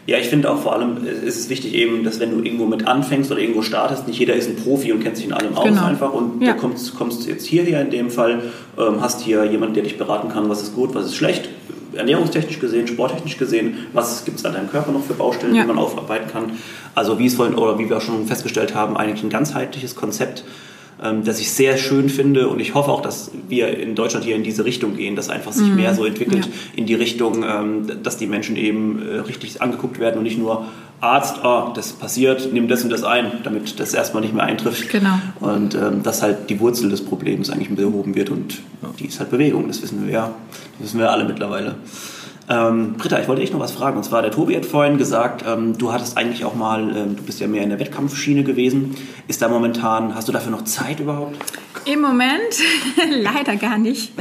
Ja, 0.10 0.18
ich 0.18 0.28
finde 0.28 0.50
auch 0.50 0.60
vor 0.60 0.74
allem 0.74 1.06
ist 1.06 1.38
es 1.38 1.50
wichtig 1.50 1.76
eben, 1.76 2.04
dass 2.04 2.20
wenn 2.20 2.32
du 2.32 2.44
irgendwo 2.44 2.66
mit 2.66 2.88
anfängst 2.88 3.32
oder 3.32 3.40
irgendwo 3.40 3.62
startest, 3.62 4.08
nicht 4.08 4.18
jeder 4.18 4.34
ist 4.34 4.50
ein 4.50 4.56
Profi 4.56 4.92
und 4.92 5.04
kennt 5.04 5.18
sich 5.18 5.26
in 5.28 5.34
allem 5.34 5.56
aus 5.56 5.66
genau. 5.66 5.86
einfach 5.86 6.12
und 6.12 6.42
ja. 6.42 6.54
du 6.54 6.60
kommst, 6.60 6.96
kommst 6.98 7.28
jetzt 7.28 7.46
hierher 7.46 7.80
in 7.80 7.92
dem 7.92 8.10
Fall, 8.10 8.42
ähm, 8.80 9.02
hast 9.02 9.22
hier 9.22 9.46
jemanden, 9.46 9.76
der 9.76 9.84
dich 9.84 10.00
beraten 10.00 10.30
kann, 10.30 10.50
was 10.50 10.64
ist 10.64 10.74
gut, 10.74 10.96
was 10.96 11.06
ist 11.06 11.16
schlecht, 11.16 11.50
ernährungstechnisch 11.94 12.60
gesehen, 12.60 12.88
sporttechnisch 12.88 13.38
gesehen, 13.38 13.86
was 13.94 14.26
gibt 14.26 14.40
es 14.40 14.46
an 14.46 14.54
deinem 14.54 14.72
Körper 14.72 14.92
noch 14.92 15.04
für 15.04 15.14
Baustellen, 15.14 15.54
ja. 15.54 15.62
die 15.62 15.68
man 15.68 15.78
aufarbeiten 15.78 16.28
kann. 16.32 16.54
Also 16.96 17.20
wie 17.20 17.28
es 17.28 17.36
vorhin 17.36 17.54
oder 17.54 17.78
wie 17.78 17.88
wir 17.88 17.98
auch 17.98 18.02
schon 18.02 18.26
festgestellt 18.26 18.74
haben, 18.74 18.98
eigentlich 18.98 19.22
ein 19.22 19.30
ganzheitliches 19.30 19.96
Konzept, 19.96 20.44
ähm, 21.02 21.24
das 21.24 21.40
ich 21.40 21.52
sehr 21.52 21.78
schön 21.78 22.10
finde 22.10 22.48
und 22.50 22.60
ich 22.60 22.74
hoffe 22.74 22.92
auch, 22.92 23.02
dass 23.02 23.32
wir 23.48 23.78
in 23.78 23.96
Deutschland 23.96 24.26
hier 24.26 24.36
in 24.36 24.44
diese 24.44 24.66
Richtung 24.66 24.98
gehen, 24.98 25.16
dass 25.16 25.30
einfach 25.30 25.54
sich 25.54 25.68
mhm. 25.68 25.76
mehr 25.76 25.96
so 25.96 26.06
entwickelt 26.06 26.46
ja. 26.46 26.52
in 26.76 26.86
die 26.86 26.96
Richtung, 26.96 27.44
ähm, 27.44 28.04
dass 28.04 28.18
die 28.18 28.28
Menschen 28.28 28.56
eben 28.56 29.02
äh, 29.08 29.20
richtig 29.20 29.62
angeguckt 29.62 30.00
werden 30.00 30.18
und 30.18 30.24
nicht 30.24 30.38
nur 30.38 30.66
Arzt, 31.02 31.38
oh, 31.44 31.70
das 31.74 31.94
passiert, 31.94 32.52
nimm 32.52 32.68
das 32.68 32.84
und 32.84 32.90
das 32.90 33.04
ein, 33.04 33.32
damit 33.44 33.80
das 33.80 33.94
erstmal 33.94 34.22
nicht 34.22 34.34
mehr 34.34 34.44
eintrifft. 34.44 34.90
Genau. 34.90 35.14
Und 35.40 35.74
ähm, 35.74 36.04
dass 36.04 36.22
halt 36.22 36.50
die 36.50 36.60
Wurzel 36.60 36.90
des 36.90 37.06
Problems 37.06 37.50
eigentlich 37.50 37.70
behoben 37.70 38.16
wird 38.16 38.30
und 38.30 38.60
die 39.00 39.06
ist 39.06 39.20
halt 39.20 39.30
Bewegung, 39.30 39.68
das 39.70 39.82
wissen 39.82 40.06
wir 40.06 40.14
ja, 40.14 40.32
das 40.78 40.88
wissen 40.88 41.00
wir 41.00 41.10
alle 41.10 41.24
mittlerweile. 41.24 41.76
Ähm, 42.50 42.96
Britta, 42.98 43.20
ich 43.20 43.28
wollte 43.28 43.42
dich 43.42 43.52
noch 43.54 43.60
was 43.60 43.72
fragen. 43.72 43.98
Und 43.98 44.04
zwar, 44.04 44.22
der 44.24 44.32
Tobi 44.32 44.56
hat 44.56 44.66
vorhin 44.66 44.98
gesagt, 44.98 45.46
ähm, 45.48 45.78
du 45.78 45.94
hattest 45.94 46.18
eigentlich 46.18 46.44
auch 46.46 46.56
mal, 46.56 46.82
ähm, 46.96 47.16
du 47.16 47.24
bist 47.24 47.40
ja 47.40 47.48
mehr 47.48 47.62
in 47.62 47.70
der 47.70 47.80
Wettkampfschiene 47.80 48.44
gewesen. 48.44 48.96
Ist 49.28 49.42
da 49.44 49.48
momentan, 49.50 50.16
hast 50.16 50.28
du 50.28 50.32
dafür 50.32 50.52
noch 50.52 50.64
Zeit 50.64 51.00
überhaupt? 51.00 51.38
Im 51.86 52.02
Moment 52.02 52.34
leider 53.22 53.56
gar 53.56 53.78
nicht. 53.78 54.14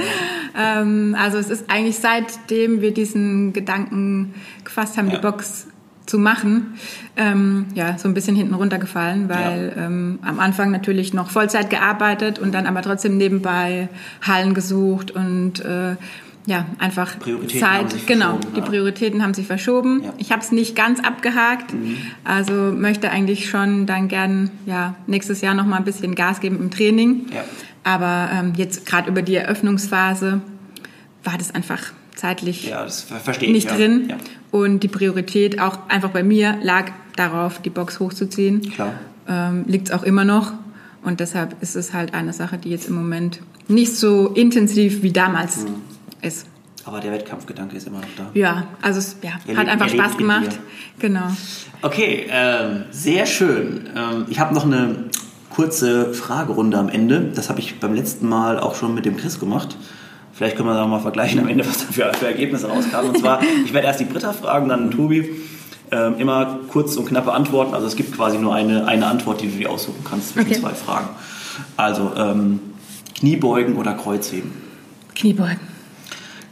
Ähm, 0.56 1.16
also 1.18 1.38
es 1.38 1.48
ist 1.48 1.64
eigentlich 1.70 1.98
seitdem 1.98 2.82
wir 2.82 2.92
diesen 2.92 3.52
Gedanken 3.54 4.34
gefasst 4.62 4.98
haben, 4.98 5.08
Ja. 5.08 5.16
die 5.16 5.22
Box 5.22 5.66
zu 6.04 6.18
machen, 6.18 6.74
ähm, 7.16 7.66
ja, 7.74 7.98
so 7.98 8.08
ein 8.08 8.14
bisschen 8.14 8.34
hinten 8.34 8.54
runtergefallen, 8.54 9.28
weil 9.28 9.74
ähm, 9.76 10.18
am 10.22 10.40
Anfang 10.40 10.70
natürlich 10.70 11.12
noch 11.12 11.28
Vollzeit 11.30 11.68
gearbeitet 11.68 12.38
und 12.38 12.52
dann 12.54 12.66
aber 12.66 12.80
trotzdem 12.80 13.18
nebenbei 13.18 13.88
Hallen 14.22 14.54
gesucht 14.54 15.10
und 15.10 15.60
äh, 15.62 15.96
ja, 16.48 16.64
einfach 16.78 17.18
Prioritäten 17.18 17.60
Zeit, 17.60 18.06
genau, 18.06 18.38
die 18.56 18.60
ja. 18.60 18.64
Prioritäten 18.64 19.22
haben 19.22 19.34
sich 19.34 19.46
verschoben. 19.46 20.02
Ja. 20.02 20.08
Mhm. 20.08 20.14
Ich 20.16 20.32
habe 20.32 20.40
es 20.42 20.50
nicht 20.50 20.74
ganz 20.74 20.98
abgehakt, 21.00 21.74
also 22.24 22.52
möchte 22.74 23.10
eigentlich 23.10 23.50
schon 23.50 23.84
dann 23.84 24.08
gern 24.08 24.50
ja, 24.64 24.94
nächstes 25.06 25.42
Jahr 25.42 25.52
noch 25.52 25.66
mal 25.66 25.76
ein 25.76 25.84
bisschen 25.84 26.14
Gas 26.14 26.40
geben 26.40 26.58
im 26.58 26.70
Training. 26.70 27.26
Ja. 27.34 27.44
Aber 27.84 28.30
ähm, 28.32 28.54
jetzt 28.56 28.86
gerade 28.86 29.10
über 29.10 29.20
die 29.20 29.34
Eröffnungsphase 29.36 30.40
war 31.22 31.36
das 31.36 31.54
einfach 31.54 31.92
zeitlich 32.14 32.68
Ja, 32.68 32.82
das 32.82 33.02
ver 33.02 33.16
verstehe 33.20 33.48
ich. 33.48 33.54
nicht 33.54 33.70
ja. 33.70 33.76
drin. 33.76 34.14
Und 34.50 34.82
die 34.82 34.88
Priorität 34.88 35.60
auch 35.60 35.78
einfach 35.88 36.10
bei 36.10 36.22
mir 36.22 36.56
lag 36.62 36.90
darauf, 37.16 37.60
die 37.60 37.70
Box 37.70 38.00
hochzuziehen. 38.00 38.62
Klar. 38.72 38.94
Ähm, 39.28 39.64
Liegt 39.66 39.88
es 39.88 39.94
auch 39.94 40.02
immer 40.02 40.24
noch. 40.24 40.52
Und 41.02 41.20
deshalb 41.20 41.62
ist 41.62 41.76
es 41.76 41.92
halt 41.92 42.14
eine 42.14 42.32
Sache, 42.32 42.56
die 42.56 42.70
jetzt 42.70 42.88
im 42.88 42.94
Moment 42.94 43.40
nicht 43.68 43.94
so 43.94 44.28
intensiv 44.28 45.02
wie 45.02 45.12
damals 45.12 45.64
Mhm. 45.64 45.74
Ist. 46.22 46.46
Aber 46.84 47.00
der 47.00 47.12
Wettkampfgedanke 47.12 47.76
ist 47.76 47.86
immer 47.86 47.98
noch 47.98 48.08
da. 48.16 48.30
Ja, 48.34 48.68
also 48.80 48.98
es 48.98 49.16
ja, 49.22 49.32
Er 49.46 49.56
hat 49.58 49.68
einfach 49.68 49.88
Spaß 49.88 50.16
gemacht. 50.16 50.58
Genau. 50.98 51.26
Okay, 51.82 52.26
ähm, 52.30 52.84
sehr 52.90 53.26
schön. 53.26 53.88
Ähm, 53.94 54.26
ich 54.30 54.40
habe 54.40 54.54
noch 54.54 54.64
eine 54.64 55.04
kurze 55.50 56.14
Fragerunde 56.14 56.78
am 56.78 56.88
Ende. 56.88 57.30
Das 57.34 57.50
habe 57.50 57.60
ich 57.60 57.78
beim 57.80 57.94
letzten 57.94 58.28
Mal 58.28 58.58
auch 58.58 58.74
schon 58.74 58.94
mit 58.94 59.04
dem 59.04 59.16
Chris 59.16 59.38
gemacht. 59.38 59.76
Vielleicht 60.32 60.56
können 60.56 60.68
wir 60.68 60.74
da 60.74 60.86
mal 60.86 61.00
vergleichen 61.00 61.40
am 61.40 61.48
Ende, 61.48 61.66
was 61.66 61.78
da 61.78 61.92
für, 61.92 62.12
für 62.14 62.26
Ergebnisse 62.26 62.68
rauskamen. 62.68 63.10
Und 63.10 63.18
zwar, 63.18 63.40
ich 63.64 63.72
werde 63.74 63.88
erst 63.88 64.00
die 64.00 64.04
Britta 64.04 64.32
fragen, 64.32 64.68
dann 64.68 64.88
den 64.88 64.90
Tobi. 64.92 65.30
Ähm, 65.90 66.14
immer 66.18 66.60
kurz 66.68 66.96
und 66.96 67.06
knappe 67.06 67.32
Antworten. 67.32 67.74
Also 67.74 67.86
es 67.86 67.96
gibt 67.96 68.14
quasi 68.14 68.38
nur 68.38 68.54
eine, 68.54 68.86
eine 68.86 69.06
Antwort, 69.06 69.40
die 69.40 69.50
du 69.50 69.56
dir 69.56 69.70
aussuchen 69.70 70.04
kannst 70.08 70.34
zwischen 70.34 70.50
Okay. 70.50 70.60
zwei 70.60 70.74
Fragen. 70.74 71.08
Also 71.76 72.12
ähm, 72.16 72.60
Kniebeugen 73.18 73.76
oder 73.76 73.94
Kreuzheben? 73.94 74.52
Kniebeugen. 75.14 75.58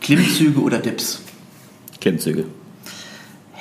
Klimmzüge 0.01 0.61
oder 0.61 0.79
Dips? 0.79 1.23
Klimmzüge. 2.01 2.45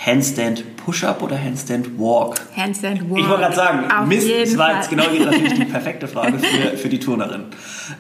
Handstand 0.06 0.78
Push-Up 0.78 1.24
oder 1.24 1.42
Handstand 1.42 1.98
Walk? 1.98 2.40
Handstand 2.56 3.10
Walk. 3.10 3.20
Ich 3.20 3.28
wollte 3.28 3.42
gerade 3.42 3.56
sagen, 3.56 3.92
Auf 3.92 4.08
Mist, 4.08 4.28
jeden 4.28 4.44
das 4.46 4.58
war 4.58 4.76
jetzt 4.76 4.90
genau 4.90 5.06
die, 5.08 5.20
natürlich 5.20 5.54
die 5.54 5.66
perfekte 5.66 6.08
Frage 6.08 6.38
für, 6.38 6.78
für 6.78 6.90
die 6.90 7.00
Turnerin. 7.00 7.46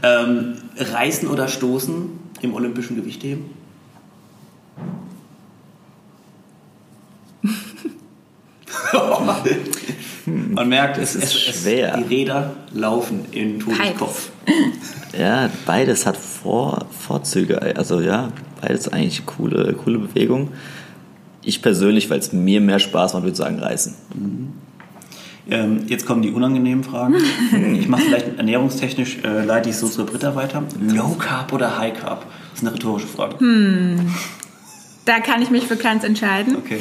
Ähm, 0.03 0.57
reißen 0.77 1.27
oder 1.27 1.47
stoßen 1.47 2.09
im 2.41 2.53
olympischen 2.53 2.95
Gewichtheben? 2.95 3.45
Man 10.25 10.69
merkt, 10.69 10.97
es, 10.97 11.15
ist 11.15 11.23
es, 11.23 11.47
es, 11.47 11.61
schwer. 11.63 11.97
die 11.97 12.03
Räder 12.03 12.55
laufen 12.71 13.25
in 13.31 13.59
Tobis 13.59 13.77
Beides. 13.77 13.97
Kopf. 13.97 14.29
Ja, 15.17 15.49
beides 15.65 16.05
hat 16.05 16.17
Vor 16.17 16.84
Vorzüge. 17.05 17.61
Also 17.77 18.01
ja, 18.01 18.31
beides 18.61 18.87
eigentlich 18.91 19.25
coole, 19.25 19.73
coole 19.73 19.99
Bewegung. 19.99 20.49
Ich 21.43 21.61
persönlich, 21.61 22.09
weil 22.09 22.19
es 22.19 22.33
mir 22.33 22.59
mehr 22.61 22.79
Spaß 22.79 23.13
macht, 23.13 23.23
würde 23.23 23.37
sagen 23.37 23.59
Reißen. 23.59 23.93
Ähm, 25.47 25.83
jetzt 25.87 26.05
kommen 26.07 26.23
die 26.23 26.31
unangenehmen 26.31 26.83
Fragen. 26.83 27.15
Ich 27.79 27.87
mache 27.87 28.01
vielleicht 28.01 28.37
ernährungstechnisch, 28.37 29.19
äh, 29.23 29.45
leite 29.45 29.69
ich 29.69 29.75
so 29.77 29.87
zur 29.87 30.05
Britta 30.07 30.35
weiter. 30.35 30.63
Low 30.79 31.15
Carb 31.19 31.53
oder 31.53 31.77
High 31.77 31.93
Carb? 31.99 32.25
Das 32.51 32.61
ist 32.61 32.67
eine 32.67 32.75
rhetorische 32.75 33.07
Frage. 33.07 33.35
Da 35.05 35.19
kann 35.19 35.41
ich 35.43 35.51
mich 35.51 35.67
für 35.67 35.75
keins 35.75 36.03
entscheiden. 36.03 36.55
Okay. 36.55 36.79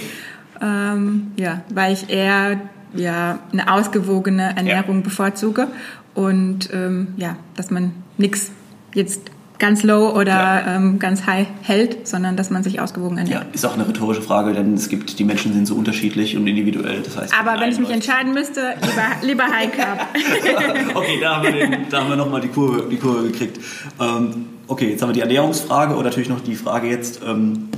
Ähm, 0.63 1.33
ja, 1.37 1.63
weil 1.75 1.93
ich 1.93 2.09
eher 2.09 2.59
ja, 2.95 3.41
eine 3.53 3.71
ausgewogene 3.71 4.57
Ernährung 4.57 4.97
Ja. 4.99 5.03
bevorzuge 5.03 5.67
und 6.15 6.71
ähm, 6.73 7.09
ja, 7.17 7.37
dass 7.57 7.71
man 7.71 7.93
nichts 8.17 8.51
jetzt 8.95 9.31
ganz 9.65 9.83
low 9.83 10.11
oder 10.11 10.29
Ja. 10.67 10.77
ähm, 10.77 10.99
ganz 10.99 11.25
high 11.25 11.47
hält, 11.63 12.07
sondern 12.07 12.37
dass 12.37 12.51
man 12.51 12.63
sich 12.63 12.81
ausgewogen 12.81 13.17
ernährt. 13.17 13.45
Ja, 13.45 13.49
ist 13.55 13.65
auch 13.65 13.73
eine 13.73 13.89
rhetorische 13.89 14.21
Frage, 14.21 14.53
denn 14.53 14.75
es 14.75 14.91
gibt, 14.91 15.19
die 15.19 15.25
Menschen 15.25 15.55
sind 15.55 15.65
so 15.67 15.75
unterschiedlich 15.75 16.37
und 16.37 16.47
individuell. 16.47 17.01
Das 17.03 17.17
heißt, 17.17 17.33
Aber 17.41 17.59
wenn 17.59 17.71
ich 17.73 17.79
mich 17.79 17.89
entscheiden 17.89 18.35
müsste, 18.35 18.75
lieber, 18.83 19.07
lieber 19.23 19.45
High 19.45 19.75
Carb. 19.75 20.07
Okay, 20.95 21.19
da 21.21 21.37
haben 21.37 21.45
wir, 21.45 21.53
den, 21.53 21.77
da 21.89 22.01
haben 22.03 22.11
wir 22.11 22.17
nochmal 22.17 22.43
die 22.43 22.49
Kurve, 22.49 22.87
die 22.91 22.99
Kurve 22.99 23.23
gekriegt. 23.31 23.59
Ähm, 23.99 24.47
okay, 24.69 24.91
jetzt 24.91 25.01
haben 25.01 25.09
wir 25.09 25.15
die 25.15 25.21
Ernährungsfrage 25.23 25.97
und 25.97 26.05
natürlich 26.05 26.29
noch 26.29 26.41
die 26.41 26.57
Frage 26.57 26.89
jetzt, 26.91 27.23
ähm, 27.27 27.71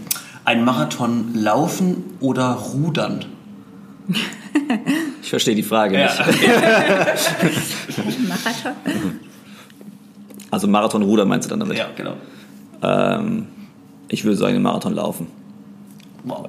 ein 0.44 0.64
Marathon 0.64 1.35
laufen 1.35 2.03
oder 2.18 2.51
rudern? 2.53 3.25
Ich 5.22 5.31
verstehe 5.31 5.55
die 5.55 5.62
Frage 5.62 5.99
nicht. 5.99 6.18
Marathon. 8.29 8.72
Also 10.57 10.69
Marathon-Ruder 10.69 11.27
meinst 11.27 11.45
du 11.45 11.51
dann 11.51 11.61
damit? 11.61 11.77
ja 11.77 11.85
genau. 11.95 12.14
Ähm, 12.83 13.47
ich 14.09 14.25
würde 14.25 14.38
sagen, 14.38 14.55
den 14.55 14.62
Marathon 14.62 14.95
laufen. 14.95 15.27
Wow. 16.25 16.49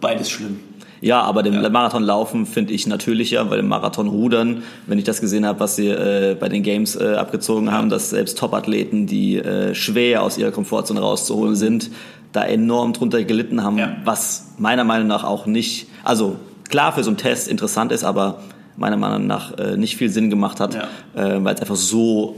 Beides 0.00 0.30
schlimm. 0.30 0.60
Ja, 1.02 1.20
aber 1.20 1.42
den 1.42 1.60
Marathon 1.72 2.02
laufen 2.02 2.46
finde 2.46 2.72
ich 2.72 2.86
natürlicher, 2.86 3.50
weil 3.50 3.58
im 3.58 3.68
Marathon 3.68 4.08
rudern, 4.08 4.62
wenn 4.86 4.96
ich 4.96 5.04
das 5.04 5.20
gesehen 5.20 5.44
habe, 5.44 5.60
was 5.60 5.76
sie 5.76 5.88
äh, 5.88 6.38
bei 6.40 6.48
den 6.48 6.62
Games 6.62 6.96
äh, 6.96 7.16
abgezogen 7.16 7.70
haben, 7.70 7.90
dass 7.90 8.08
selbst 8.08 8.38
Top-Athleten, 8.38 9.06
die 9.06 9.36
äh, 9.36 9.74
schwer 9.74 10.22
aus 10.22 10.38
ihrer 10.38 10.50
Komfortzone 10.50 10.98
rauszuholen 11.00 11.54
sind, 11.54 11.90
da 12.32 12.44
enorm 12.44 12.94
drunter 12.94 13.22
gelitten 13.24 13.62
haben, 13.62 13.76
Ja. 13.76 13.94
was 14.06 14.54
meiner 14.56 14.84
Meinung 14.84 15.06
nach 15.06 15.22
auch 15.22 15.44
nicht, 15.44 15.86
also 16.02 16.36
klar 16.70 16.92
für 16.94 17.04
so 17.04 17.10
einen 17.10 17.18
Test 17.18 17.46
interessant 17.46 17.92
ist, 17.92 18.04
aber 18.04 18.38
meiner 18.78 18.96
Meinung 18.96 19.26
nach 19.26 19.52
äh, 19.58 19.76
nicht 19.76 19.96
viel 19.98 20.08
Sinn 20.08 20.30
gemacht 20.30 20.60
hat, 20.60 20.74
Ja. 20.74 20.84
äh, 21.22 21.44
weil 21.44 21.54
es 21.56 21.60
einfach 21.60 21.76
so 21.76 22.36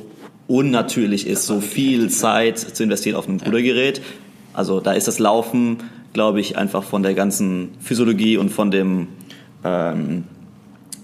unnatürlich 0.49 1.27
ist, 1.27 1.47
so 1.47 1.61
viel 1.61 2.11
Zeit 2.11 2.59
zu 2.59 2.83
investieren 2.83 3.17
auf 3.17 3.29
einem 3.29 3.39
Rudergerät. 3.39 4.03
Also 4.55 4.81
da 4.81 4.93
ist 4.93 5.07
das 5.07 5.21
Laufen, 5.21 5.77
glaube 6.15 6.41
ich, 6.41 6.57
einfach 6.59 6.83
von 6.83 7.03
der 7.05 7.15
ganzen 7.15 7.69
Physiologie 7.81 8.39
und 8.39 8.49
von 8.49 8.71
dem 8.73 9.07
ähm, 9.63 10.25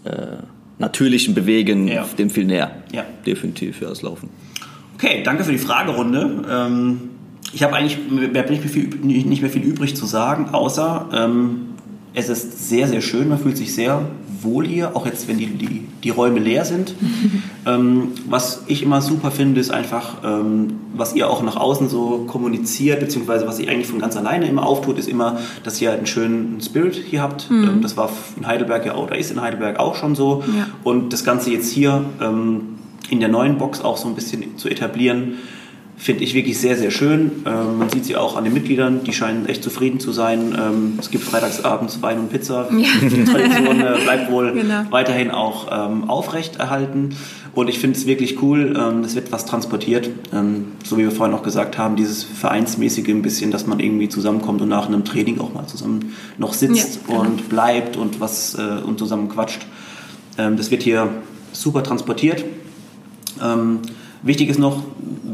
äh, 0.05 0.11
natürlichen 0.79 1.35
Bewegen 1.35 1.87
Ja. 1.87 2.05
dem 2.19 2.31
viel 2.31 2.47
näher. 2.47 2.73
Ja. 2.93 3.05
Definitiv 3.25 3.77
für 3.77 3.85
das 3.87 4.03
Laufen. 4.03 4.29
Okay, 4.97 5.23
danke 5.23 5.45
für 5.45 5.53
die 5.53 5.59
Fragerunde. 5.59 6.43
Ähm, 6.51 7.01
ich 7.53 7.63
habe 7.63 7.77
eigentlich 7.77 7.99
hat 8.35 8.51
nicht 8.51 8.63
mehr, 8.65 8.71
viel, 8.71 8.89
nicht 9.03 9.43
mehr 9.43 9.51
viel 9.51 9.63
übrig 9.63 9.95
zu 9.95 10.07
sagen, 10.07 10.49
außer 10.53 11.09
ähm, 11.13 11.67
es 12.15 12.29
ist 12.29 12.69
sehr, 12.69 12.89
sehr 12.89 13.01
schön. 13.01 13.29
Man 13.29 13.39
fühlt 13.39 13.57
sich 13.57 13.75
sehr 13.75 14.09
wohl 14.45 14.67
hier, 14.67 14.95
auch 14.97 15.07
jetzt, 15.07 15.27
wenn 15.29 15.39
die, 15.39 15.47
die, 15.47 15.83
die 16.03 16.11
Räume 16.11 16.39
leer 16.39 16.65
sind. 16.65 16.95
ähm, 17.67 18.13
was 18.29 18.63
ich 18.67 18.83
immer 18.83 19.01
super 19.01 19.31
finde, 19.31 19.61
ist 19.61 19.71
einfach, 19.71 20.19
ähm, 20.25 20.75
was 20.95 21.15
ihr 21.15 21.29
auch 21.29 21.43
nach 21.43 21.57
außen 21.57 21.89
so 21.89 22.25
kommuniziert, 22.27 23.01
beziehungsweise 23.01 23.47
was 23.47 23.59
ihr 23.59 23.71
eigentlich 23.71 23.89
von 23.89 23.99
ganz 23.99 24.17
alleine 24.17 24.47
immer 24.47 24.67
auftut, 24.67 24.99
ist 24.99 25.09
immer, 25.09 25.39
dass 25.63 25.81
ihr 25.81 25.93
einen 25.93 26.07
schönen 26.07 26.61
Spirit 26.61 26.95
hier 26.95 27.23
habt. 27.23 27.49
Ähm, 27.51 27.81
das 27.83 27.97
war 27.97 28.11
in 28.37 28.47
Heidelberg 28.47 28.87
ja 28.87 28.95
auch, 28.95 29.05
oder 29.05 29.19
ist 29.19 29.31
in 29.31 29.41
Heidelberg 29.41 29.79
auch 29.79 29.97
schon 29.97 30.15
so. 30.15 30.45
Ja. 30.47 30.69
Und 30.85 31.13
das 31.13 31.25
Ganze 31.25 31.51
jetzt 31.51 31.71
hier 31.71 32.05
ähm, 32.21 32.75
in 33.11 33.21
der 33.21 33.29
neuen 33.29 33.59
Box 33.59 33.81
auch 33.81 33.97
so 33.97 34.09
ein 34.09 34.15
bisschen 34.15 34.57
zu 34.59 34.69
etablieren, 34.69 35.35
finde 35.97 36.25
ich 36.25 36.35
wirklich 36.35 36.59
sehr, 36.59 36.77
sehr 36.77 36.91
schön. 36.91 37.31
Ähm, 37.47 37.79
man 37.79 37.89
sieht 37.89 38.05
sie 38.05 38.17
auch 38.17 38.37
an 38.37 38.45
den 38.45 38.53
Mitgliedern, 38.53 39.05
die 39.05 39.13
scheinen 39.13 39.47
echt 39.47 39.63
zufrieden 39.63 40.01
zu 40.01 40.13
sein. 40.13 40.55
Ähm, 40.59 40.95
es 40.99 41.11
gibt 41.11 41.25
freitagsabends 41.25 42.03
Wein 42.03 42.19
und 42.19 42.31
Pizza. 42.31 42.69
Die 42.71 43.25
Tradition 43.25 43.81
äh, 43.81 43.99
bleibt 44.03 44.31
wohl 44.31 44.53
Genau. 44.55 44.83
weiterhin 44.91 45.31
auch 45.31 45.69
ähm, 45.71 46.11
aufrecht 46.11 46.57
erhalten. 46.57 47.11
Und 47.55 47.69
ich 47.69 47.79
finde 47.79 47.97
es 47.97 48.07
wirklich 48.07 48.43
cool, 48.43 48.75
ähm, 48.77 49.05
es 49.05 49.15
wird 49.15 49.31
was 49.31 49.47
transportiert. 49.47 50.11
Ähm, 50.33 50.73
so 50.85 50.99
wie 50.99 51.03
wir 51.03 51.13
vorhin 51.13 51.35
auch 51.35 51.45
gesagt 51.45 51.79
haben, 51.79 51.95
dieses 51.95 52.25
Vereinsmäßige 52.25 53.09
ein 53.11 53.23
bisschen, 53.23 53.51
dass 53.53 53.67
man 53.67 53.79
irgendwie 53.79 54.09
zusammenkommt 54.09 54.61
und 54.63 54.69
nach 54.69 54.89
einem 54.89 55.05
Training 55.05 55.39
auch 55.41 55.55
mal 55.55 55.67
zusammen 55.67 56.15
noch 56.39 56.53
sitzt 56.55 56.97
Ja, 56.97 57.01
genau. 57.07 57.21
und 57.21 57.49
bleibt 57.49 57.97
und 57.97 58.21
was 58.21 58.57
äh, 58.57 58.83
und 58.85 58.99
zusammen 58.99 59.29
quatscht. 59.29 59.65
Ähm, 60.39 60.57
das 60.57 60.73
wird 60.73 60.83
hier 60.83 61.09
super 61.53 61.85
transportiert. 61.85 62.45
Wichtig 64.25 64.49
ist 64.49 64.59
noch, 64.59 64.83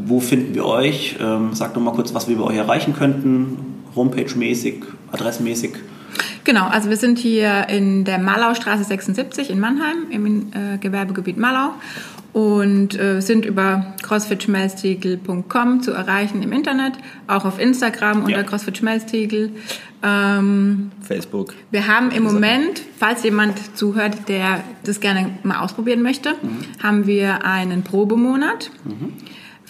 wo 0.05 0.19
finden 0.19 0.53
wir 0.53 0.65
euch? 0.65 1.15
Ähm, 1.19 1.53
sagt 1.53 1.77
doch 1.77 1.81
mal 1.81 1.93
kurz, 1.93 2.13
was 2.13 2.27
wir 2.27 2.37
bei 2.37 2.43
euch 2.43 2.57
erreichen 2.57 2.93
könnten, 2.93 3.57
Homepage-mäßig, 3.95 4.83
adressmäßig. 5.13 5.71
Genau, 6.43 6.67
also 6.67 6.89
wir 6.89 6.97
sind 6.97 7.17
hier 7.17 7.69
in 7.69 8.03
der 8.03 8.19
Malaustraße 8.19 8.83
76 8.83 9.49
in 9.49 9.59
Mannheim 9.59 10.07
im 10.09 10.51
äh, 10.53 10.77
Gewerbegebiet 10.77 11.37
Malau 11.37 11.69
und 12.33 12.99
äh, 12.99 13.21
sind 13.21 13.45
über 13.45 13.93
crossfitschmelztiegel.com 14.01 15.81
zu 15.81 15.91
erreichen 15.91 16.41
im 16.43 16.51
Internet, 16.51 16.93
auch 17.27 17.45
auf 17.45 17.59
Instagram 17.59 18.23
unter 18.23 18.37
ja. 18.37 18.43
crossfitschmelztiegel. 18.43 19.51
Ähm, 20.03 20.91
Facebook. 21.01 21.53
Wir 21.69 21.87
haben 21.87 22.11
im 22.11 22.23
Moment, 22.23 22.81
falls 22.97 23.23
jemand 23.23 23.77
zuhört, 23.77 24.27
der 24.27 24.63
das 24.83 24.99
gerne 24.99 25.37
mal 25.43 25.59
ausprobieren 25.59 26.01
möchte, 26.01 26.31
mhm. 26.41 26.83
haben 26.83 27.07
wir 27.07 27.45
einen 27.45 27.83
Probemonat. 27.83 28.71
Mhm 28.83 29.13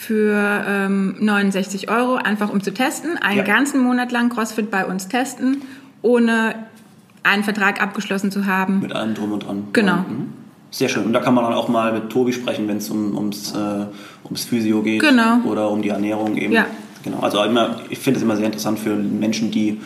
für 0.02 0.66
ähm, 0.68 1.16
69 1.20 1.92
Euro, 1.92 2.16
einfach 2.16 2.52
um 2.52 2.64
zu 2.64 2.74
testen. 2.74 3.20
Einen 3.20 3.38
ja. 3.38 3.44
ganzen 3.44 3.84
Monat 3.84 4.12
lang 4.12 4.30
CrossFit 4.30 4.72
bei 4.72 4.84
uns 4.84 5.10
testen, 5.10 5.62
ohne 6.02 6.56
einen 7.22 7.44
Vertrag 7.44 7.80
abgeschlossen 7.80 8.32
zu 8.32 8.48
haben. 8.48 8.80
Mit 8.80 8.94
allem 8.94 9.14
drum 9.14 9.32
und 9.32 9.46
dran. 9.46 9.68
Genau. 9.74 9.98
Mhm. 9.98 10.34
Sehr 10.72 10.90
schön. 10.90 11.06
Und 11.06 11.14
da 11.14 11.20
kann 11.20 11.36
man 11.36 11.44
dann 11.44 11.54
auch 11.54 11.68
mal 11.68 11.94
mit 11.94 12.10
Tobi 12.10 12.34
sprechen, 12.34 12.68
wenn 12.68 12.78
es 12.78 12.90
um, 12.90 13.16
ums, 13.16 13.54
äh, 13.54 13.86
ums 14.26 14.46
Physio 14.46 14.82
geht 14.82 15.02
genau. 15.02 15.42
oder 15.46 15.70
um 15.70 15.84
die 15.84 15.90
Ernährung 15.90 16.36
eben. 16.36 16.54
Ja. 16.54 16.66
Genau. 17.04 17.20
Also 17.20 17.44
immer, 17.44 17.82
ich 17.90 18.00
finde 18.00 18.18
es 18.18 18.24
immer 18.24 18.36
sehr 18.36 18.46
interessant 18.48 18.80
für 18.80 18.96
Menschen, 18.96 19.52
die 19.52 19.80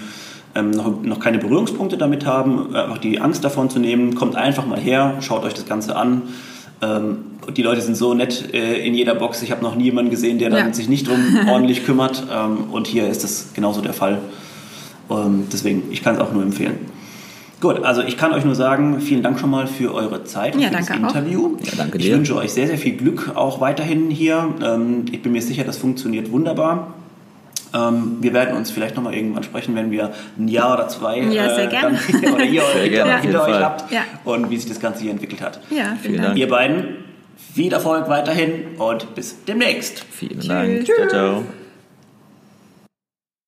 ähm, 0.56 0.72
noch, 0.72 1.02
noch 1.02 1.20
keine 1.20 1.38
Berührungspunkte 1.38 1.98
damit 1.98 2.26
haben, 2.26 2.76
einfach 2.76 2.98
die 2.98 3.20
Angst 3.20 3.44
davon 3.44 3.70
zu 3.70 3.80
nehmen. 3.80 4.16
Kommt 4.16 4.36
einfach 4.36 4.66
mal 4.66 4.80
her, 4.80 5.16
schaut 5.22 5.44
euch 5.44 5.54
das 5.54 5.66
Ganze 5.66 5.96
an. 5.96 6.24
Ähm, 6.82 7.18
die 7.56 7.62
Leute 7.62 7.82
sind 7.82 7.96
so 7.96 8.14
nett 8.14 8.54
äh, 8.54 8.86
in 8.86 8.94
jeder 8.94 9.16
Box. 9.16 9.42
Ich 9.42 9.52
habe 9.52 9.62
noch 9.64 9.76
nie 9.76 9.86
jemanden 9.86 10.12
gesehen, 10.12 10.40
der 10.40 10.50
ja. 10.52 10.74
sich 10.74 10.90
nicht 10.90 11.08
drum 11.08 11.20
ordentlich 11.48 11.86
kümmert. 11.86 12.24
Ähm, 12.32 12.72
und 12.72 12.88
hier 12.88 13.08
ist 13.08 13.24
das 13.24 13.50
genauso 13.54 13.82
der 13.82 13.94
Fall. 13.94 14.20
Ähm, 15.10 15.48
deswegen, 15.52 15.84
ich 15.92 16.04
kann 16.04 16.16
es 16.16 16.22
auch 16.22 16.32
nur 16.32 16.44
empfehlen. 16.44 16.78
Gut, 17.62 17.84
also 17.84 18.02
ich 18.02 18.18
kann 18.18 18.34
euch 18.34 18.44
nur 18.44 18.56
sagen, 18.56 19.00
vielen 19.00 19.24
Dank 19.24 19.40
schon 19.40 19.50
mal 19.50 19.66
für 19.66 19.94
eure 19.94 20.24
Zeit 20.26 20.56
und 20.56 20.62
ja, 20.62 20.68
für 20.68 20.76
das 20.76 20.90
Interview. 20.90 21.58
Ja, 21.64 21.72
danke 21.78 21.98
dir. 21.98 22.06
Ich 22.06 22.14
wünsche 22.14 22.36
euch 22.36 22.52
sehr, 22.52 22.68
sehr 22.68 22.78
viel 22.78 22.98
Glück 22.98 23.32
auch 23.36 23.62
weiterhin 23.62 24.10
hier. 24.10 24.54
Ähm, 24.62 25.06
ich 25.12 25.22
bin 25.22 25.32
mir 25.32 25.42
sicher, 25.42 25.64
das 25.64 25.78
funktioniert 25.78 26.32
wunderbar. 26.32 26.94
Ähm, 27.76 28.18
wir 28.22 28.34
werden 28.34 28.56
uns 28.56 28.72
vielleicht 28.72 28.96
nochmal 28.96 29.14
irgendwann 29.14 29.44
sprechen, 29.44 29.76
wenn 29.76 29.92
wir 29.92 30.14
ein 30.38 30.48
Jahr 30.48 30.74
oder 30.74 30.88
zwei 30.88 31.20
ja, 31.20 31.54
sehr 31.54 31.66
äh, 31.66 31.68
gerne. 31.68 32.00
Dann, 32.22 32.34
oder 32.34 32.46
ihr 32.46 32.62
sehr 32.74 32.90
gerne, 32.90 33.22
hinter 33.22 33.44
euch 33.44 33.56
habt 33.56 33.92
ja. 33.92 34.02
und 34.24 34.50
wie 34.50 34.58
sich 34.58 34.70
das 34.70 34.80
Ganze 34.80 35.02
hier 35.02 35.12
entwickelt 35.12 35.42
hat. 35.42 35.60
Ja, 35.70 35.98
vielen, 36.02 36.22
Dank. 36.22 36.38
Ihr 36.38 36.48
beiden, 36.48 36.98
viel 37.54 37.74
Erfolg 37.74 38.08
weiterhin 38.08 38.78
und 38.78 39.14
bis 39.16 39.44
demnächst. 39.46 40.06
Vielen 40.12 40.48
Dank. 40.48 40.86
Ciao, 40.86 41.08
ciao. 41.08 41.44